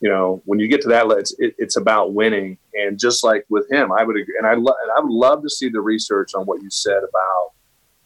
you 0.00 0.08
know, 0.08 0.42
when 0.44 0.58
you 0.58 0.68
get 0.68 0.82
to 0.82 0.88
that, 0.88 1.06
it's, 1.10 1.34
it, 1.38 1.54
it's 1.58 1.76
about 1.76 2.12
winning. 2.12 2.58
And 2.74 2.98
just 2.98 3.24
like 3.24 3.46
with 3.48 3.70
him, 3.70 3.92
I 3.92 4.04
would 4.04 4.16
agree. 4.16 4.36
And 4.38 4.46
I, 4.46 4.54
lo- 4.54 4.74
and 4.82 4.90
I 4.96 5.00
would 5.00 5.12
love 5.12 5.42
to 5.42 5.50
see 5.50 5.68
the 5.68 5.80
research 5.80 6.34
on 6.34 6.44
what 6.44 6.62
you 6.62 6.70
said 6.70 6.98
about 6.98 7.52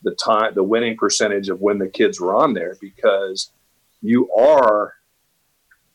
the 0.03 0.14
time, 0.14 0.55
the 0.55 0.62
winning 0.62 0.97
percentage 0.97 1.49
of 1.49 1.61
when 1.61 1.79
the 1.79 1.89
kids 1.89 2.21
were 2.21 2.35
on 2.35 2.55
there 2.55 2.77
because 2.81 3.51
you 4.03 4.31
are 4.33 4.95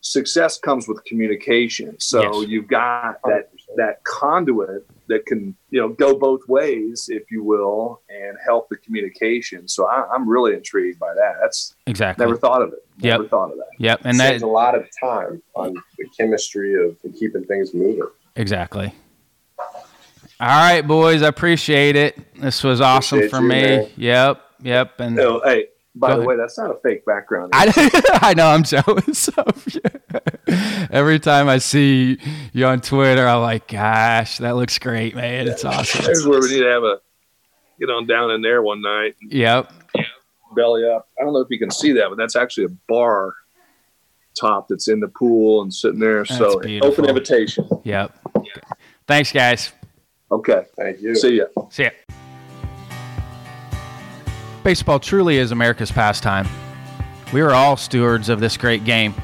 success 0.02 0.58
comes 0.58 0.88
with 0.88 1.04
communication. 1.06 2.00
So 2.00 2.42
yes. 2.42 2.50
you've 2.50 2.68
got 2.68 3.22
that 3.24 3.54
100%. 3.54 3.76
that 3.78 4.04
conduit 4.04 4.86
that 5.12 5.26
can 5.26 5.56
you 5.70 5.80
know 5.80 5.90
go 5.90 6.18
both 6.18 6.48
ways, 6.48 7.10
if 7.12 7.30
you 7.30 7.44
will, 7.44 8.02
and 8.10 8.38
help 8.44 8.70
the 8.70 8.78
communication. 8.78 9.68
So 9.68 9.88
I, 9.88 10.16
am 10.16 10.28
really 10.28 10.54
intrigued 10.54 11.00
by 11.00 11.14
that. 11.14 11.36
That's 11.42 11.76
exactly 11.86 12.26
never 12.26 12.38
thought 12.38 12.62
of 12.62 12.74
it. 12.74 12.86
Never 12.98 13.24
yep. 13.24 13.30
thought 13.30 13.52
of 13.52 13.58
that. 13.58 13.72
Yep, 13.78 14.02
and 14.06 14.20
that 14.20 14.42
a 14.42 14.48
lot 14.48 14.76
of 14.76 14.88
time 15.00 15.42
on 15.56 15.74
the 15.98 16.08
chemistry 16.18 16.74
of 16.84 16.98
keeping 17.18 17.44
things 17.44 17.74
moving. 17.74 18.08
Exactly. 18.36 18.94
All 20.40 20.48
right, 20.48 20.82
boys. 20.82 21.22
I 21.22 21.28
appreciate 21.28 21.96
it. 21.96 22.18
This 22.36 22.64
was 22.64 22.82
awesome 22.82 23.20
appreciate 23.20 23.38
for 23.38 23.44
you, 23.44 23.50
me. 23.50 23.62
Man. 23.62 23.90
Yep, 23.98 24.42
yep. 24.64 25.00
And 25.00 25.20
oh, 25.20 25.42
hey, 25.44 25.68
by 25.94 26.10
the 26.10 26.16
ahead. 26.16 26.28
way, 26.28 26.38
that's 26.38 26.58
not 26.58 26.72
a 26.72 26.80
fake 26.80 27.06
background. 27.06 27.52
I, 27.54 27.92
I 28.22 28.34
know. 28.34 28.48
I'm 28.48 28.64
jealous 28.64 29.28
of 29.28 29.68
you. 29.72 29.82
Every 30.92 31.20
time 31.20 31.48
I 31.48 31.60
see 31.60 32.18
you 32.54 32.66
on 32.66 32.82
Twitter, 32.82 33.28
I'm 33.28 33.42
like, 33.42 33.68
gosh, 33.68 34.38
that 34.40 34.56
looks 34.56 34.78
great, 34.80 35.16
man. 35.16 35.48
It's 35.48 35.64
awesome. 35.64 36.06
Here's 36.06 36.26
where 36.26 36.40
we 36.40 36.50
need 36.50 36.64
to 36.64 36.70
have 36.70 36.84
a 36.84 37.00
get 37.80 37.90
on 37.90 38.06
down 38.06 38.32
in 38.32 38.42
there 38.42 38.62
one 38.62 38.82
night. 38.82 39.16
Yep. 39.22 39.72
Belly 40.56 40.88
up. 40.88 41.08
I 41.20 41.24
don't 41.24 41.34
know 41.34 41.40
if 41.40 41.48
you 41.50 41.60
can 41.60 41.72
see 41.72 41.94
that, 41.94 42.10
but 42.10 42.18
that's 42.18 42.36
actually 42.36 42.66
a 42.66 42.76
bar 42.88 43.34
top 44.40 44.68
that's 44.68 44.88
in 44.88 45.00
the 45.00 45.08
pool 45.08 45.62
and 45.62 45.74
sitting 45.74 46.00
there. 46.00 46.24
That's 46.24 46.38
so 46.38 46.60
beautiful. 46.60 46.92
open 46.92 47.06
invitation. 47.06 47.68
Yep. 47.84 48.18
Thanks, 49.08 49.32
guys. 49.32 49.72
Okay. 50.32 50.64
Thank 50.78 51.02
you. 51.02 51.16
See 51.16 51.38
ya. 51.38 51.46
See 51.70 51.84
ya. 51.84 51.90
Baseball 54.64 55.00
truly 55.00 55.38
is 55.38 55.52
America's 55.52 55.92
pastime. 55.92 56.48
We 57.34 57.42
are 57.42 57.52
all 57.52 57.78
stewards 57.78 58.30
of 58.30 58.40
this 58.40 58.58
great 58.58 58.84
game. 58.86 59.16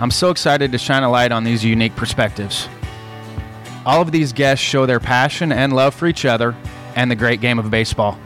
I'm 0.00 0.10
so 0.10 0.30
excited 0.30 0.72
to 0.72 0.78
shine 0.78 1.04
a 1.04 1.10
light 1.10 1.30
on 1.30 1.44
these 1.44 1.64
unique 1.64 1.94
perspectives. 1.94 2.68
All 3.86 4.02
of 4.02 4.10
these 4.10 4.32
guests 4.32 4.64
show 4.64 4.86
their 4.86 4.98
passion 4.98 5.52
and 5.52 5.72
love 5.72 5.94
for 5.94 6.06
each 6.06 6.24
other 6.24 6.56
and 6.96 7.10
the 7.10 7.16
great 7.16 7.40
game 7.40 7.58
of 7.58 7.70
baseball. 7.70 8.18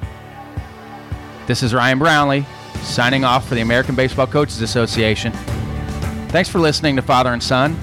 This 1.47 1.63
is 1.63 1.75
Ryan 1.75 1.99
Brownlee, 1.99 2.47
signing 2.83 3.25
off 3.25 3.47
for 3.49 3.55
the 3.55 3.61
American 3.61 3.95
Baseball 3.95 4.27
Coaches 4.27 4.63
Association. 4.63 5.33
Thanks 6.29 6.49
for 6.49 6.59
listening 6.59 6.97
to 6.97 7.03
Father 7.03 7.33
and 7.33 7.43
Son, 7.43 7.77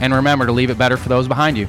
and 0.00 0.14
remember 0.14 0.46
to 0.46 0.52
leave 0.52 0.70
it 0.70 0.78
better 0.78 0.96
for 0.96 1.08
those 1.08 1.26
behind 1.26 1.56
you. 1.56 1.66